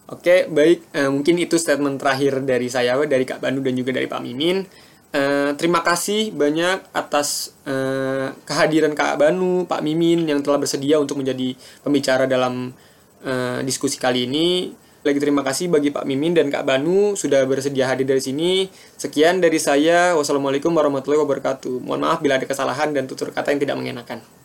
Oke, 0.08 0.48
baik. 0.48 0.88
Eh, 0.96 1.12
mungkin 1.12 1.36
itu 1.36 1.60
statement 1.60 2.00
terakhir 2.00 2.40
dari 2.48 2.72
saya, 2.72 2.96
dari 3.04 3.28
Kak 3.28 3.44
Banu 3.44 3.60
dan 3.60 3.76
juga 3.76 3.92
dari 3.92 4.08
Pak 4.08 4.24
Mimin. 4.24 4.64
Eh, 5.10 5.50
terima 5.58 5.82
kasih 5.82 6.30
banyak 6.30 6.94
atas 6.94 7.50
eh, 7.66 8.30
kehadiran 8.46 8.94
Kak 8.94 9.18
Banu, 9.18 9.66
Pak 9.66 9.82
Mimin 9.82 10.22
yang 10.22 10.38
telah 10.38 10.62
bersedia 10.62 11.02
untuk 11.02 11.18
menjadi 11.18 11.58
pembicara 11.82 12.30
dalam 12.30 12.70
eh, 13.26 13.58
diskusi 13.66 13.98
kali 13.98 14.30
ini. 14.30 14.70
Lagi 15.02 15.18
terima 15.18 15.42
kasih 15.42 15.66
bagi 15.66 15.90
Pak 15.90 16.06
Mimin 16.06 16.38
dan 16.38 16.46
Kak 16.46 16.62
Banu 16.62 17.18
sudah 17.18 17.42
bersedia 17.42 17.90
hadir 17.90 18.06
dari 18.06 18.22
sini. 18.22 18.70
Sekian 18.94 19.42
dari 19.42 19.58
saya. 19.58 20.14
Wassalamualaikum 20.14 20.70
warahmatullahi 20.70 21.26
wabarakatuh. 21.26 21.82
Mohon 21.82 22.00
maaf 22.06 22.18
bila 22.22 22.38
ada 22.38 22.46
kesalahan 22.46 22.94
dan 22.94 23.10
tutur 23.10 23.34
kata 23.34 23.50
yang 23.50 23.58
tidak 23.58 23.76
mengenakan. 23.82 24.39